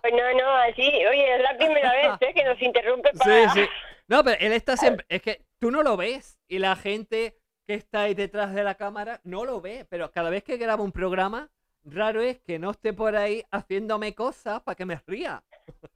Pues 0.00 0.12
no, 0.12 0.32
no, 0.34 0.50
así, 0.56 0.82
oye, 0.82 1.36
es 1.36 1.42
la 1.42 1.56
primera 1.56 1.92
vez 1.92 2.12
¿eh? 2.20 2.34
que 2.34 2.44
nos 2.44 2.60
interrumpe 2.60 3.10
Sí, 3.12 3.18
para... 3.18 3.50
sí. 3.50 3.66
No, 4.08 4.24
pero 4.24 4.36
él 4.40 4.52
está 4.52 4.76
siempre. 4.76 5.06
Es 5.08 5.22
que 5.22 5.42
tú 5.58 5.70
no 5.70 5.82
lo 5.82 5.96
ves. 5.96 6.38
Y 6.48 6.58
la 6.58 6.76
gente 6.76 7.36
que 7.66 7.74
está 7.74 8.02
ahí 8.02 8.14
detrás 8.14 8.54
de 8.54 8.64
la 8.64 8.74
cámara 8.74 9.20
no 9.24 9.44
lo 9.44 9.60
ve. 9.60 9.86
Pero 9.88 10.10
cada 10.10 10.30
vez 10.30 10.42
que 10.42 10.56
grabo 10.56 10.82
un 10.84 10.92
programa, 10.92 11.50
raro 11.84 12.20
es 12.20 12.40
que 12.40 12.58
no 12.58 12.70
esté 12.72 12.92
por 12.92 13.16
ahí 13.16 13.44
haciéndome 13.50 14.14
cosas 14.14 14.62
para 14.62 14.74
que 14.74 14.86
me 14.86 15.00
ría. 15.06 15.42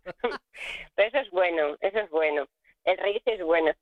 Pero 0.94 1.08
eso 1.08 1.18
es 1.18 1.30
bueno, 1.30 1.76
eso 1.80 1.98
es 1.98 2.10
bueno. 2.10 2.46
El 2.84 2.96
reírse 2.98 3.34
es 3.34 3.42
bueno. 3.42 3.72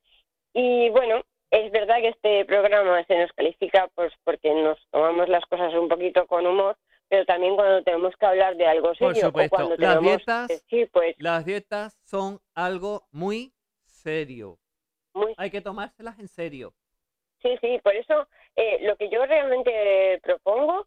Y 0.55 0.89
bueno, 0.91 1.23
es 1.55 1.71
verdad 1.73 1.97
que 1.99 2.09
este 2.09 2.45
programa 2.45 3.05
se 3.05 3.19
nos 3.19 3.33
califica 3.33 3.89
pues 3.95 4.13
porque 4.25 4.53
nos 4.53 4.79
tomamos 4.91 5.29
las 5.29 5.45
cosas 5.47 5.73
un 5.75 5.89
poquito 5.89 6.27
con 6.27 6.47
humor, 6.47 6.77
pero 7.09 7.25
también 7.27 7.55
cuando 7.55 7.83
tenemos 7.83 8.15
que 8.17 8.27
hablar 8.27 8.57
de 8.57 8.67
algo 8.67 8.93
Por 8.95 9.15
serio 9.15 9.29
o 9.29 9.49
cuando 9.49 9.77
las 9.77 9.79
tenemos 9.79 10.03
dietas- 10.17 10.49
que 10.49 10.55
decir, 10.55 10.91
pues 10.93 11.15
Las 11.19 11.45
dietas 11.45 11.99
son 12.05 12.41
algo 12.55 13.07
muy 13.11 13.53
serio. 13.85 14.59
muy 15.15 15.33
Hay 15.37 15.51
que 15.51 15.61
tomárselas 15.61 16.19
en 16.19 16.29
serio. 16.29 16.73
Sí, 17.43 17.57
sí, 17.61 17.79
por 17.83 17.95
eso 17.95 18.27
eh, 18.57 18.79
lo 18.83 18.97
que 18.97 19.09
yo 19.11 19.25
realmente 19.27 20.19
propongo 20.23 20.87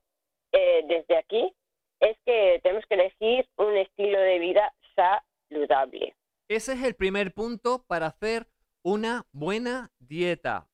eh, 0.52 0.84
desde 0.88 1.18
aquí 1.18 1.54
es 2.00 2.18
que 2.26 2.60
tenemos 2.64 2.86
que 2.88 2.96
elegir 2.96 3.48
un 3.58 3.78
estilo 3.78 4.20
de 4.20 4.40
vida 4.40 4.74
saludable. 4.96 6.16
Ese 6.48 6.74
es 6.74 6.84
el 6.84 6.96
primer 6.96 7.34
punto 7.34 7.84
para 7.88 8.08
hacer 8.08 8.48
una 8.88 9.26
buena 9.34 9.92
dieta. 10.00 10.66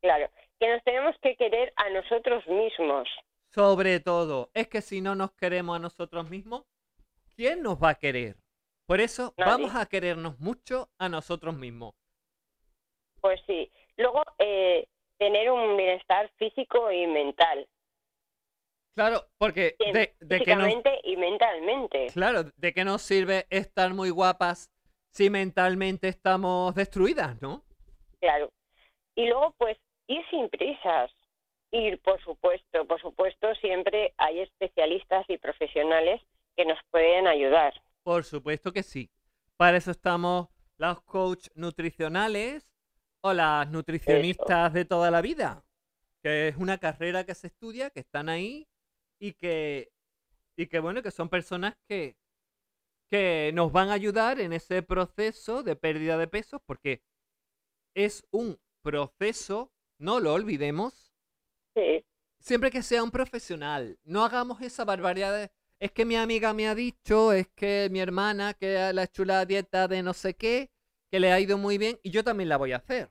Claro, 0.00 0.28
que 0.58 0.68
nos 0.68 0.82
tenemos 0.82 1.14
que 1.22 1.36
querer 1.36 1.72
a 1.76 1.88
nosotros 1.90 2.44
mismos. 2.48 3.08
Sobre 3.52 4.00
todo, 4.00 4.50
es 4.54 4.66
que 4.66 4.82
si 4.82 5.00
no 5.00 5.14
nos 5.14 5.30
queremos 5.34 5.76
a 5.76 5.78
nosotros 5.78 6.28
mismos, 6.28 6.64
¿quién 7.36 7.62
nos 7.62 7.80
va 7.80 7.90
a 7.90 7.94
querer? 7.94 8.34
Por 8.86 9.00
eso 9.00 9.34
Nadie. 9.36 9.52
vamos 9.52 9.76
a 9.76 9.86
querernos 9.86 10.40
mucho 10.40 10.90
a 10.98 11.08
nosotros 11.08 11.56
mismos. 11.56 11.94
Pues 13.20 13.40
sí. 13.46 13.70
Luego, 13.96 14.22
eh, 14.38 14.88
tener 15.18 15.48
un 15.52 15.76
bienestar 15.76 16.28
físico 16.36 16.90
y 16.90 17.06
mental. 17.06 17.68
Claro, 18.96 19.26
porque 19.38 19.76
de, 19.78 20.16
de 20.18 20.40
que 20.40 20.56
nos, 20.56 20.66
Físicamente 20.66 21.00
y 21.04 21.16
mentalmente. 21.16 22.06
claro, 22.12 22.44
de 22.56 22.72
qué 22.74 22.84
nos 22.84 23.02
sirve 23.02 23.46
estar 23.50 23.94
muy 23.94 24.10
guapas 24.10 24.72
si 25.14 25.30
mentalmente 25.30 26.08
estamos 26.08 26.74
destruidas, 26.74 27.40
¿no? 27.40 27.64
Claro. 28.20 28.50
Y 29.14 29.28
luego, 29.28 29.54
pues, 29.58 29.78
ir 30.08 30.24
sin 30.28 30.48
prisas. 30.48 31.10
Ir, 31.70 32.00
por 32.02 32.20
supuesto, 32.22 32.84
por 32.86 33.00
supuesto, 33.00 33.54
siempre 33.56 34.12
hay 34.16 34.40
especialistas 34.40 35.24
y 35.28 35.38
profesionales 35.38 36.20
que 36.56 36.64
nos 36.64 36.78
pueden 36.90 37.28
ayudar. 37.28 37.72
Por 38.02 38.24
supuesto 38.24 38.72
que 38.72 38.82
sí. 38.82 39.08
Para 39.56 39.76
eso 39.76 39.92
estamos 39.92 40.48
los 40.78 41.00
coach 41.02 41.48
nutricionales 41.54 42.68
o 43.20 43.32
las 43.32 43.70
nutricionistas 43.70 44.72
de 44.72 44.84
toda 44.84 45.12
la 45.12 45.20
vida, 45.20 45.64
que 46.22 46.48
es 46.48 46.56
una 46.56 46.78
carrera 46.78 47.24
que 47.24 47.34
se 47.34 47.46
estudia, 47.46 47.90
que 47.90 48.00
están 48.00 48.28
ahí 48.28 48.66
y 49.20 49.32
que, 49.34 49.90
y 50.56 50.66
que 50.66 50.80
bueno, 50.80 51.02
que 51.02 51.12
son 51.12 51.28
personas 51.28 51.76
que, 51.88 52.16
que 53.10 53.50
nos 53.54 53.70
van 53.72 53.90
a 53.90 53.94
ayudar 53.94 54.40
en 54.40 54.52
ese 54.52 54.82
proceso 54.82 55.62
de 55.62 55.76
pérdida 55.76 56.16
de 56.18 56.26
peso, 56.26 56.60
porque 56.66 57.02
es 57.94 58.26
un 58.30 58.58
proceso, 58.82 59.70
no 59.98 60.20
lo 60.20 60.32
olvidemos, 60.34 61.12
Sí, 61.76 62.04
siempre 62.38 62.70
que 62.70 62.82
sea 62.82 63.02
un 63.02 63.10
profesional. 63.10 63.98
No 64.04 64.24
hagamos 64.24 64.60
esa 64.62 64.84
barbaridad 64.84 65.36
de, 65.36 65.50
es 65.80 65.90
que 65.90 66.04
mi 66.04 66.14
amiga 66.16 66.52
me 66.54 66.68
ha 66.68 66.74
dicho, 66.74 67.32
es 67.32 67.48
que 67.48 67.88
mi 67.90 67.98
hermana 68.00 68.54
que 68.54 68.92
la 68.92 69.06
chula 69.08 69.44
dieta 69.44 69.88
de 69.88 70.02
no 70.02 70.12
sé 70.12 70.34
qué, 70.34 70.70
que 71.10 71.18
le 71.20 71.32
ha 71.32 71.40
ido 71.40 71.58
muy 71.58 71.78
bien 71.78 71.98
y 72.02 72.10
yo 72.10 72.22
también 72.22 72.48
la 72.48 72.56
voy 72.56 72.72
a 72.72 72.76
hacer. 72.76 73.10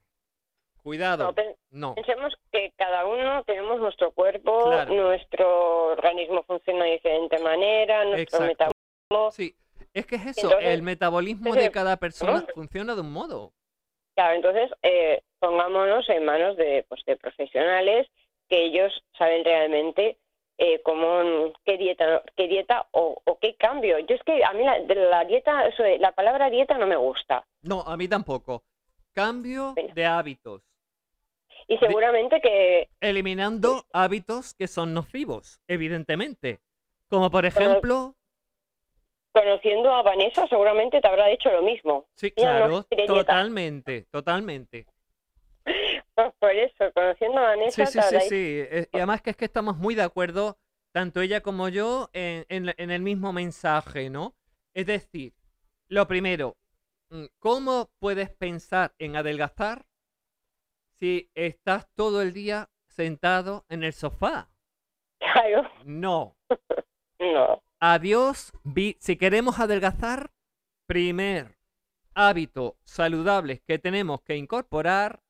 Cuidado. 0.81 1.25
No, 1.25 1.33
pen- 1.33 1.55
No. 1.71 1.95
pensemos 1.95 2.33
que 2.51 2.71
cada 2.77 3.05
uno 3.05 3.43
tenemos 3.45 3.79
nuestro 3.79 4.11
cuerpo, 4.11 4.65
Claro. 4.65 4.93
nuestro 4.93 5.87
organismo 5.93 6.43
funciona 6.43 6.85
de 6.85 6.91
diferente 6.91 7.39
manera, 7.39 8.03
nuestro 8.05 8.45
Exacto. 8.45 8.71
metabolismo. 9.09 9.31
Sí, 9.31 9.55
es 9.93 10.05
que 10.05 10.15
es 10.15 10.25
eso, 10.27 10.47
Entonces, 10.47 10.69
el 10.69 10.81
metabolismo 10.81 11.53
de 11.53 11.71
cada 11.71 11.97
persona 11.97 12.41
¿no? 12.41 12.47
funciona 12.53 12.95
de 12.95 13.01
un 13.01 13.11
modo. 13.11 13.53
Claro, 14.15 14.35
entonces 14.35 14.69
eh, 14.83 15.21
pongámonos 15.39 16.07
en 16.09 16.25
manos 16.25 16.55
de, 16.57 16.85
pues, 16.87 17.03
de 17.05 17.15
profesionales 17.17 18.07
que 18.49 18.65
ellos 18.65 18.91
saben 19.17 19.43
realmente 19.43 20.17
eh, 20.59 20.81
cómo, 20.83 21.51
qué 21.65 21.77
dieta, 21.77 22.21
qué 22.35 22.47
dieta 22.47 22.87
o, 22.91 23.19
o 23.25 23.39
qué 23.39 23.55
cambio. 23.55 23.97
Yo 23.99 24.15
es 24.15 24.21
que 24.23 24.43
a 24.43 24.53
mí 24.53 24.63
la, 24.63 24.79
de 24.81 24.95
la 24.95 25.25
dieta, 25.25 25.65
eso 25.67 25.81
de- 25.81 25.97
la 25.97 26.11
palabra 26.11 26.49
dieta 26.51 26.77
no 26.77 26.85
me 26.85 26.95
gusta. 26.95 27.43
No, 27.63 27.81
a 27.81 27.97
mí 27.97 28.07
tampoco. 28.07 28.63
Cambio 29.13 29.73
de 29.95 30.05
hábitos. 30.05 30.61
Y 31.67 31.77
seguramente 31.77 32.41
que 32.41 32.89
Eliminando 32.99 33.85
hábitos 33.93 34.53
que 34.53 34.67
son 34.67 34.93
nocivos, 34.93 35.59
evidentemente. 35.67 36.59
Como 37.09 37.31
por 37.31 37.45
ejemplo, 37.45 38.15
conociendo 39.33 39.91
a 39.91 40.01
Vanessa 40.03 40.47
seguramente 40.47 41.01
te 41.01 41.07
habrá 41.07 41.27
dicho 41.27 41.51
lo 41.51 41.61
mismo. 41.61 42.05
sí, 42.15 42.33
no 42.37 42.43
claro, 42.43 42.83
totalmente, 43.07 44.05
totalmente. 44.11 44.85
Pues 46.15 46.33
por 46.39 46.51
eso, 46.51 46.91
conociendo 46.93 47.39
a 47.39 47.43
Vanessa 47.43 47.85
Sí, 47.85 47.99
sí, 47.99 48.09
te 48.09 48.19
sí, 48.21 48.29
sí. 48.29 48.87
Y 48.91 48.97
además 48.97 49.21
que 49.21 49.31
es 49.31 49.35
que 49.37 49.45
estamos 49.45 49.77
muy 49.77 49.95
de 49.95 50.03
acuerdo, 50.03 50.57
tanto 50.91 51.21
ella 51.21 51.41
como 51.41 51.69
yo, 51.69 52.09
en, 52.13 52.45
en 52.49 52.91
el 52.91 53.01
mismo 53.01 53.33
mensaje, 53.33 54.09
¿no? 54.09 54.35
Es 54.73 54.85
decir, 54.85 55.33
lo 55.87 56.07
primero, 56.07 56.57
mm, 57.09 57.25
¿cómo 57.39 57.89
puedes 57.99 58.29
pensar 58.29 58.93
en 58.97 59.15
adelgazar 59.15 59.85
si 60.99 61.29
estás 61.35 61.87
todo 61.95 62.21
el 62.21 62.33
día 62.33 62.69
sentado 62.87 63.65
en 63.69 63.83
el 63.83 63.93
sofá? 63.93 64.49
Claro, 65.19 65.69
No. 65.85 66.35
no. 67.19 67.63
Adiós. 67.85 68.53
vi- 68.63 68.95
Si 69.01 69.17
queremos 69.17 69.59
adelgazar, 69.59 70.31
primer 70.87 71.57
hábito 72.15 72.77
saludable 72.85 73.59
que 73.67 73.77
tenemos 73.77 74.21
que 74.21 74.37
incorporar 74.37 75.21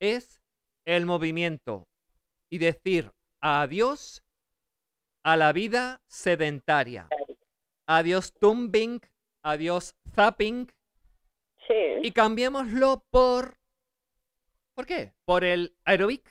es 0.00 0.42
el 0.84 1.06
movimiento 1.06 1.86
y 2.50 2.58
decir 2.58 3.12
adiós 3.40 4.24
a 5.22 5.36
la 5.36 5.52
vida 5.52 6.00
sedentaria. 6.08 7.08
Adiós 7.86 8.32
tumbing, 8.32 9.00
adiós 9.44 9.94
zapping 10.12 10.66
Sí, 11.68 11.74
y 12.02 12.10
cambiémoslo 12.10 13.04
por... 13.10 13.56
¿Por 14.74 14.84
qué? 14.86 15.12
Por 15.24 15.44
el 15.44 15.76
aerobic. 15.84 16.24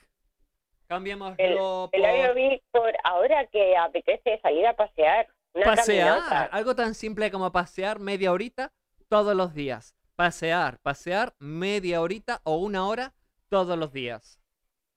Cambiémoslo 0.88 1.88
el 1.92 2.02
por 2.02 2.04
aerobic 2.10 2.62
por 2.70 2.92
ahora 3.02 3.46
que 3.46 3.78
apetece 3.78 4.38
salir 4.42 4.66
a 4.66 4.76
pasear. 4.76 5.26
Una 5.54 5.64
pasear. 5.64 6.18
caminata. 6.18 6.44
Algo 6.56 6.74
tan 6.74 6.94
simple 6.94 7.30
como 7.30 7.50
pasear 7.52 7.98
media 7.98 8.32
horita 8.32 8.72
todos 9.08 9.34
los 9.34 9.54
días. 9.54 9.94
Pasear, 10.16 10.78
pasear 10.80 11.34
media 11.38 12.00
horita 12.00 12.40
o 12.44 12.56
una 12.56 12.86
hora 12.86 13.14
todos 13.48 13.76
los 13.78 13.92
días. 13.92 14.38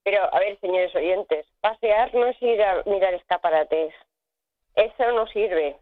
Pero, 0.04 0.22
a 0.34 0.40
ver, 0.40 0.60
señores 0.60 0.94
oyentes, 0.96 1.46
pasear 1.62 2.14
no 2.14 2.26
es 2.28 2.42
ir 2.42 2.62
a 2.62 2.84
mirar 2.86 3.14
escaparates. 3.14 3.94
Eso 4.76 5.12
no 5.14 5.26
sirve. 5.28 5.80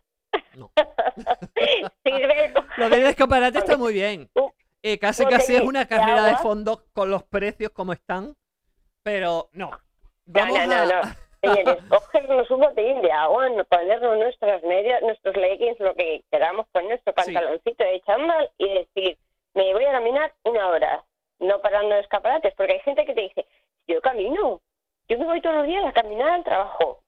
No. 0.56 0.72
sirve 2.04 2.54
Lo 2.78 2.90
del 2.90 3.06
escaparate 3.08 3.58
está 3.60 3.78
muy 3.78 3.94
bien. 3.94 4.30
Eh, 4.84 4.98
casi 4.98 5.24
casi 5.28 5.56
es 5.56 5.62
una 5.62 5.86
carrera 5.88 6.24
de 6.24 6.38
fondo 6.38 6.88
con 6.94 7.12
los 7.12 7.22
precios 7.24 7.70
como 7.70 7.94
están. 7.94 8.36
Pero 9.04 9.48
no. 9.54 9.70
Vamos 10.26 10.58
no, 10.58 10.66
no, 10.66 10.74
a- 10.74 10.86
no. 10.86 11.16
Señores, 11.66 11.84
cogernos 11.90 12.52
un 12.52 12.60
botellín 12.60 13.02
de 13.02 13.12
agua, 13.12 13.50
no 13.50 13.64
ponernos 13.66 14.18
nuestras 14.18 14.62
medias, 14.64 15.02
nuestros 15.02 15.36
leggings, 15.36 15.80
lo 15.80 15.94
que 15.96 16.24
queramos, 16.32 16.68
con 16.72 16.88
nuestro 16.88 17.14
Sí. 17.18 17.34
pantaloncito 17.34 17.84
de 17.84 18.02
chándal 18.02 18.50
y 18.58 18.70
decir, 18.74 19.18
me 19.54 19.74
voy 19.74 19.86
a 19.86 19.92
caminar 19.92 20.34
una 20.44 20.68
hora, 20.70 21.04
no 21.40 21.60
parando 21.62 21.96
en 21.96 22.02
escaparates, 22.02 22.54
porque 22.56 22.74
hay 22.74 22.80
gente 22.82 23.06
que 23.06 23.14
te 23.16 23.22
dice, 23.22 23.46
yo 23.88 24.00
camino, 24.02 24.62
yo 25.08 25.18
me 25.18 25.26
voy 25.26 25.42
todos 25.42 25.56
los 25.58 25.66
días 25.68 25.84
a 25.86 25.92
caminar 25.94 26.30
al 26.30 26.44
trabajo. 26.44 27.00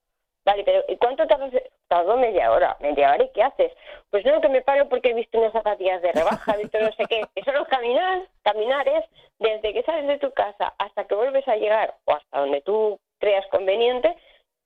Vale, 0.44 0.62
pero 0.62 0.84
¿y 0.88 0.96
cuánto 0.98 1.26
tardas? 1.26 1.52
Tardo 1.88 2.18
media 2.18 2.52
hora. 2.52 2.76
¿Media 2.80 3.12
hora 3.14 3.24
y 3.24 3.30
qué 3.30 3.42
haces? 3.42 3.72
Pues 4.10 4.26
no, 4.26 4.42
que 4.42 4.48
me 4.50 4.60
paro 4.60 4.88
porque 4.90 5.10
he 5.10 5.14
visto 5.14 5.38
unas 5.38 5.52
zapatillas 5.52 6.02
de 6.02 6.12
rebaja, 6.12 6.54
he 6.54 6.58
visto 6.62 6.78
no 6.80 6.92
sé 6.92 7.04
qué. 7.08 7.22
Eso 7.34 7.50
no 7.52 7.62
es 7.62 7.68
caminar. 7.68 8.22
Caminar 8.42 8.86
es 8.88 9.04
desde 9.38 9.72
que 9.72 9.82
sales 9.84 10.06
de 10.06 10.18
tu 10.18 10.30
casa 10.32 10.74
hasta 10.78 11.06
que 11.06 11.14
vuelves 11.14 11.48
a 11.48 11.56
llegar 11.56 11.94
o 12.04 12.12
hasta 12.12 12.40
donde 12.40 12.60
tú 12.60 13.00
creas 13.20 13.46
conveniente, 13.46 14.14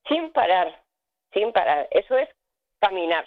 sin 0.09 0.33
parar. 0.33 0.85
Sin 1.33 1.53
parar. 1.53 1.89
Eso 1.91 2.17
es 2.17 2.29
caminar. 2.81 3.27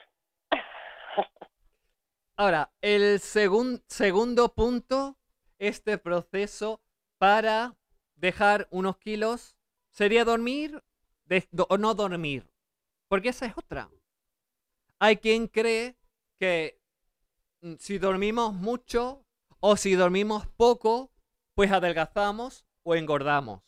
Ahora, 2.38 2.72
el 2.82 3.20
segun- 3.20 3.84
segundo 3.88 4.54
punto, 4.54 5.18
este 5.60 5.98
proceso 5.98 6.82
para 7.18 7.76
dejar 8.16 8.68
unos 8.72 8.98
kilos, 8.98 9.56
sería 9.92 10.26
dormir 10.26 10.84
o 11.70 11.78
no 11.78 11.94
dormir. 11.94 12.50
Porque 13.08 13.30
esa 13.30 13.46
es 13.46 13.54
otra. 13.58 13.90
Hay 15.00 15.18
quien 15.18 15.48
cree 15.48 15.96
que 16.40 16.80
mm, 17.62 17.76
si 17.80 17.98
dormimos 17.98 18.54
mucho 18.54 19.26
o 19.60 19.76
si 19.78 19.96
dormimos 19.96 20.48
poco, 20.48 21.12
pues 21.56 21.72
adelgazamos 21.72 22.66
o 22.84 22.96
engordamos. 22.96 23.62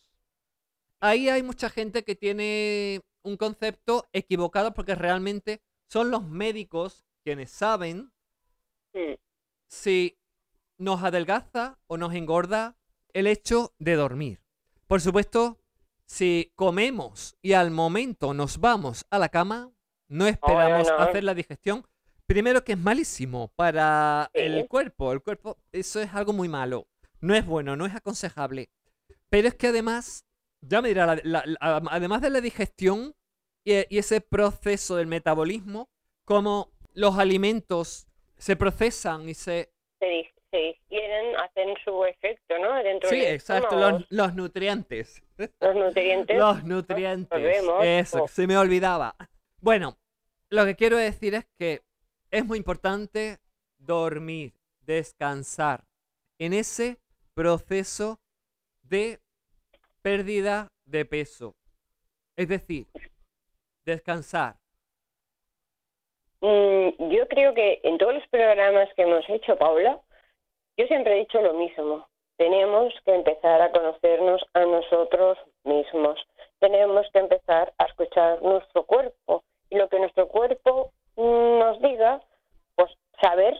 Ahí 1.04 1.28
hay 1.28 1.44
mucha 1.44 1.70
gente 1.70 2.04
que 2.06 2.16
tiene 2.16 3.02
un 3.24 3.36
concepto 3.36 4.08
equivocado 4.14 4.74
porque 4.74 4.96
realmente 4.96 5.62
son 5.90 6.10
los 6.12 6.26
médicos 6.26 7.06
quienes 7.26 7.52
saben 7.52 8.14
si 9.68 10.18
nos 10.78 11.04
adelgaza 11.04 11.78
o 11.88 11.98
nos 11.98 12.14
engorda 12.14 12.78
el 13.12 13.28
hecho 13.28 13.74
de 13.80 13.96
dormir. 13.96 14.42
Por 14.88 15.02
supuesto, 15.02 15.60
si 16.06 16.54
comemos 16.56 17.36
y 17.42 17.52
al 17.52 17.70
momento 17.70 18.34
nos 18.34 18.60
vamos 18.60 19.06
a 19.10 19.20
la 19.20 19.28
cama, 19.28 19.74
no 20.08 20.26
esperamos 20.26 20.88
no. 20.88 21.00
hacer 21.00 21.26
la 21.26 21.34
digestión. 21.34 21.86
Primero 22.26 22.64
que 22.64 22.72
es 22.74 22.78
malísimo 22.80 23.50
para 23.58 24.30
Sí. 24.34 24.40
el 24.40 24.70
cuerpo. 24.70 25.12
El 25.12 25.22
cuerpo, 25.22 25.58
eso 25.74 26.00
es 26.00 26.14
algo 26.14 26.32
muy 26.32 26.48
malo. 26.48 26.88
No 27.20 27.36
es 27.36 27.46
bueno, 27.46 27.76
no 27.76 27.86
es 27.86 27.94
aconsejable. 27.94 28.70
Pero 29.30 29.50
es 29.50 29.56
que 29.56 29.68
además, 29.68 30.26
ya 30.68 30.82
me 30.82 30.90
dirá, 30.90 31.06
la- 31.06 31.22
la- 31.24 31.44
la- 31.46 31.82
además 31.92 32.22
de 32.22 32.30
la 32.30 32.42
digestión 32.42 33.16
y, 33.64 33.74
y 33.94 33.98
ese 33.98 34.22
proceso 34.22 34.96
del 34.96 35.08
metabolismo, 35.08 35.90
como 36.26 36.72
los 36.94 37.18
alimentos 37.18 38.08
se 38.38 38.56
procesan 38.56 39.28
y 39.30 39.34
se... 39.34 39.72
Se, 40.00 40.32
se 40.52 40.58
digieren, 40.58 41.36
hacen 41.38 41.76
su 41.84 42.04
efecto, 42.06 42.58
¿no? 42.60 42.76
Dentro 42.84 43.10
Sí, 43.10 43.20
del 43.20 43.34
exacto, 43.36 43.76
los, 43.80 44.06
los 44.10 44.36
nutrientes. 44.36 45.24
los 45.38 45.76
nutrientes. 45.76 46.38
Los 46.38 46.64
nutrientes. 46.64 47.42
vemos. 47.42 47.84
Eso, 47.84 48.24
Oh. 48.24 48.28
se 48.28 48.46
me 48.48 48.58
olvidaba. 48.58 49.16
Bueno, 49.62 49.98
lo 50.50 50.66
que 50.66 50.76
quiero 50.76 50.98
decir 50.98 51.34
es 51.36 51.46
que 51.58 51.82
es 52.30 52.46
muy 52.46 52.58
importante 52.58 53.40
dormir, 53.78 54.54
descansar 54.82 55.86
en 56.38 56.54
ese 56.54 57.00
proceso 57.34 58.20
de 58.84 59.20
pérdida 60.04 60.68
de 60.86 61.06
peso. 61.06 61.56
Es 62.36 62.50
decir, 62.50 62.88
descansar. 63.86 64.56
Mm, 66.42 67.10
yo 67.10 67.28
creo 67.30 67.54
que 67.54 67.80
en 67.84 67.98
todos 67.98 68.16
los 68.16 68.28
programas 68.28 68.90
que 68.96 69.04
hemos 69.04 69.28
hecho, 69.30 69.58
Paula, 69.58 70.00
yo 70.78 70.86
siempre 70.88 71.16
he 71.16 71.20
dicho 71.20 71.42
lo 71.42 71.54
mismo. 71.54 72.08
Tenemos 72.38 72.94
que 73.06 73.16
empezar 73.16 73.62
a 73.62 73.72
conocernos 73.72 74.44
a 74.54 74.66
nosotros 74.66 75.38
mismos. 75.64 76.20
Tenemos 76.60 77.08
que 77.14 77.20
empezar 77.20 77.74
a 77.78 77.86
escuchar 77.86 78.42
nuestro 78.42 78.86
cuerpo. 78.86 79.44
Y 79.70 79.78
lo 79.78 79.88
que 79.88 80.00
nuestro 80.00 80.28
cuerpo 80.28 80.92
nos 81.16 81.82
diga, 81.82 82.22
pues 82.76 82.92
saber 83.22 83.56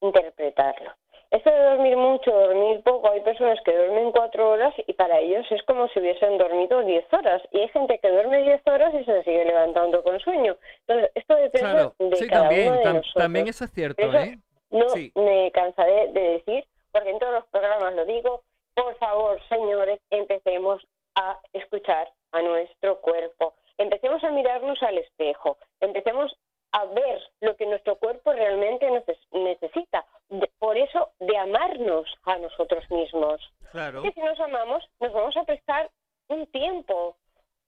interpretarlo. 0.00 0.92
Esto 1.30 1.48
de 1.50 1.62
dormir 1.62 1.96
mucho, 1.96 2.32
dormir 2.32 2.82
poco, 2.82 3.08
hay 3.10 3.20
personas 3.20 3.58
que 3.64 3.76
duermen 3.76 4.10
cuatro 4.10 4.50
horas 4.50 4.74
y 4.86 4.92
para 4.94 5.20
ellos 5.20 5.46
es 5.50 5.62
como 5.62 5.86
si 5.88 6.00
hubiesen 6.00 6.38
dormido 6.38 6.82
diez 6.82 7.04
horas. 7.12 7.40
Y 7.52 7.60
hay 7.60 7.68
gente 7.68 7.98
que 8.00 8.10
duerme 8.10 8.42
diez 8.42 8.60
horas 8.66 8.92
y 8.94 9.04
se 9.04 9.22
sigue 9.22 9.44
levantando 9.44 10.02
con 10.02 10.18
sueño. 10.18 10.56
Entonces, 10.88 11.12
esto 11.14 11.36
depende 11.36 11.70
Claro, 11.70 11.94
de 12.00 12.16
sí, 12.16 12.26
cada 12.28 12.48
también, 12.48 12.68
uno 12.68 12.76
de 12.78 12.84
tam- 12.84 12.94
nosotros. 12.94 13.14
también 13.22 13.48
eso 13.48 13.64
es 13.64 13.70
cierto, 13.72 14.02
Eso 14.02 14.18
¿eh? 14.18 14.38
No 14.70 14.88
Sí. 14.88 15.12
me 15.14 15.50
cansaré 15.52 16.08
de 16.08 16.20
decir, 16.20 16.64
porque 16.90 17.10
en 17.10 17.18
todos 17.20 17.32
los 17.32 17.46
programas 17.46 17.94
lo 17.94 18.04
digo, 18.06 18.42
por 18.74 18.94
favor, 18.96 19.40
señores, 19.48 20.00
empecemos 20.10 20.84
a 21.14 21.38
escuchar 21.52 22.08
a 22.32 22.42
nuestro 22.42 23.00
cuerpo. 23.00 23.54
Empecemos 23.78 24.22
a 24.24 24.30
mirarnos 24.30 24.82
al 24.82 24.98
espejo. 24.98 25.58
Empecemos 25.80 26.36
a 26.72 26.84
ver 26.86 27.20
lo 27.40 27.54
que 27.56 27.66
nuestro 27.66 27.96
cuerpo 27.96 28.32
realmente 28.32 28.88
neces- 28.88 29.26
necesita. 29.32 30.04
De- 30.30 30.50
por 30.58 30.76
eso, 30.78 31.10
de 31.20 31.36
amarnos 31.36 32.06
a 32.24 32.38
nosotros 32.38 32.88
mismos. 32.90 33.40
Claro. 33.72 34.02
Que 34.02 34.12
si 34.12 34.20
nos 34.20 34.38
amamos, 34.40 34.84
nos 35.00 35.12
vamos 35.12 35.36
a 35.36 35.44
prestar 35.44 35.90
un 36.28 36.46
tiempo, 36.46 37.16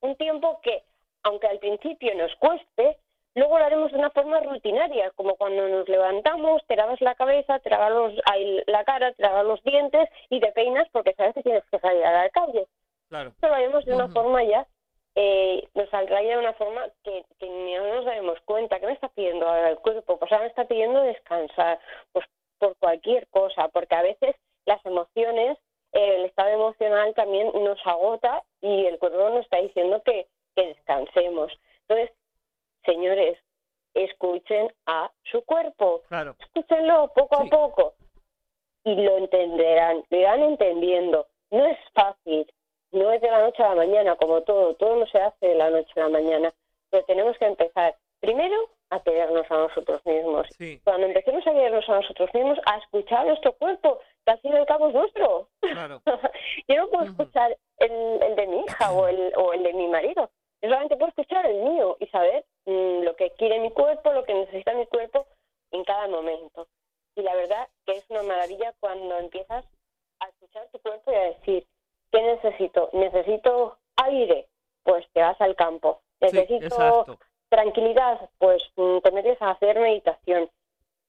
un 0.00 0.16
tiempo 0.16 0.60
que, 0.62 0.82
aunque 1.24 1.46
al 1.48 1.58
principio 1.58 2.14
nos 2.14 2.34
cueste, 2.36 2.98
luego 3.34 3.58
lo 3.58 3.64
haremos 3.64 3.90
de 3.92 3.98
una 3.98 4.10
forma 4.10 4.40
rutinaria, 4.40 5.10
como 5.12 5.34
cuando 5.36 5.66
nos 5.68 5.88
levantamos, 5.88 6.62
te 6.66 6.76
lavas 6.76 7.00
la 7.00 7.14
cabeza, 7.14 7.58
te 7.60 7.70
lavas 7.70 7.90
los- 7.92 8.14
la 8.66 8.84
cara, 8.84 9.12
te 9.12 9.22
lavas 9.22 9.44
los 9.44 9.62
dientes 9.64 10.08
y 10.30 10.38
te 10.40 10.52
peinas 10.52 10.88
porque 10.92 11.14
sabes 11.14 11.34
que 11.34 11.42
tienes 11.42 11.64
que 11.70 11.78
salir 11.80 12.04
a 12.04 12.22
la 12.24 12.30
calle. 12.30 12.66
Claro. 13.08 13.30
Esto 13.30 13.48
lo 13.48 13.54
haremos 13.54 13.84
de 13.84 13.94
una 13.94 14.08
forma 14.08 14.42
ya, 14.44 14.66
eh, 15.14 15.68
nos 15.74 15.90
saldrá 15.90 16.20
de 16.20 16.38
una 16.38 16.52
forma 16.54 16.86
que, 17.04 17.24
que 17.38 17.48
no 17.48 17.94
nos 17.96 18.04
daremos 18.04 18.40
cuenta. 18.44 18.78
¿Qué 18.80 18.86
me 18.86 18.92
está 18.92 19.08
pidiendo 19.08 19.46
ahora 19.48 19.70
el 19.70 19.76
cuerpo? 19.78 20.18
Pues 20.18 20.30
ahora 20.32 20.44
me 20.44 20.48
está 20.50 20.64
pidiendo 20.64 21.00
descansar, 21.02 21.78
pues 22.12 22.24
por 22.62 22.76
cualquier 22.76 23.26
cosa, 23.28 23.66
porque 23.70 23.92
a 23.96 24.02
veces 24.02 24.36
las 24.66 24.84
emociones, 24.86 25.58
eh, 25.92 26.14
el 26.14 26.24
estado 26.26 26.50
emocional 26.50 27.12
también 27.14 27.50
nos 27.54 27.84
agota 27.84 28.44
y 28.60 28.86
el 28.86 29.00
cuerpo 29.00 29.18
nos 29.30 29.40
está 29.44 29.56
diciendo 29.56 30.00
que, 30.04 30.28
que 30.54 30.68
descansemos. 30.68 31.50
Entonces, 31.88 32.16
señores, 32.84 33.36
escuchen 33.94 34.72
a 34.86 35.10
su 35.24 35.42
cuerpo, 35.44 36.02
Claro. 36.08 36.36
escúchenlo 36.38 37.08
poco 37.16 37.36
Sí. 37.42 37.48
a 37.48 37.50
poco 37.50 37.94
y 38.84 38.94
lo 38.94 39.16
entenderán, 39.18 40.04
lo 40.08 40.16
irán 40.18 40.42
entendiendo. 40.44 41.26
No 41.50 41.66
es 41.66 41.78
fácil, 41.94 42.46
no 42.92 43.10
es 43.10 43.20
de 43.20 43.28
la 43.30 43.40
noche 43.40 43.60
a 43.64 43.70
la 43.70 43.74
mañana, 43.74 44.14
como 44.14 44.42
todo, 44.42 44.74
todo 44.76 44.94
no 44.94 45.06
se 45.08 45.18
hace 45.20 45.46
de 45.48 45.54
la 45.56 45.70
noche 45.70 45.92
a 45.96 46.04
la 46.04 46.08
mañana, 46.10 46.54
pero 46.90 47.04
tenemos 47.06 47.36
que 47.38 47.46
empezar 47.46 47.96
primero 48.20 48.56
a 48.92 49.00
querernos 49.00 49.50
a 49.50 49.56
nosotros 49.56 50.04
mismos. 50.04 50.46
Sí, 50.58 50.78
Cuando 50.84 51.06
empecemos 51.06 51.46
a 51.46 51.52
querernos 51.52 51.88
a 51.88 51.94
nosotros 51.94 52.28
mismos, 52.34 52.58
a 52.66 52.76
escuchar 52.76 53.20
a 53.20 53.24
nuestro 53.24 53.54
cuerpo, 53.54 54.00
que 54.24 54.32
al 54.32 54.40
fin 54.40 54.52
y 54.52 54.56
al 54.56 54.66
cabo 54.66 54.88
es 54.88 54.94
nuestro. 54.94 55.48
claro. 55.60 56.02
Yo 56.68 56.76
no 56.76 56.88
puedo 56.88 57.04
escuchar 57.04 57.56
el, 57.78 58.22
el 58.22 58.36
de 58.36 58.46
mi 58.46 58.60
hija 58.60 58.92
o 58.92 59.08
el, 59.08 59.32
o 59.36 59.54
el 59.54 59.62
de 59.62 59.72
mi 59.72 59.88
marido. 59.88 60.30
Yo 60.60 60.68
solamente 60.68 60.96
puedo 60.96 61.08
escuchar 61.08 61.46
el 61.46 61.62
mío 61.62 61.96
y 62.00 62.06
saber 62.08 62.44
mm, 62.66 63.02
lo 63.02 63.16
que 63.16 63.30
quiere 63.30 63.60
mi 63.60 63.70
cuerpo, 63.70 64.12
lo 64.12 64.24
que 64.24 64.34
necesita 64.34 64.74
mi 64.74 64.86
cuerpo 64.86 65.26
en 65.70 65.84
cada 65.84 66.06
momento. 66.08 66.68
Y 67.16 67.22
la 67.22 67.34
verdad 67.34 67.68
que 67.86 67.92
es 67.92 68.10
una 68.10 68.22
maravilla 68.22 68.74
cuando 68.78 69.18
empiezas 69.18 69.64
a 70.20 70.28
escuchar 70.28 70.68
tu 70.70 70.78
cuerpo 70.80 71.12
y 71.12 71.14
a 71.14 71.24
decir, 71.24 71.66
¿qué 72.10 72.22
necesito? 72.22 72.90
¿Necesito 72.92 73.78
aire? 73.96 74.48
Pues 74.82 75.06
te 75.14 75.22
vas 75.22 75.40
al 75.40 75.56
campo. 75.56 76.02
¿Necesito 76.20 76.66
exacto. 76.66 77.18
Tranquilidad? 77.52 78.30
Pues 78.38 78.62
mm, 78.76 78.98
te 79.00 79.12
metes 79.12 79.40
a 79.42 79.50
hacer 79.50 79.78
meditación. 79.78 80.50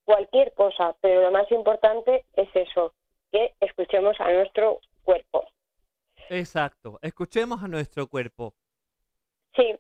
Cualquier 0.04 0.54
cosa, 0.54 0.94
pero 1.00 1.22
lo 1.22 1.32
más 1.32 1.50
importante 1.52 2.26
es 2.34 2.50
eso, 2.54 2.94
que 3.32 3.54
escuchemos 3.62 4.20
a 4.20 4.30
nuestro 4.30 4.80
cuerpo. 5.06 5.46
Exacto. 6.30 7.00
Escuchemos 7.02 7.64
a 7.64 7.70
nuestro 7.70 8.08
cuerpo. 8.08 8.54
Sí, 9.56 9.74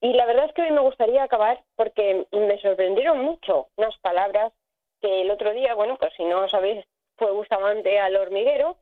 y 0.00 0.12
la 0.12 0.26
verdad 0.26 0.44
es 0.44 0.52
que 0.54 0.62
hoy 0.62 0.70
me 0.70 0.80
gustaría 0.80 1.24
acabar 1.24 1.64
porque 1.74 2.26
me 2.30 2.60
sorprendieron 2.60 3.24
mucho 3.24 3.68
unas 3.76 3.98
palabras 3.98 4.52
que 5.00 5.22
el 5.22 5.30
otro 5.32 5.52
día, 5.52 5.74
bueno, 5.74 5.96
pues 5.98 6.12
si 6.16 6.24
no 6.24 6.48
sabéis, 6.48 6.84
fue 7.16 7.32
Bustamante 7.32 7.98
al 7.98 8.14
hormiguero. 8.14 8.76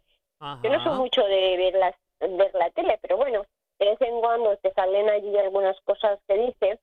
Yo 0.62 0.70
no 0.70 0.82
soy 0.82 0.92
Ajá. 0.92 0.94
mucho 0.96 1.22
de 1.24 1.56
ver, 1.56 1.74
las, 1.74 1.94
ver 2.20 2.52
la 2.54 2.68
tele, 2.70 2.98
pero 3.00 3.16
bueno, 3.16 3.46
de 3.78 3.86
vez 3.86 4.00
en 4.02 4.20
cuando 4.20 4.54
te 4.58 4.70
salen 4.74 5.08
allí 5.08 5.34
algunas 5.38 5.80
cosas 5.82 6.18
que 6.28 6.34
dice. 6.34 6.78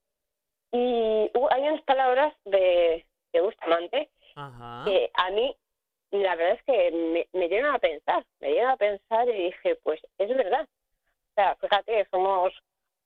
Y 0.71 1.29
hu- 1.33 1.47
hay 1.51 1.63
unas 1.67 1.81
palabras 1.83 2.33
de, 2.45 3.05
de 3.33 3.41
Bustamante 3.41 4.09
Ajá. 4.35 4.83
que 4.85 5.09
a 5.13 5.29
mí 5.31 5.55
la 6.11 6.35
verdad 6.35 6.55
es 6.57 6.63
que 6.63 6.91
me, 6.91 7.27
me 7.33 7.47
a 7.69 7.79
pensar, 7.79 8.25
me 8.39 8.49
dieron 8.49 8.71
a 8.71 8.77
pensar 8.77 9.27
y 9.29 9.45
dije, 9.45 9.75
pues 9.83 10.01
es 10.17 10.29
verdad. 10.29 10.65
O 10.65 11.33
sea, 11.35 11.55
fíjate, 11.55 12.05
somos, 12.11 12.53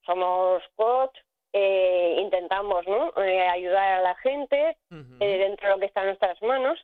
somos 0.05 0.63
coach, 0.75 1.15
eh, 1.53 2.15
intentamos 2.19 2.85
¿no? 2.87 3.13
Eh, 3.23 3.47
ayudar 3.47 3.93
a 3.99 4.01
la 4.01 4.15
gente 4.15 4.77
eh, 5.19 5.37
dentro 5.37 5.67
de 5.67 5.73
lo 5.75 5.79
que 5.79 5.85
está 5.85 6.01
en 6.01 6.07
nuestras 6.07 6.41
manos, 6.41 6.79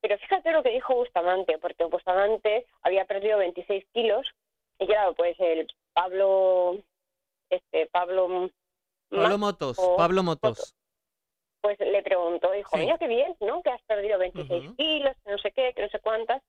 pero 0.00 0.18
fíjate 0.18 0.52
lo 0.52 0.62
que 0.62 0.70
dijo 0.70 0.94
Bustamante, 0.94 1.58
porque 1.58 1.84
Bustamante 1.84 2.66
había 2.82 3.04
perdido 3.06 3.38
26 3.38 3.84
kilos 3.92 4.26
y 4.78 4.86
claro, 4.86 5.14
pues 5.14 5.34
el 5.40 5.66
Pablo, 5.94 6.76
este 7.50 7.86
Pablo 7.86 8.50
Pablo 9.20 9.38
Motos. 9.38 9.76
Pablo 9.96 10.22
Motos. 10.22 10.74
pues 11.60 11.78
le 11.78 12.02
preguntó, 12.02 12.50
dijo, 12.50 12.70
Sí. 12.76 12.82
mira 12.82 12.98
qué 12.98 13.06
bien, 13.06 13.36
¿no? 13.40 13.62
Que 13.62 13.70
has 13.70 13.82
perdido 13.82 14.18
26 14.18 14.64
Ujú. 14.66 14.74
kilos, 14.76 15.14
que 15.24 15.30
no 15.30 15.38
sé 15.38 15.52
qué, 15.52 15.72
que 15.74 15.82
no 15.82 15.88
sé 15.90 16.00
cuántas. 16.00 16.42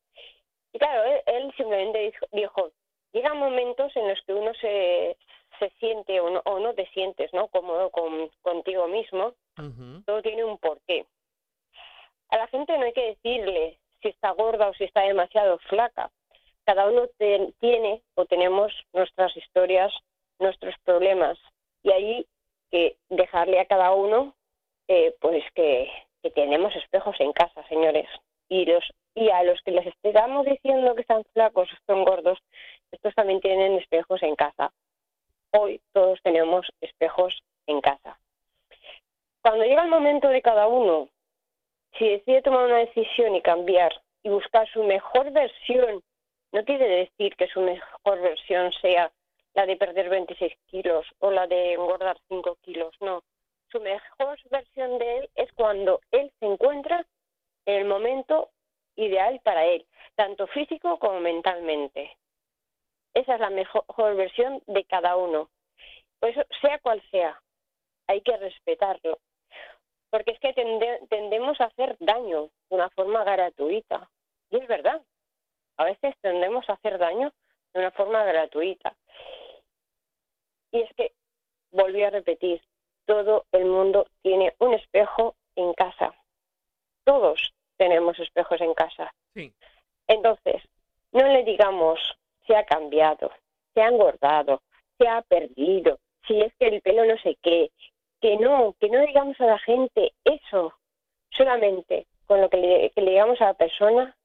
Y 0.72 0.80
claro, 0.80 1.04
él, 1.04 1.22
él 1.28 1.54
simplemente 1.56 2.00
dijo, 2.00 2.26
dijo, 2.32 2.72
llegan 3.12 3.38
momentos 3.38 3.96
en 3.96 4.08
los 4.10 4.20
que 4.26 4.34
uno 4.34 4.52
se, 4.56 5.16
se 5.60 5.70
siente 5.80 6.20
o 6.20 6.32
no, 6.32 6.42
o 6.46 6.58
no 6.60 6.74
te 6.74 6.88
sientes, 6.94 7.32
¿no? 7.32 7.48
Cómodo 7.50 7.92
con, 7.92 8.28
contigo 8.42 8.88
mismo. 8.88 9.36
Ujú. 9.60 10.02
Todo 10.04 10.22
tiene 10.24 10.44
un 10.46 10.58
porqué. 10.58 11.06
A 12.30 12.38
la 12.38 12.48
gente 12.48 12.76
no 12.78 12.86
hay 12.86 12.94
que 12.94 13.10
decirle 13.22 13.78
si 14.02 14.08
está 14.08 14.32
gorda 14.32 14.70
o 14.70 14.74
si 14.74 14.86
está 14.86 15.02
demasiado 15.02 15.60
flaca. 15.70 16.10
Cada 16.66 16.88
uno 16.90 17.08
te- 17.20 17.54
tiene 17.60 18.02
o 18.16 18.26
tenemos 18.26 18.74
nuestras 18.94 19.38
historias, 19.38 19.94
nuestros 20.40 20.74
problemas. 20.84 21.38
Y 21.84 21.92
ahí 21.92 22.26
que 22.74 22.98
dejarle 23.10 23.60
a 23.60 23.66
cada 23.66 23.94
uno 23.94 24.34
eh, 24.88 25.16
pues 25.22 25.44
que, 25.54 25.92
tenemos 26.34 26.76
espejos 26.76 27.16
en 27.20 27.32
casa, 27.32 27.64
señores. 27.68 28.08
Y 28.50 28.66
los 28.66 28.84
y 29.14 29.30
a 29.30 29.44
los 29.44 29.62
que 29.62 29.72
les 29.72 29.94
estamos 30.02 30.44
diciendo 30.46 30.96
que 30.96 31.02
están 31.02 31.24
flacos 31.34 31.72
están 31.72 32.04
gordos, 32.04 32.40
estos 32.92 33.14
también 33.14 33.42
tienen 33.42 33.74
espejos 33.74 34.24
en 34.24 34.36
casa. 34.36 34.74
Hoy 35.52 35.80
todos 35.92 36.20
tenemos 36.24 36.66
espejos 36.82 37.44
en 37.68 37.80
casa. 37.80 38.18
Cuando 39.44 39.66
llega 39.66 39.84
el 39.84 39.90
momento 39.90 40.30
de 40.30 40.42
cada 40.42 40.68
uno, 40.68 41.10
si 42.00 42.10
decide 42.10 42.42
tomar 42.42 42.66
una 42.66 42.78
decisión 42.78 43.36
y 43.36 43.42
cambiar 43.44 43.94
y 44.24 44.30
buscar 44.30 44.68
su 44.70 44.84
mejor 44.84 45.32
versión, 45.32 46.02
no 46.52 46.66
quiere 46.66 46.88
decir 46.88 47.36
que 47.36 47.48
su 47.50 47.62
mejor 47.62 48.20
versión 48.22 48.72
sea 48.82 49.12
la 49.54 49.66
de 49.66 49.76
perder 49.78 50.10
26 50.10 50.54
kilos 50.68 51.06
o 51.20 51.32
la 51.32 51.48
de 51.48 51.74
engordar 51.74 52.18
5 52.28 52.58
kilos, 52.62 52.96
no 53.02 53.24
su 53.72 53.82
mejor 53.82 54.38
versión 54.52 55.00
de 55.00 55.18
él 55.18 55.30
es 55.34 55.52
cuando 55.54 56.00
él 56.12 56.32
se 56.40 56.46
encuentra 56.46 57.06
en 57.66 57.80
el 57.80 57.86
momento 57.86 58.52
ideal 58.96 59.40
para 59.44 59.66
él, 59.66 59.84
tanto 60.16 60.46
físico 60.48 61.00
como 61.00 61.20
mentalmente. 61.20 62.16
Esa 63.16 63.34
es 63.34 63.40
la 63.40 63.50
mejor 63.50 64.16
versión 64.16 64.62
de 64.68 64.84
cada 64.86 65.16
uno. 65.16 65.50
Por 66.20 66.30
eso, 66.30 66.44
sea 66.62 66.78
cual 66.80 67.02
sea, 67.10 67.42
hay 68.08 68.22
que 68.22 68.38
respetarlo. 68.38 69.18
Porque 70.12 70.32
es 70.32 70.40
que 70.40 70.54
tende- 70.54 71.00
tendemos 71.10 71.60
a 71.60 71.66
hacer 71.66 71.98
daño 72.00 72.50
de 72.70 72.76
una 72.76 72.90
forma 72.92 73.24
gratuita. 73.24 74.08
Y 74.52 74.58
es 74.58 74.68
verdad. 74.68 75.02
A 75.78 75.86
veces 75.86 76.16
tendemos 76.22 76.70
a 76.70 76.74
hacer 76.74 77.00
daño 77.00 77.34
de 77.74 77.80
una 77.80 77.92
forma 77.92 78.24
gratuita. 78.24 78.96
Y 80.74 80.82
es 80.82 80.94
que, 80.96 81.14
volví 81.72 82.04
a 82.04 82.10
repetir, 82.10 82.62
todo 83.06 83.46
el 83.54 83.66
mundo 83.66 84.08
tiene 84.22 84.54
un 84.60 84.74
espejo 84.74 85.36
en 85.56 85.74
casa. 85.74 86.14
Todos 87.06 87.54
tenemos 87.78 88.20
espejos 88.20 88.60
en 88.60 88.74
casa. 88.74 89.14
Sí. 89.34 89.54
Entonces, 90.08 90.62
no 91.14 91.26
le 91.26 91.44
digamos 91.44 92.00
se 92.46 92.56
ha 92.56 92.66
cambiado. 92.66 93.32
se 93.74 93.82
ha 93.82 93.88
engordado, 93.88 94.62
se 95.00 95.08
ha 95.08 95.22
perdido, 95.24 95.98
si 96.28 96.40
es 96.40 96.54
que 96.60 96.68
el 96.68 96.82
pelo 96.82 97.06
no 97.06 97.18
sé 97.18 97.38
qué, 97.42 97.72
que 98.22 98.38
no, 98.38 98.76
que 98.80 98.88
no 98.90 99.00
digamos 99.02 99.40
a 99.42 99.46
la 99.46 99.60
gente 99.60 100.14
eso, 100.24 100.74
solamente 101.32 102.06
con 102.28 102.40
lo 102.40 102.50
que 102.50 102.58
le, 102.58 102.90
que 102.92 103.02
le 103.02 103.12
digamos 103.12 103.42
a 103.42 103.46
la 103.46 103.54
persona, 103.54 104.16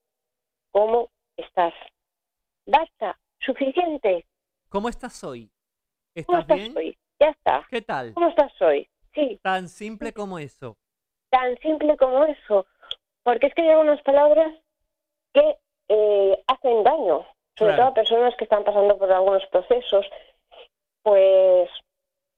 ¿cómo 0.70 1.08
estás? 1.36 1.72
Basta, 2.66 3.18
suficiente. 3.40 4.26
¿Cómo 4.68 4.88
estás 4.88 5.24
hoy? 5.24 5.50
¿Cómo 6.24 6.38
¿Estás 6.38 6.56
estás 6.56 6.56
bien? 6.74 6.76
hoy? 6.76 6.98
Ya 7.20 7.28
está. 7.30 7.66
¿Qué 7.70 7.82
tal? 7.82 8.14
¿Cómo 8.14 8.28
estás 8.28 8.52
hoy? 8.62 8.88
Sí, 9.14 9.38
Tan 9.42 9.68
simple 9.68 10.12
como 10.12 10.38
eso. 10.38 10.76
tan 11.30 11.56
simple 11.58 11.96
como 11.96 12.24
eso. 12.24 12.66
Porque 13.22 13.48
es 13.48 13.54
que 13.54 13.62
hay 13.62 13.70
algunas 13.70 14.00
palabras 14.02 14.54
que 15.34 15.58
eh, 15.88 16.42
hacen 16.46 16.82
daño, 16.84 17.26
sobre 17.58 17.74
Claro. 17.74 17.76
todo 17.76 17.86
a 17.90 17.94
personas 17.94 18.34
que 18.36 18.44
están 18.44 18.64
pasando 18.64 18.96
por 18.96 19.10
algunos 19.12 19.44
procesos. 19.46 20.06
Pues, 21.02 21.68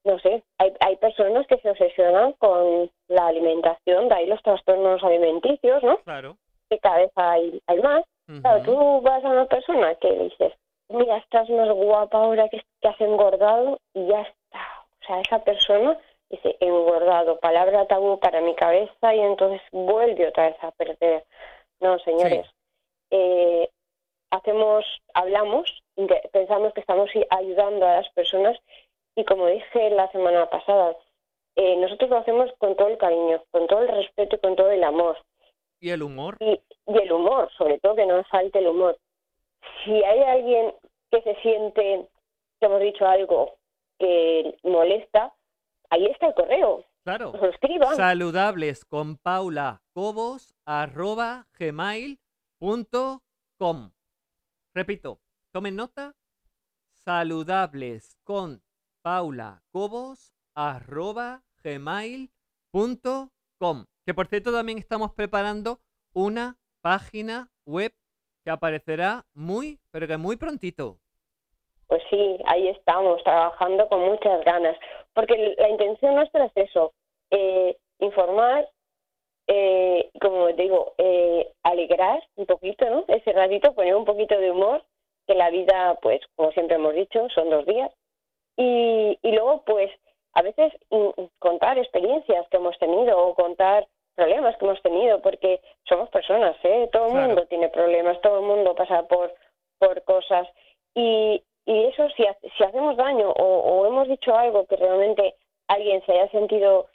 no 0.03 0.19
sé, 0.19 0.43
hay, 0.57 0.73
hay 0.79 0.95
personas 0.97 1.45
que 1.47 1.57
se 1.59 1.69
obsesionan 1.69 2.33
con 2.33 2.89
la 3.07 3.27
alimentación, 3.27 4.09
de 4.09 4.15
ahí 4.15 4.25
los 4.27 4.41
trastornos 4.41 5.03
alimenticios, 5.03 5.83
¿no? 5.83 5.97
Claro. 5.99 6.37
Que 6.69 6.79
cada 6.79 6.97
vez 6.97 7.11
hay, 7.15 7.61
hay 7.67 7.79
más. 7.81 8.03
Claro, 8.41 8.63
tú 8.63 9.01
vas 9.01 9.23
a 9.25 9.27
una 9.29 9.45
persona 9.45 9.93
que 9.95 10.09
dices, 10.19 10.53
mira, 10.91 11.17
estás 11.17 11.49
más 11.49 11.69
guapa 11.69 12.17
ahora 12.17 12.49
que, 12.49 12.61
que 12.81 12.87
has 12.87 12.99
engordado 13.01 13.79
y 13.93 14.07
ya 14.07 14.21
está. 14.21 14.85
O 15.01 15.05
sea, 15.05 15.21
esa 15.21 15.43
persona 15.43 15.97
dice, 16.29 16.55
engordado, 16.59 17.39
palabra 17.39 17.87
tabú 17.87 18.19
para 18.19 18.41
mi 18.41 18.55
cabeza 18.55 19.15
y 19.15 19.19
entonces 19.19 19.61
vuelve 19.71 20.27
otra 20.27 20.47
vez 20.47 20.63
a 20.63 20.71
perder. 20.71 21.25
No, 21.79 21.99
señores. 21.99 22.47
Eh, 23.09 23.69
hacemos, 24.29 24.85
hablamos, 25.13 25.83
pensamos 26.31 26.73
que 26.73 26.79
estamos 26.81 27.09
ayudando 27.29 27.85
a 27.85 27.95
las 27.97 28.09
personas 28.13 28.57
y 29.15 29.25
como 29.25 29.47
dije 29.47 29.89
la 29.89 30.09
semana 30.11 30.49
pasada, 30.49 30.95
eh, 31.55 31.75
nosotros 31.75 32.09
lo 32.09 32.17
hacemos 32.17 32.49
con 32.57 32.75
todo 32.77 32.87
el 32.87 32.97
cariño, 32.97 33.43
con 33.51 33.67
todo 33.67 33.81
el 33.81 33.89
respeto 33.89 34.37
y 34.37 34.39
con 34.39 34.55
todo 34.55 34.71
el 34.71 34.83
amor 34.83 35.17
¿Y 35.81 35.89
el 35.89 36.03
humor? 36.03 36.37
y, 36.39 36.61
y 36.87 36.97
el 36.97 37.11
humor, 37.11 37.51
sobre 37.57 37.79
todo 37.79 37.95
que 37.95 38.05
no 38.05 38.17
nos 38.17 38.27
falte 38.29 38.59
el 38.59 38.67
humor. 38.67 38.97
Si 39.83 39.91
hay 40.03 40.19
alguien 40.21 40.73
que 41.11 41.21
se 41.21 41.35
siente 41.41 42.09
que 42.59 42.65
hemos 42.65 42.81
dicho 42.81 43.05
algo 43.05 43.57
que 43.99 44.57
molesta, 44.63 45.33
ahí 45.89 46.05
está 46.05 46.27
el 46.27 46.33
correo. 46.33 46.85
Claro. 47.03 47.31
Nos 47.33 47.41
lo 47.41 47.49
escriban. 47.49 47.95
Saludables 47.95 48.85
con 48.85 49.17
Paula 49.17 49.81
Cobos 49.93 50.55
arroba 50.65 51.47
gmail.com. 51.59 52.21
Repito, 54.73 55.19
tomen 55.51 55.75
nota. 55.75 56.15
Saludables 57.03 58.15
con 58.23 58.63
Paula 59.01 59.63
Cobos 59.71 60.33
arroba 60.55 61.43
gmail.com. 61.63 62.29
Que 64.05 64.13
por 64.13 64.27
cierto 64.27 64.51
también 64.51 64.77
estamos 64.77 65.11
preparando 65.13 65.81
una 66.13 66.57
página 66.81 67.51
web 67.65 67.93
que 68.43 68.51
aparecerá 68.51 69.25
muy, 69.33 69.79
pero 69.91 70.07
que 70.07 70.17
muy 70.17 70.35
prontito. 70.35 71.00
Pues 71.91 72.03
sí, 72.09 72.37
ahí 72.45 72.69
estamos, 72.69 73.21
trabajando 73.25 73.89
con 73.89 73.99
muchas 73.99 74.45
ganas. 74.45 74.77
Porque 75.13 75.55
la 75.57 75.67
intención 75.67 76.15
nuestra 76.15 76.45
es 76.45 76.53
eso, 76.55 76.93
eh, 77.31 77.75
informar, 77.99 78.65
eh, 79.47 80.09
como 80.21 80.47
digo, 80.53 80.93
eh, 80.97 81.51
alegrar 81.63 82.23
un 82.37 82.45
poquito, 82.45 82.89
¿no? 82.89 83.03
Ese 83.09 83.33
ratito, 83.33 83.73
poner 83.73 83.93
un 83.93 84.05
poquito 84.05 84.39
de 84.39 84.51
humor, 84.51 84.85
que 85.27 85.35
la 85.35 85.49
vida, 85.49 85.99
pues, 86.01 86.21
como 86.37 86.53
siempre 86.53 86.77
hemos 86.77 86.93
dicho, 86.95 87.27
son 87.35 87.49
dos 87.49 87.65
días. 87.65 87.91
Y, 88.55 89.19
y 89.21 89.31
luego, 89.33 89.63
pues, 89.65 89.91
a 90.31 90.43
veces 90.43 90.71
mm, 90.91 91.09
contar 91.39 91.77
experiencias 91.77 92.47
que 92.47 92.55
hemos 92.55 92.79
tenido 92.79 93.19
o 93.21 93.35
contar 93.35 93.85
problemas 94.15 94.55
que 94.55 94.63
hemos 94.63 94.81
tenido, 94.81 95.21
porque 95.21 95.59
somos 95.89 96.09
personas, 96.09 96.55
¿eh? 96.63 96.87
Todo 96.93 97.07
el 97.07 97.11
Claro. 97.11 97.27
mundo 97.27 97.45
tiene 97.47 97.67
problemas, 97.67 98.21
todo 98.21 98.39
el 98.39 98.45
mundo 98.45 98.75
pasa 98.75 99.05
por, 99.09 99.33
por 99.77 100.01
cosas. 100.05 100.47
Y, 100.95 101.43
y 101.65 101.85
eso, 101.85 102.07
si, 102.15 102.25
ha- 102.25 102.37
si 102.57 102.63
hacemos 102.63 102.97
daño 102.97 103.29
o, 103.31 103.43
o 103.59 103.85
hemos 103.87 104.07
dicho 104.07 104.35
algo 104.35 104.65
que 104.65 104.75
realmente 104.75 105.35
alguien 105.67 106.03
se 106.05 106.11
haya 106.13 106.29
sentido 106.31 106.87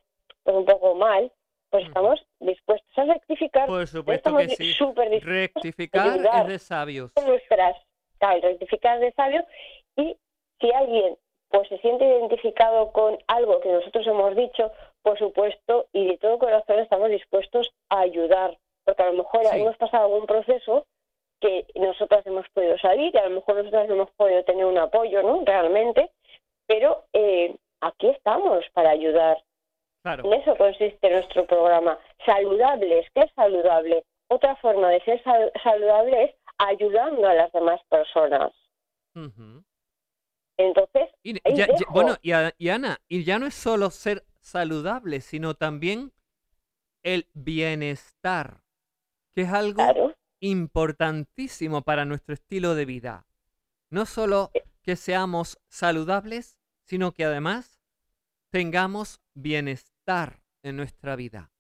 pues, 0.43 0.57
un 0.57 0.65
poco 0.65 0.95
mal, 0.95 1.31
pues 1.71 1.83
Ujú. 1.83 1.89
estamos 1.91 2.27
dispuestos 2.41 2.99
a 2.99 3.05
rectificar. 3.05 3.67
Por 3.67 3.87
supuesto 3.87 4.29
estamos 4.31 4.43
que 4.43 4.49
sí. 4.57 4.65
dispuestos 4.65 5.25
Rectificar 5.25 6.21
es 6.43 6.47
de 6.47 6.59
sabios. 6.59 7.13
nuestras, 7.27 7.77
claro, 8.19 8.41
rectificar 8.43 8.99
de 9.01 9.13
sabio 9.13 9.45
y 9.97 10.17
si 10.61 10.73
alguien 10.73 11.17
pues 11.49 11.69
se 11.69 11.79
siente 11.79 12.05
identificado 12.05 12.93
con 12.93 13.19
algo 13.29 13.61
que 13.61 13.69
nosotros 13.71 14.05
hemos 14.07 14.35
dicho, 14.35 14.73
por 15.03 15.17
supuesto, 15.17 15.87
y 15.93 16.07
de 16.09 16.19
todo 16.19 16.39
corazón 16.39 16.81
estamos 16.81 17.09
dispuestos 17.09 17.73
a 17.89 18.01
ayudar, 18.01 18.59
porque 18.85 19.03
a 19.05 19.07
lo 19.13 19.19
mejor 19.23 19.45
Sí. 19.47 19.57
hemos 19.61 19.77
pasado 19.77 20.05
algún 20.07 20.27
proceso 20.27 20.87
que 21.41 21.67
nosotras 21.75 22.27
hemos 22.27 22.49
podido 22.51 22.79
salir 22.79 23.15
y 23.15 23.19
a 23.19 23.29
lo 23.29 23.37
mejor 23.37 23.57
nosotras 23.57 23.89
no 23.89 23.95
hemos 23.95 24.11
podido 24.13 24.43
tener 24.45 24.65
un 24.65 24.79
apoyo, 24.79 25.23
¿no? 25.23 25.43
Realmente, 25.45 26.11
pero 26.67 27.05
eh, 27.13 27.55
aquí 27.81 28.09
estamos 28.09 28.65
para 28.73 28.91
ayudar. 28.91 29.37
Claro. 30.03 30.25
En 30.25 30.41
eso 30.41 30.57
consiste 30.57 31.11
nuestro 31.11 31.47
programa. 31.47 31.99
Saludables, 32.25 33.07
¿qué 33.15 33.23
es 33.23 33.33
saludable? 33.35 34.05
Otra 34.29 34.57
forma 34.57 34.91
de 34.91 35.01
ser 35.03 35.23
sal- 35.25 35.53
saludable 35.63 36.25
es 36.25 36.35
ayudando 36.59 37.27
a 37.29 37.35
las 37.35 37.53
demás 37.53 37.81
personas. 37.89 38.53
Ujú. 39.15 39.63
Entonces, 40.59 41.11
Y, 41.23 41.35
ya- 41.55 41.67
bueno, 41.91 42.17
y, 42.23 42.33
a- 42.33 42.53
y 42.57 42.69
Ana, 42.71 42.99
y 43.09 43.25
ya 43.25 43.39
no 43.39 43.47
es 43.47 43.55
solo 43.55 43.91
ser 43.91 44.23
saludable, 44.41 45.21
sino 45.21 45.55
también 45.55 46.13
el 47.03 47.27
bienestar, 47.35 48.63
que 49.35 49.43
es 49.43 49.53
algo 49.53 49.75
claro, 49.75 50.15
importantísimo 50.41 51.83
para 51.83 52.05
nuestro 52.05 52.35
estilo 52.35 52.75
de 52.75 52.85
vida. 52.85 53.27
No 53.91 54.07
solo 54.07 54.51
que 54.83 54.97
seamos 54.97 55.59
saludables, 55.69 56.59
sino 56.85 57.13
que 57.13 57.25
además 57.25 57.81
tengamos 58.51 59.21
bienestar 59.35 60.41
en 60.63 60.77
nuestra 60.77 61.17
vida. 61.17 61.51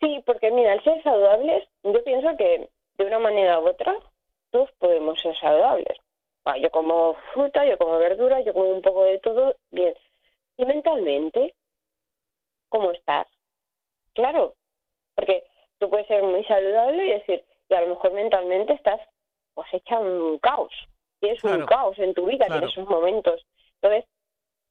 sí, 0.00 0.22
porque 0.26 0.50
mira, 0.50 0.72
al 0.72 0.84
ser 0.84 1.02
saludables, 1.02 1.68
yo 1.82 2.04
pienso 2.04 2.36
que 2.36 2.68
de 2.98 3.06
una 3.06 3.18
manera 3.18 3.58
u 3.60 3.68
otra, 3.68 3.96
todos 4.50 4.70
podemos 4.78 5.20
ser 5.20 5.36
saludables. 5.38 5.98
Ah, 6.44 6.58
yo 6.58 6.70
como 6.70 7.14
fruta, 7.32 7.64
yo 7.64 7.78
como 7.78 7.98
verdura, 7.98 8.40
yo 8.42 8.52
como 8.52 8.70
un 8.70 8.82
poco 8.82 9.04
de 9.04 9.18
todo, 9.20 9.56
bien. 9.70 9.94
Y 10.58 10.66
mentalmente, 10.66 11.54
¿cómo 12.68 12.92
estás? 12.92 13.26
Claro, 14.14 14.54
porque 15.14 15.44
tú 15.78 15.88
puedes 15.88 16.06
ser 16.06 16.22
muy 16.22 16.44
saludable 16.44 17.06
y 17.06 17.10
decir, 17.12 17.44
y 17.68 17.74
a 17.74 17.80
lo 17.82 17.88
mejor 17.88 18.12
mentalmente 18.12 18.72
estás 18.74 19.00
pues 19.54 19.68
hecha 19.72 19.98
un 19.98 20.38
caos. 20.38 20.72
Tienes 21.20 21.40
Claro, 21.40 21.60
un 21.60 21.66
caos 21.66 21.98
en 21.98 22.12
tu 22.14 22.26
vida 22.26 22.46
claro. 22.46 22.62
en 22.64 22.68
esos 22.70 22.88
momentos. 22.88 23.44
Entonces, 23.80 24.08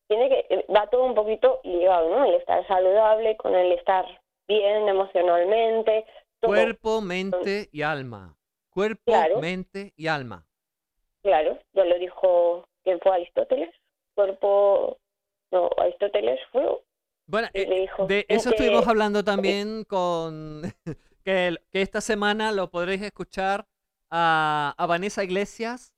tiene 0.07 0.29
que, 0.29 0.45
eh, 0.53 0.65
va 0.75 0.87
todo 0.89 1.03
un 1.05 1.15
poquito 1.15 1.61
ligado, 1.63 2.09
¿no? 2.09 2.25
El 2.25 2.35
estar 2.35 2.65
saludable 2.67 3.37
con 3.37 3.55
el 3.55 3.71
estar 3.71 4.05
bien 4.47 4.87
emocionalmente, 4.89 6.05
todo. 6.41 6.51
Cuerpo, 6.51 7.01
mente 7.01 7.69
y 7.71 7.81
alma. 7.81 8.35
Cuerpo, 8.69 9.03
Claro. 9.05 9.39
mente 9.39 9.93
y 9.95 10.07
alma. 10.07 10.45
Claro, 11.23 11.57
ya 11.73 11.85
lo 11.85 11.97
dijo, 11.97 12.67
¿quién 12.83 12.99
fue 12.99 13.13
Aristóteles? 13.13 13.73
Cuerpo, 14.13 14.97
no, 15.51 15.69
Aristóteles 15.77 16.39
fue, 16.51 16.63
Bueno, 17.25 17.47
eh, 17.53 17.87
de 18.07 18.25
eso 18.27 18.49
que- 18.49 18.55
estuvimos 18.57 18.85
hablando 18.87 19.23
también 19.63 19.85
con 19.85 20.63
que, 21.23 21.57
esta 21.71 22.01
semana 22.01 22.51
lo 22.51 22.69
podréis 22.69 23.01
escuchar 23.01 23.65
a, 24.09 24.73
a 24.77 24.85
Vanessa 24.85 25.23
Iglesias, 25.23 25.93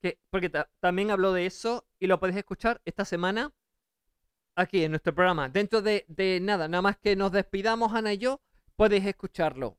que, 0.00 0.18
porque 0.30 0.48
ta- 0.48 0.70
también 0.80 1.10
habló 1.10 1.32
de 1.32 1.46
eso 1.46 1.86
y 1.98 2.06
lo 2.06 2.18
podéis 2.20 2.38
escuchar 2.38 2.80
esta 2.84 3.04
semana 3.04 3.52
aquí 4.56 4.84
en 4.84 4.92
nuestro 4.92 5.14
programa. 5.14 5.48
Dentro 5.48 5.82
de, 5.82 6.04
de 6.08 6.38
nada, 6.40 6.68
nada 6.68 6.82
más 6.82 6.96
que 6.98 7.16
nos 7.16 7.32
despidamos 7.32 7.92
Ana 7.94 8.12
y 8.12 8.18
yo, 8.18 8.40
podéis 8.76 9.04
escucharlo. 9.06 9.76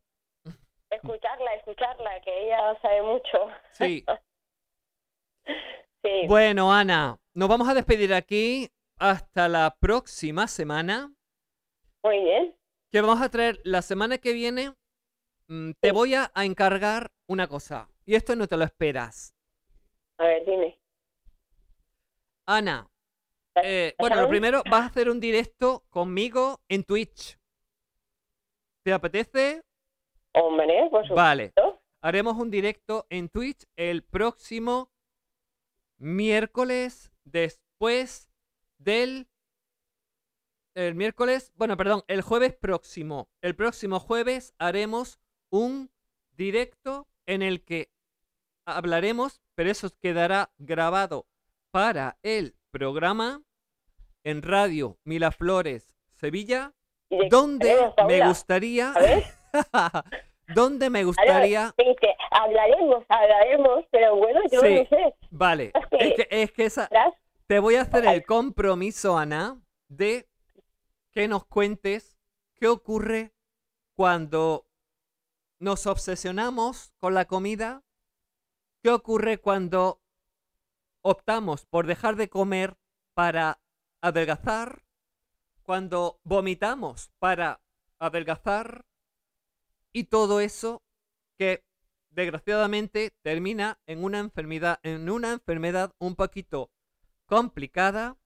escucharla, 0.89 1.53
escucharla, 1.55 2.21
que 2.21 2.45
ella 2.47 2.77
sabe 2.81 3.01
mucho. 3.01 3.37
Sí. 3.73 4.05
Sí, 6.01 6.27
Bueno, 6.27 6.71
Ana, 6.71 7.17
nos 7.33 7.49
vamos 7.49 7.67
a 7.67 7.73
despedir 7.73 8.13
aquí 8.13 8.69
hasta 8.97 9.49
la 9.49 9.75
próxima 9.79 10.47
semana. 10.47 11.13
muy 12.03 12.19
bien. 12.23 12.55
que 12.91 13.01
vamos 13.01 13.21
a 13.21 13.29
traer 13.29 13.59
la 13.65 13.81
semana 13.81 14.17
que 14.17 14.31
viene. 14.31 14.73
Mm, 15.49 15.71
te 15.81 15.91
voy 15.91 16.15
a, 16.15 16.31
a 16.33 16.45
encargar 16.45 17.11
una 17.27 17.47
cosa. 17.47 17.89
Y 18.05 18.15
esto 18.15 18.35
no 18.37 18.47
te 18.47 18.55
lo 18.55 18.63
esperas. 18.63 19.35
A 20.17 20.23
ver, 20.23 20.45
dime. 20.45 20.79
Ana, 22.45 22.89
eh, 23.63 23.95
bueno, 23.99 24.15
lo 24.21 24.29
primero, 24.29 24.63
vas 24.69 24.81
a 24.81 24.85
hacer 24.85 25.09
un 25.09 25.19
directo 25.19 25.83
conmigo 25.89 26.61
en 26.67 26.83
Twitch. 26.83 27.37
¿Te 28.83 28.93
apetece? 28.93 29.63
Hombre, 30.33 30.87
por 30.89 31.07
supuesto. 31.07 31.15
Vale. 31.15 31.53
Haremos 32.01 32.37
un 32.37 32.49
directo 32.49 33.05
en 33.09 33.29
Twitch 33.29 33.65
el 33.75 34.03
próximo 34.03 34.91
miércoles 35.97 37.11
después 37.23 38.31
del... 38.77 39.27
El 40.75 40.95
miércoles, 40.95 41.51
bueno, 41.55 41.75
perdón, 41.75 42.03
el 42.07 42.21
jueves 42.21 42.55
próximo. 42.55 43.27
El 43.41 43.55
próximo 43.55 43.99
jueves 43.99 44.53
haremos 44.59 45.19
un 45.49 45.89
directo 46.37 47.07
en 47.25 47.41
el 47.41 47.63
que 47.63 47.89
hablaremos, 48.65 49.41
pero 49.55 49.69
eso 49.71 49.89
quedará 50.01 50.51
grabado 50.57 51.25
para 51.71 52.17
el 52.23 52.55
programa 52.71 53.41
en 54.23 54.41
Radio 54.41 54.97
Milaflores 55.03 55.95
Sevilla, 56.11 56.73
¿Y 57.09 57.17
de 57.17 57.23
qué 57.23 57.29
donde 57.29 57.93
me 58.07 58.27
gustaría, 58.27 58.93
donde 60.55 60.89
me 60.89 61.03
gustaría, 61.03 61.73
dice, 61.77 62.15
hablaremos, 62.31 63.03
hablaremos, 63.09 63.85
pero 63.91 64.15
bueno, 64.15 64.41
yo 64.51 64.61
Sí. 64.61 64.75
no 64.75 64.97
sé. 64.97 65.15
vale, 65.31 65.71
es 65.91 66.13
que- 66.15 66.27
es 66.29 66.51
que, 66.51 66.65
es 66.65 66.73
que 66.77 66.87
te 67.47 67.59
voy 67.59 67.75
a 67.75 67.81
hacer 67.81 68.05
el 68.05 68.23
compromiso, 68.25 69.17
Ana, 69.17 69.59
de 69.87 70.27
que 71.11 71.27
nos 71.27 71.45
cuentes 71.45 72.19
qué 72.55 72.67
ocurre 72.67 73.31
cuando 73.95 74.65
nos 75.59 75.87
obsesionamos 75.87 76.93
con 76.99 77.13
la 77.13 77.25
comida, 77.25 77.83
qué 78.81 78.89
ocurre 78.89 79.39
cuando 79.39 80.01
optamos 81.01 81.65
por 81.65 81.85
dejar 81.85 82.15
de 82.15 82.29
comer 82.29 82.77
para 83.13 83.61
adelgazar, 84.01 84.83
cuando 85.63 86.19
vomitamos 86.23 87.11
para 87.19 87.61
adelgazar 87.99 88.85
y 89.91 90.05
todo 90.05 90.39
eso 90.39 90.81
que 91.37 91.63
desgraciadamente 92.09 93.11
termina 93.21 93.79
en 93.85 94.03
una 94.03 94.19
enfermedad 94.19 94.79
en 94.83 95.09
una 95.09 95.33
enfermedad 95.33 95.93
un 95.99 96.15
poquito 96.15 96.71
complicada 97.25 98.17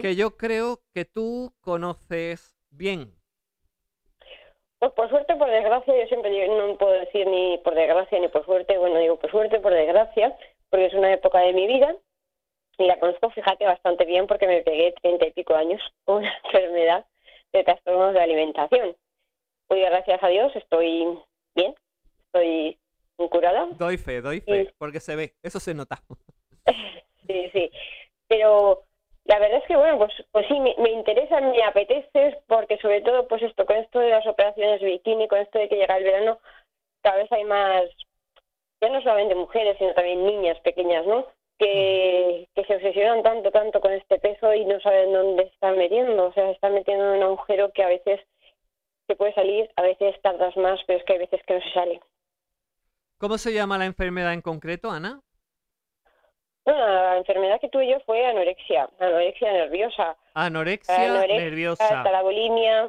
que 0.00 0.14
yo 0.14 0.36
creo 0.36 0.82
que 0.92 1.04
tú 1.04 1.54
conoces 1.60 2.54
bien. 2.70 3.14
Pues 4.84 4.92
por 4.92 5.08
suerte, 5.08 5.34
por 5.36 5.50
desgracia, 5.50 5.98
yo 5.98 6.06
siempre 6.08 6.30
digo, 6.30 6.58
no 6.58 6.76
puedo 6.76 6.92
decir 6.92 7.26
ni 7.26 7.56
por 7.64 7.74
desgracia 7.74 8.20
ni 8.20 8.28
por 8.28 8.44
suerte, 8.44 8.76
bueno, 8.76 8.98
digo 8.98 9.18
por 9.18 9.30
suerte, 9.30 9.58
por 9.58 9.72
desgracia, 9.72 10.36
porque 10.68 10.84
es 10.84 10.92
una 10.92 11.10
época 11.10 11.38
de 11.38 11.54
mi 11.54 11.66
vida 11.66 11.96
y 12.76 12.84
la 12.84 12.98
conozco, 12.98 13.30
fíjate, 13.30 13.64
bastante 13.64 14.04
bien 14.04 14.26
porque 14.26 14.46
me 14.46 14.60
pegué 14.60 14.92
treinta 15.00 15.26
y 15.26 15.32
pico 15.32 15.54
años 15.54 15.80
con 16.04 16.16
una 16.16 16.36
enfermedad 16.44 17.06
de 17.54 17.64
trastornos 17.64 18.12
de 18.12 18.20
alimentación. 18.20 18.94
Hoy, 19.68 19.80
gracias 19.80 20.22
a 20.22 20.28
Dios, 20.28 20.54
estoy 20.54 21.18
bien, 21.54 21.74
estoy 22.26 22.78
curada, 23.30 23.66
Doy 23.78 23.96
fe, 23.96 24.20
doy 24.20 24.42
fe, 24.42 24.70
porque 24.76 25.00
se 25.00 25.16
ve, 25.16 25.32
eso 25.42 25.60
se 25.60 25.72
nota. 25.72 26.02
sí, 27.26 27.48
sí, 27.54 27.70
pero 28.28 28.84
la 29.24 29.38
verdad 29.38 29.58
es 29.58 29.66
que 29.66 29.76
bueno, 29.76 29.98
pues, 29.98 30.12
pues 30.32 30.46
sí, 30.48 30.60
me, 30.60 30.74
me 30.78 30.90
interesa, 30.90 31.40
me 31.40 31.62
apetece, 31.62 32.38
porque 32.46 32.78
sobre 32.78 33.00
todo, 33.00 33.26
pues 33.26 33.42
esto, 33.42 33.64
con 33.64 33.76
esto 33.76 33.98
de 33.98 34.10
las 34.10 34.26
operaciones 34.26 34.82
bikini, 34.82 35.28
con 35.28 35.38
esto 35.38 35.58
de 35.58 35.68
que 35.68 35.76
llega 35.76 35.96
el 35.96 36.04
verano, 36.04 36.38
cada 37.02 37.16
vez 37.16 37.32
hay 37.32 37.44
más, 37.44 37.84
ya 38.80 38.88
no 38.90 39.00
solamente 39.02 39.34
mujeres, 39.34 39.76
sino 39.78 39.94
también 39.94 40.26
niñas 40.26 40.58
pequeñas, 40.60 41.06
¿no? 41.06 41.26
Que, 41.58 42.48
que 42.54 42.64
se 42.64 42.76
obsesionan 42.76 43.22
tanto, 43.22 43.50
tanto 43.50 43.80
con 43.80 43.92
este 43.92 44.18
peso 44.18 44.52
y 44.52 44.64
no 44.66 44.80
saben 44.80 45.12
dónde 45.12 45.44
están 45.44 45.78
metiendo, 45.78 46.26
o 46.26 46.32
sea, 46.32 46.46
se 46.46 46.52
están 46.52 46.74
metiendo 46.74 47.04
en 47.04 47.18
un 47.18 47.22
agujero 47.22 47.72
que 47.72 47.82
a 47.82 47.88
veces 47.88 48.20
se 49.06 49.16
puede 49.16 49.32
salir, 49.34 49.70
a 49.76 49.82
veces 49.82 50.20
tardas 50.22 50.56
más, 50.56 50.80
pero 50.86 50.98
es 50.98 51.04
que 51.04 51.12
hay 51.14 51.18
veces 51.20 51.40
que 51.46 51.54
no 51.54 51.60
se 51.60 51.72
sale. 51.72 52.00
¿Cómo 53.18 53.38
se 53.38 53.52
llama 53.54 53.78
la 53.78 53.86
enfermedad 53.86 54.34
en 54.34 54.42
concreto, 54.42 54.90
Ana? 54.90 55.20
Bueno, 56.64 56.86
la 56.86 57.18
enfermedad 57.18 57.60
que 57.60 57.68
tuve 57.68 57.88
yo 57.90 58.00
fue 58.06 58.24
anorexia, 58.26 58.88
anorexia 58.98 59.52
nerviosa. 59.52 60.16
Anorexia 60.34 60.94
Anorexia, 61.10 61.36
nerviosa. 61.38 61.84
hasta 61.98 62.10
la 62.10 62.22
bulimia. 62.22 62.88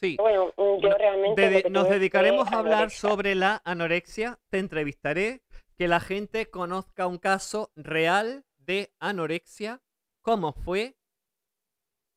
Sí. 0.00 0.16
Bueno, 0.18 0.52
mm, 0.56 0.80
yo 0.82 0.88
No- 0.90 0.98
realmente. 0.98 1.70
Nos 1.70 1.88
dedicaremos 1.88 2.52
a 2.52 2.58
hablar 2.58 2.74
anorexia. 2.74 3.08
sobre 3.08 3.34
la 3.34 3.62
anorexia. 3.64 4.38
Te 4.50 4.58
entrevistaré, 4.58 5.40
que 5.78 5.88
la 5.88 6.00
gente 6.00 6.50
conozca 6.50 7.06
un 7.06 7.18
caso 7.18 7.70
real 7.76 8.44
de 8.58 8.90
anorexia, 9.00 9.80
cómo 10.20 10.52
fue. 10.52 10.94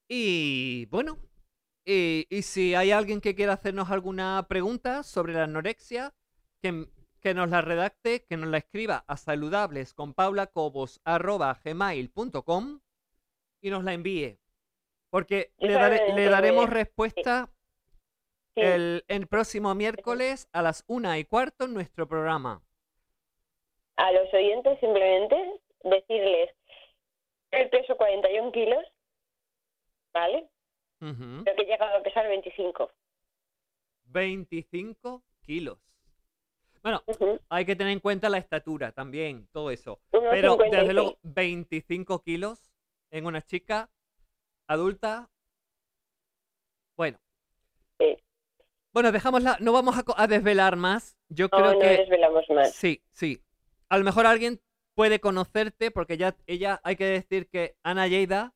Y 0.10 0.86
bueno, 0.88 1.18
y, 1.86 2.26
y 2.30 2.42
si 2.42 2.76
hay 2.76 2.92
alguien 2.92 3.22
que 3.22 3.36
quiera 3.36 3.54
hacernos 3.54 3.92
alguna 3.92 4.46
pregunta 4.50 5.04
sobre 5.04 5.34
la 5.34 5.44
anorexia, 5.44 6.14
que, 6.62 6.86
que 7.22 7.34
nos 7.34 7.50
la 7.50 7.62
redacte, 7.62 8.26
que 8.26 8.38
nos 8.38 8.50
la 8.50 8.58
escriba 8.58 9.04
a 9.08 9.18
saludables 9.18 9.94
con 9.94 10.14
y 13.62 13.70
nos 13.70 13.84
la 13.84 13.94
envíe. 13.94 14.40
Porque 15.10 15.52
le, 15.60 15.74
daré- 15.74 15.98
solamente 15.98 16.22
le 16.22 16.30
daremos 16.30 16.70
respuesta 16.70 17.50
Sí, 18.56 18.62
el, 18.62 19.06
el 19.08 19.28
próximo 19.28 19.74
miércoles 19.76 20.50
a 20.52 20.62
las 20.62 20.84
una 20.88 21.18
y 21.20 21.26
cuarto 21.26 21.66
en 21.66 21.74
nuestro 21.74 22.08
programa. 22.08 22.62
A 23.98 24.12
los 24.12 24.34
oyentes, 24.34 24.80
simplemente 24.80 25.36
decirles: 25.84 26.50
el 27.52 27.70
peso 27.70 27.96
41 27.98 28.52
kilos, 28.52 28.84
¿vale? 30.14 30.50
Pero 31.00 31.56
que 31.56 31.62
he 31.64 31.66
llegado 31.66 31.98
a 31.98 32.04
pesar 32.04 32.28
25. 32.28 32.92
25 34.12 35.24
kilos. 35.42 35.78
Bueno, 36.84 37.04
hay 37.50 37.66
que 37.66 37.76
tener 37.76 37.94
en 37.94 38.00
cuenta 38.00 38.30
la 38.30 38.38
estatura 38.38 38.92
también, 38.92 39.48
todo 39.52 39.72
eso. 39.72 40.00
Pero 40.12 40.54
56. 40.54 40.72
desde 40.72 40.94
luego, 40.94 41.18
25 41.24 42.24
kilos 42.24 42.72
en 43.12 43.26
una 43.26 43.42
chica 43.42 43.90
adulta. 44.68 45.30
Bueno. 46.96 47.20
Sí. 48.00 48.18
Bueno, 48.94 49.12
dejámosla, 49.12 49.58
no 49.60 49.74
vamos 49.74 49.96
a 50.16 50.28
desvelar 50.28 50.76
más. 50.76 51.18
Yo 51.30 51.48
No, 51.52 51.58
creo 51.58 51.74
no 51.74 51.80
que 51.80 51.88
desvelamos 51.88 52.46
más. 52.50 52.74
Sí, 52.74 53.04
sí. 53.12 53.42
A 53.90 53.98
lo 53.98 54.04
mejor 54.04 54.26
alguien 54.26 54.60
puede 54.96 55.20
conocerte 55.20 55.92
porque 55.92 56.18
ya 56.18 56.36
ella, 56.48 56.82
hay 56.84 56.96
que 56.96 57.06
decir 57.06 57.48
que 57.48 57.76
Ana 57.84 58.08
Lleida 58.08 58.56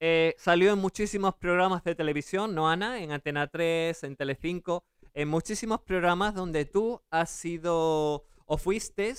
eh, 0.00 0.34
salió 0.36 0.72
en 0.72 0.78
muchísimos 0.78 1.34
programas 1.36 1.84
de 1.84 1.94
televisión, 1.94 2.54
¿no, 2.54 2.68
Ana? 2.68 3.00
En 3.00 3.12
Antena 3.12 3.46
3, 3.46 4.04
en 4.04 4.16
Telecinco, 4.16 4.84
en 5.14 5.28
muchísimos 5.28 5.80
programas 5.80 6.34
donde 6.34 6.64
tú 6.64 7.00
has 7.10 7.30
sido 7.30 8.24
o 8.46 8.56
fuiste, 8.56 9.12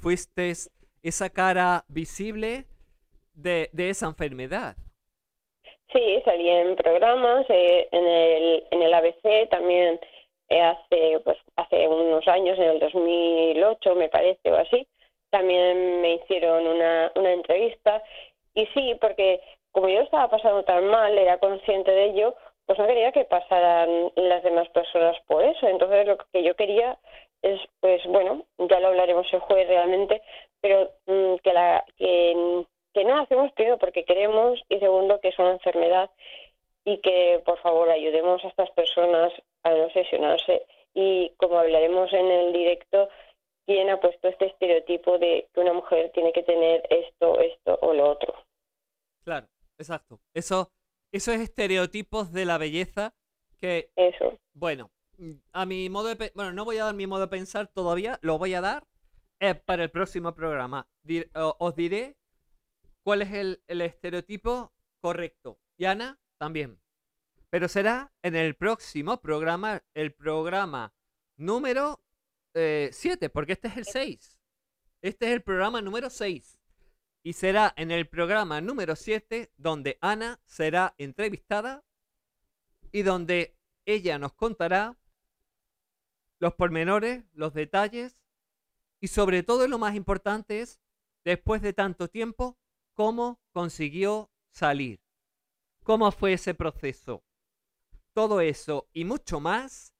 fuiste 0.00 0.52
esa 1.02 1.30
cara 1.30 1.84
visible 1.88 2.66
de, 3.34 3.70
de 3.72 3.90
esa 3.90 4.06
enfermedad. 4.06 4.76
Sí, 5.92 6.20
salí 6.24 6.48
en 6.48 6.76
programas, 6.76 7.46
eh, 7.48 7.88
en, 7.92 8.06
el, 8.06 8.66
en 8.70 8.82
el 8.82 8.92
ABC 8.92 9.48
también 9.48 9.98
eh, 10.50 10.60
hace, 10.60 11.20
pues, 11.24 11.38
hace 11.56 11.88
unos 11.88 12.26
años, 12.28 12.58
en 12.58 12.64
el 12.64 12.80
2008 12.80 13.94
me 13.94 14.08
parece 14.08 14.50
o 14.50 14.56
así, 14.56 14.86
también 15.30 16.02
me 16.02 16.14
hicieron 16.14 16.66
una, 16.66 17.12
una 17.14 17.32
entrevista 17.32 18.02
y 18.54 18.66
sí, 18.74 18.96
porque 19.00 19.40
como 19.72 19.88
yo 19.88 20.00
estaba 20.00 20.28
pasando 20.28 20.62
tan 20.64 20.86
mal, 20.88 21.16
era 21.16 21.38
consciente 21.38 21.90
de 21.90 22.06
ello, 22.06 22.34
pues 22.68 22.78
no 22.78 22.86
quería 22.86 23.12
que 23.12 23.24
pasaran 23.24 24.12
las 24.14 24.42
demás 24.42 24.68
personas 24.68 25.16
por 25.26 25.42
eso. 25.42 25.66
Entonces 25.66 26.06
lo 26.06 26.18
que 26.18 26.42
yo 26.42 26.54
quería 26.54 26.98
es, 27.40 27.58
pues 27.80 28.04
bueno, 28.06 28.44
ya 28.58 28.78
lo 28.78 28.88
hablaremos 28.88 29.26
el 29.32 29.40
jueves 29.40 29.68
realmente, 29.68 30.20
pero 30.60 30.90
mm, 31.06 31.36
que, 31.42 31.52
la, 31.54 31.82
que, 31.96 32.64
no 33.06 33.22
hacemos 33.22 33.52
primero 33.52 33.78
porque 33.78 34.04
queremos 34.04 34.60
y 34.68 34.78
segundo 34.80 35.18
que 35.18 35.28
es 35.28 35.38
una 35.38 35.52
enfermedad 35.52 36.10
y 36.84 36.98
que 36.98 37.40
por 37.46 37.58
favor 37.60 37.88
ayudemos 37.88 38.44
a 38.44 38.48
estas 38.48 38.70
personas 38.72 39.32
a 39.62 39.70
no 39.70 39.84
obsesionarse 39.84 40.66
y 40.92 41.30
como 41.38 41.58
hablaremos 41.58 42.12
en 42.12 42.26
el 42.26 42.52
directo, 42.52 43.08
quién 43.64 43.88
ha 43.88 43.98
puesto 43.98 44.28
este 44.28 44.46
estereotipo 44.46 45.18
de 45.18 45.48
que 45.54 45.60
una 45.60 45.72
mujer 45.72 46.10
tiene 46.12 46.32
que 46.34 46.42
tener 46.42 46.82
esto, 46.90 47.40
esto 47.40 47.78
o 47.80 47.94
lo 47.94 48.10
otro. 48.10 48.34
Claro, 49.24 49.46
exacto. 49.78 50.18
Eso, 50.34 50.70
esos 51.12 51.34
estereotipos 51.36 52.32
de 52.32 52.44
la 52.44 52.58
belleza 52.58 53.14
que 53.60 53.90
Eso. 53.96 54.38
Bueno, 54.52 54.90
a 55.52 55.66
mi 55.66 55.88
modo 55.88 56.14
de 56.14 56.32
bueno, 56.34 56.52
no 56.52 56.64
voy 56.64 56.78
a 56.78 56.84
dar 56.84 56.94
mi 56.94 57.06
modo 57.06 57.22
de 57.22 57.28
pensar 57.28 57.68
todavía, 57.68 58.18
lo 58.22 58.38
voy 58.38 58.54
a 58.54 58.60
dar 58.60 58.86
eh, 59.40 59.54
para 59.54 59.84
el 59.84 59.90
próximo 59.90 60.34
programa. 60.34 60.88
Dir- 61.04 61.30
os 61.34 61.74
diré 61.74 62.16
cuál 63.02 63.22
es 63.22 63.32
el, 63.32 63.62
el 63.66 63.80
estereotipo 63.80 64.72
correcto. 65.00 65.58
Y 65.76 65.84
Ana 65.86 66.18
también. 66.38 66.80
Pero 67.50 67.68
será 67.68 68.12
en 68.22 68.36
el 68.36 68.54
próximo 68.56 69.20
programa, 69.20 69.82
el 69.94 70.12
programa 70.12 70.92
número 71.36 72.00
7, 72.54 73.30
porque 73.30 73.52
este 73.52 73.68
es 73.68 73.76
el 73.76 73.84
6. 73.84 74.40
Este 75.00 75.26
es 75.26 75.32
el 75.32 75.42
programa 75.42 75.80
número 75.80 76.10
6. 76.10 76.57
Y 77.22 77.32
será 77.32 77.74
en 77.76 77.90
el 77.90 78.08
programa 78.08 78.60
número 78.60 78.96
7 78.96 79.52
donde 79.56 79.98
Ana 80.00 80.40
será 80.46 80.94
entrevistada 80.98 81.84
y 82.92 83.02
donde 83.02 83.56
ella 83.84 84.18
nos 84.18 84.32
contará 84.34 84.96
los 86.38 86.54
pormenores, 86.54 87.24
los 87.32 87.54
detalles 87.54 88.18
y 89.00 89.08
sobre 89.08 89.42
todo 89.42 89.66
lo 89.68 89.78
más 89.78 89.94
importante 89.94 90.60
es 90.60 90.80
después 91.24 91.62
de 91.62 91.72
tanto 91.72 92.08
tiempo, 92.08 92.58
cómo 92.94 93.40
consiguió 93.52 94.30
salir. 94.50 95.00
¿Cómo 95.82 96.10
fue 96.10 96.34
ese 96.34 96.54
proceso? 96.54 97.24
Todo 98.12 98.40
eso 98.40 98.88
y 98.92 99.04
mucho 99.04 99.40
más 99.40 99.94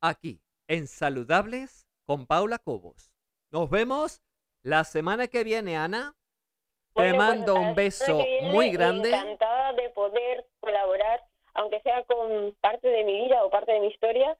aquí 0.00 0.42
en 0.66 0.86
Saludables 0.86 1.86
con 2.04 2.26
Paula 2.26 2.58
Cobos. 2.58 3.12
Nos 3.50 3.70
vemos 3.70 4.22
la 4.62 4.84
semana 4.84 5.28
que 5.28 5.44
viene, 5.44 5.76
Ana. 5.76 6.16
Te 7.00 7.12
Bueno, 7.12 7.18
mando 7.18 7.52
hasta 7.56 7.68
un 7.68 7.74
beso 7.74 8.18
muy 8.42 8.70
grande. 8.70 9.08
Encantada 9.10 9.72
de 9.74 9.90
poder 9.90 10.46
colaborar, 10.60 11.22
aunque 11.54 11.80
sea 11.80 12.04
con 12.04 12.54
parte 12.60 12.88
de 12.88 13.04
mi 13.04 13.24
vida 13.24 13.44
o 13.44 13.50
parte 13.50 13.72
de 13.72 13.80
mi 13.80 13.88
historia, 13.88 14.36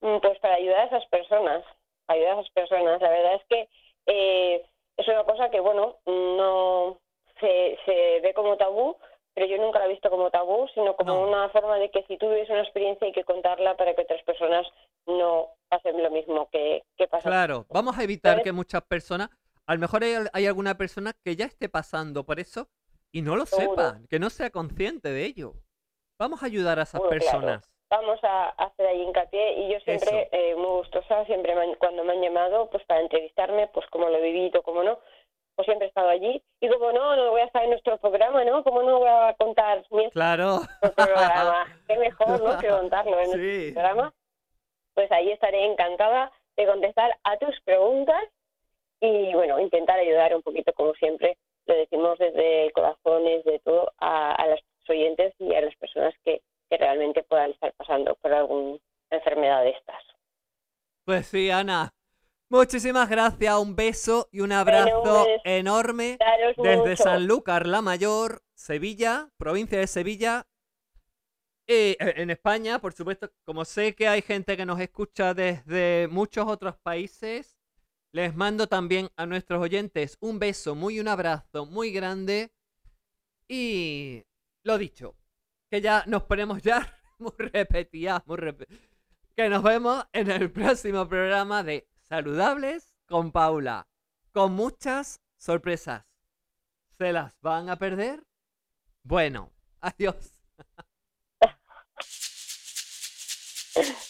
mm, 0.00 0.18
pues 0.20 0.38
para 0.40 0.54
ayudar 0.54 0.80
a 0.80 0.84
esas 0.86 1.06
personas, 1.06 1.64
ayudar 2.08 2.36
a 2.38 2.40
esas 2.40 2.52
personas. 2.52 3.00
La 3.00 3.10
verdad 3.10 3.34
es 3.34 3.44
que 3.48 3.68
eh, 4.06 4.62
es 4.96 5.08
una 5.08 5.24
cosa 5.24 5.50
que, 5.50 5.60
bueno, 5.60 5.96
no 6.06 6.98
se, 7.40 7.78
se 7.84 8.20
ve 8.20 8.32
como 8.34 8.56
tabú, 8.56 8.96
pero 9.34 9.46
yo 9.46 9.56
nunca 9.58 9.78
la 9.78 9.86
he 9.86 9.90
visto 9.90 10.10
como 10.10 10.30
tabú, 10.30 10.66
sino 10.74 10.96
como 10.96 11.14
No. 11.14 11.28
una 11.28 11.48
forma 11.50 11.78
de 11.78 11.90
que 11.90 12.02
si 12.04 12.16
tú 12.18 12.28
vives 12.28 12.50
una 12.50 12.62
experiencia 12.62 13.06
hay 13.06 13.12
que 13.12 13.24
contarla 13.24 13.76
para 13.76 13.94
que 13.94 14.02
otras 14.02 14.22
personas 14.24 14.66
no 15.06 15.50
pasen 15.68 16.02
lo 16.02 16.10
mismo 16.10 16.48
que, 16.50 16.82
que 16.96 17.06
pasa. 17.06 17.28
Claro, 17.28 17.64
vamos 17.70 17.96
a 17.96 18.02
evitar 18.02 18.32
¿Sabes? 18.32 18.44
que 18.44 18.52
muchas 18.52 18.82
personas, 18.82 19.30
a 19.70 19.74
lo 19.74 19.80
mejor 19.80 20.02
hay, 20.02 20.14
hay 20.32 20.46
alguna 20.46 20.76
persona 20.76 21.12
que 21.24 21.36
ya 21.36 21.44
esté 21.46 21.68
pasando 21.68 22.24
por 22.24 22.40
eso 22.40 22.68
y 23.12 23.22
no 23.22 23.36
lo 23.36 23.46
Seguro. 23.46 23.70
sepa, 23.82 24.00
que 24.08 24.18
no 24.18 24.28
sea 24.30 24.50
consciente 24.50 25.08
de 25.10 25.24
ello. 25.24 25.54
Vamos 26.18 26.42
a 26.42 26.46
ayudar 26.46 26.78
a 26.78 26.82
esas 26.82 27.00
claro. 27.00 27.08
personas. 27.10 27.70
vamos 27.88 28.18
a 28.22 28.50
hacer 28.50 28.86
ahí 28.86 29.02
hincapié 29.02 29.52
y 29.60 29.72
yo 29.72 29.80
siempre 29.80 30.28
eh, 30.32 30.54
muy 30.56 30.66
gustosa, 30.80 31.24
siempre 31.26 31.54
me 31.56 31.62
han- 31.62 31.74
cuando 31.76 32.04
me 32.04 32.12
han 32.12 32.20
llamado 32.22 32.68
pues 32.70 32.84
para 32.86 33.00
entrevistarme, 33.00 33.68
pues 33.68 33.86
como 33.90 34.08
lo 34.08 34.16
he 34.18 34.22
vivido, 34.22 34.62
como 34.62 34.82
no, 34.84 34.98
pues 35.56 35.66
siempre 35.66 35.86
he 35.86 35.88
estado 35.88 36.08
allí 36.08 36.42
y 36.60 36.68
como 36.68 36.92
no, 36.92 37.16
no 37.16 37.30
voy 37.30 37.40
a 37.40 37.46
estar 37.46 37.64
en 37.64 37.70
nuestro 37.70 37.96
programa, 37.98 38.44
¿no? 38.44 38.62
Como 38.64 38.82
no 38.82 38.98
voy 39.00 39.08
a 39.08 39.34
contar 39.38 39.84
mi 39.90 40.08
Claro. 40.12 40.60
programa, 40.96 41.66
qué 41.88 41.96
mejor, 41.98 42.40
¿no? 42.42 42.58
Que 42.58 42.68
contarlo 42.80 43.18
en 43.20 43.30
nuestro 43.30 43.40
Sí. 43.42 43.72
programa. 43.72 44.14
Pues 44.94 45.10
ahí 45.12 45.30
estaré 45.32 45.64
encantada 45.64 46.30
de 46.56 46.66
contestar 46.66 47.10
a 47.24 47.36
tus 47.38 47.60
preguntas 47.62 48.22
y 49.00 49.32
bueno, 49.34 49.58
intentar 49.58 49.98
ayudar 49.98 50.34
un 50.34 50.42
poquito 50.42 50.72
como 50.74 50.94
siempre, 50.94 51.36
lo 51.66 51.74
decimos 51.74 52.18
desde 52.18 52.66
el 52.66 52.72
corazón, 52.72 53.24
desde 53.24 53.58
todo, 53.60 53.92
a, 53.98 54.34
a 54.34 54.46
los 54.48 54.60
oyentes 54.88 55.34
y 55.38 55.54
a 55.54 55.60
las 55.62 55.76
personas 55.76 56.14
que, 56.24 56.42
que 56.68 56.76
realmente 56.76 57.22
puedan 57.22 57.52
estar 57.52 57.72
pasando 57.74 58.14
por 58.16 58.32
alguna 58.32 58.78
enfermedad 59.10 59.62
de 59.62 59.70
estas. 59.70 60.02
Pues 61.04 61.26
sí, 61.26 61.50
Ana. 61.50 61.92
Muchísimas 62.48 63.08
gracias, 63.08 63.58
un 63.58 63.76
beso 63.76 64.28
y 64.32 64.40
un 64.40 64.50
abrazo 64.50 65.24
pues, 65.24 65.40
enorme 65.44 66.16
Daros 66.18 66.56
desde 66.56 66.76
mucho. 66.78 67.02
Sanlúcar 67.04 67.66
la 67.68 67.80
Mayor, 67.80 68.42
Sevilla, 68.54 69.30
provincia 69.36 69.78
de 69.78 69.86
Sevilla. 69.86 70.46
Y 71.64 71.92
eh, 71.92 71.96
en 71.98 72.30
España, 72.30 72.80
por 72.80 72.92
supuesto, 72.92 73.30
como 73.44 73.64
sé 73.64 73.94
que 73.94 74.08
hay 74.08 74.22
gente 74.22 74.56
que 74.56 74.66
nos 74.66 74.80
escucha 74.80 75.32
desde 75.32 76.08
muchos 76.08 76.48
otros 76.48 76.76
países, 76.78 77.56
les 78.12 78.34
mando 78.34 78.66
también 78.66 79.10
a 79.16 79.26
nuestros 79.26 79.62
oyentes 79.62 80.16
un 80.20 80.38
beso 80.38 80.74
muy 80.74 81.00
un 81.00 81.08
abrazo 81.08 81.66
muy 81.66 81.92
grande. 81.92 82.52
Y 83.48 84.24
lo 84.62 84.78
dicho, 84.78 85.16
que 85.70 85.80
ya 85.80 86.04
nos 86.06 86.24
ponemos 86.24 86.62
ya 86.62 86.96
muy 87.18 87.32
repetidas, 87.38 88.26
muy 88.26 88.36
rep- 88.38 88.66
que 89.36 89.48
nos 89.48 89.62
vemos 89.62 90.04
en 90.12 90.30
el 90.30 90.50
próximo 90.50 91.08
programa 91.08 91.62
de 91.62 91.88
Saludables 92.08 92.94
con 93.06 93.32
Paula, 93.32 93.88
con 94.32 94.52
muchas 94.52 95.20
sorpresas. 95.38 96.04
¿Se 96.98 97.12
las 97.12 97.40
van 97.40 97.70
a 97.70 97.76
perder? 97.76 98.24
Bueno, 99.02 99.52
adiós. 99.80 100.34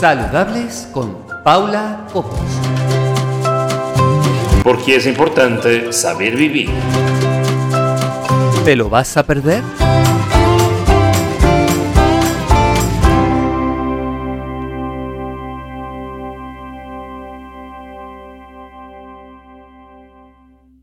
Saludables 0.00 0.88
con 0.92 1.16
Paula 1.42 2.06
Copos. 2.12 2.38
Porque 4.62 4.96
es 4.96 5.06
importante 5.06 5.90
saber 5.90 6.36
vivir. 6.36 6.68
¿Te 8.62 8.76
lo 8.76 8.90
vas 8.90 9.16
a 9.16 9.22
perder? 9.22 9.62